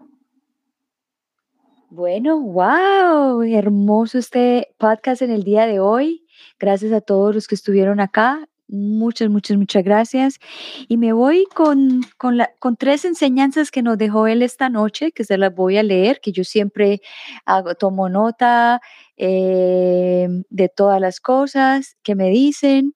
Bueno, 1.89 2.41
wow, 2.41 3.41
hermoso 3.43 4.17
este 4.17 4.75
podcast 4.77 5.21
en 5.21 5.31
el 5.31 5.43
día 5.43 5.65
de 5.65 5.79
hoy. 5.79 6.25
Gracias 6.59 6.91
a 6.91 7.01
todos 7.01 7.33
los 7.33 7.47
que 7.47 7.55
estuvieron 7.55 7.99
acá. 7.99 8.49
Muchas, 8.67 9.29
muchas, 9.29 9.57
muchas 9.57 9.83
gracias. 9.83 10.39
Y 10.87 10.97
me 10.97 11.13
voy 11.13 11.45
con, 11.53 12.01
con, 12.17 12.75
tres 12.77 13.05
enseñanzas 13.05 13.69
que 13.69 13.83
nos 13.83 13.97
dejó 13.97 14.25
él 14.25 14.41
esta 14.41 14.69
noche, 14.69 15.11
que 15.11 15.23
se 15.23 15.37
las 15.37 15.53
voy 15.53 15.77
a 15.77 15.83
leer, 15.83 16.19
que 16.19 16.31
yo 16.31 16.43
siempre 16.43 16.99
hago, 17.45 17.75
tomo 17.75 18.09
nota 18.09 18.81
eh, 19.17 20.27
de 20.49 20.69
todas 20.69 20.99
las 20.99 21.19
cosas 21.19 21.95
que 22.01 22.15
me 22.15 22.29
dicen, 22.29 22.95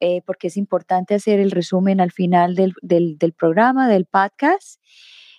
eh, 0.00 0.22
porque 0.26 0.48
es 0.48 0.56
importante 0.56 1.14
hacer 1.14 1.38
el 1.38 1.52
resumen 1.52 2.00
al 2.00 2.10
final 2.10 2.56
del, 2.56 2.74
del, 2.82 3.18
del 3.18 3.32
programa, 3.32 3.88
del 3.88 4.06
podcast. 4.06 4.80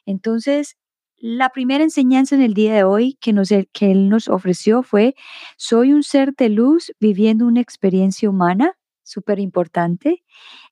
Entonces, 0.05 0.77
la 1.17 1.49
primera 1.49 1.83
enseñanza 1.83 2.33
en 2.35 2.41
el 2.41 2.53
día 2.53 2.73
de 2.73 2.85
hoy 2.85 3.17
que, 3.19 3.33
nos, 3.33 3.49
que 3.49 3.91
él 3.91 4.07
nos 4.07 4.29
ofreció 4.29 4.83
fue, 4.83 5.15
soy 5.57 5.91
un 5.91 6.03
ser 6.03 6.33
de 6.33 6.47
luz 6.47 6.93
viviendo 7.01 7.45
una 7.45 7.59
experiencia 7.59 8.29
humana 8.29 8.78
súper 9.09 9.39
importante. 9.39 10.23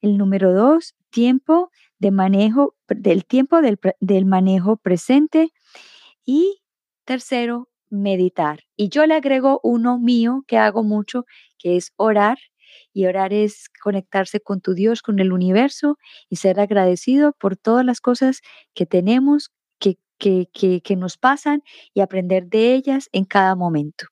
El 0.02 0.18
número 0.18 0.54
dos, 0.54 0.96
tiempo 1.10 1.72
de 2.00 2.12
manejo, 2.12 2.76
del 2.88 3.26
tiempo 3.26 3.62
del, 3.62 3.80
del 4.00 4.26
manejo 4.26 4.78
presente. 4.78 5.52
Y 6.26 6.62
tercero, 7.06 7.70
meditar. 7.90 8.64
Y 8.76 8.90
yo 8.90 9.06
le 9.06 9.16
agrego 9.16 9.60
uno 9.64 9.98
mío 9.98 10.44
que 10.48 10.58
hago 10.58 10.84
mucho, 10.84 11.26
que 11.58 11.78
es 11.78 11.94
orar. 11.96 12.38
Y 12.94 13.06
orar 13.06 13.34
es 13.34 13.70
conectarse 13.82 14.40
con 14.40 14.60
tu 14.62 14.74
Dios, 14.74 15.02
con 15.02 15.20
el 15.20 15.32
universo 15.32 15.98
y 16.30 16.38
ser 16.38 16.60
agradecido 16.60 17.34
por 17.40 17.56
todas 17.56 17.86
las 17.86 18.02
cosas 18.02 18.42
que 18.74 18.86
tenemos, 18.86 19.52
que, 19.80 19.98
que, 20.18 20.50
que, 20.52 20.82
que 20.82 20.96
nos 20.96 21.18
pasan 21.18 21.62
y 21.94 22.02
aprender 22.02 22.48
de 22.48 22.74
ellas 22.74 23.10
en 23.14 23.26
cada 23.26 23.56
momento. 23.56 24.08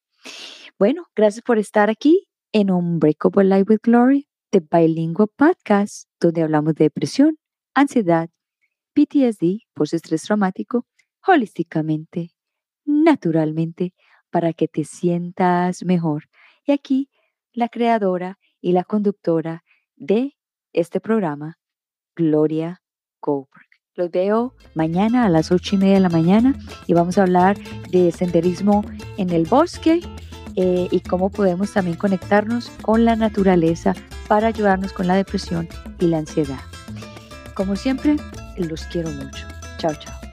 Bueno, 0.80 1.06
gracias 1.16 1.44
por 1.44 1.58
estar 1.58 1.90
aquí 1.90 2.28
en 2.56 2.72
Unbreakable 2.72 3.44
Life 3.44 3.66
with 3.68 3.82
Glory, 3.84 4.30
de 4.50 4.62
Bilingual 4.62 5.28
Podcast, 5.28 6.08
donde 6.22 6.42
hablamos 6.42 6.74
de 6.76 6.86
depresión, 6.86 7.38
ansiedad, 7.74 8.30
PTSD, 8.94 9.64
post-estrés 9.74 10.22
traumático, 10.22 10.86
holísticamente, 11.28 12.32
naturalmente, 12.86 13.94
para 14.30 14.54
que 14.54 14.70
te 14.70 14.86
sientas 14.86 15.84
mejor. 15.84 16.30
Y 16.66 16.72
aquí, 16.72 17.10
la 17.52 17.68
creadora 17.68 18.40
y 18.62 18.72
la 18.72 18.86
conductora 18.86 19.66
de 19.98 20.38
este 20.72 21.02
programa, 21.02 21.58
Gloria 22.16 22.82
Goldberg. 23.22 23.68
Los 23.96 24.12
veo 24.12 24.56
mañana 24.76 25.26
a 25.26 25.30
las 25.30 25.52
ocho 25.52 25.76
y 25.76 25.80
media 25.80 25.96
de 25.96 26.00
la 26.00 26.10
mañana 26.10 26.58
y 26.88 26.94
vamos 26.94 27.18
a 27.18 27.24
hablar 27.24 27.58
de 27.92 28.14
senderismo 28.14 28.86
en 29.18 29.32
el 29.32 29.46
bosque 29.46 30.00
eh, 30.56 30.88
y 30.92 31.00
cómo 31.02 31.30
podemos 31.30 31.74
también 31.74 31.98
conectarnos 31.98 32.70
con 32.82 33.06
la 33.06 33.16
naturaleza 33.16 33.94
para 34.28 34.48
ayudarnos 34.48 34.94
con 34.94 35.08
la 35.08 35.16
depresión 35.16 35.68
y 36.00 36.08
la 36.08 36.20
ansiedad. 36.20 36.60
Como 37.54 37.76
siempre, 37.76 38.18
los 38.58 38.84
quiero 38.86 39.10
mucho. 39.12 39.46
Chao, 39.78 39.94
chao. 39.96 40.25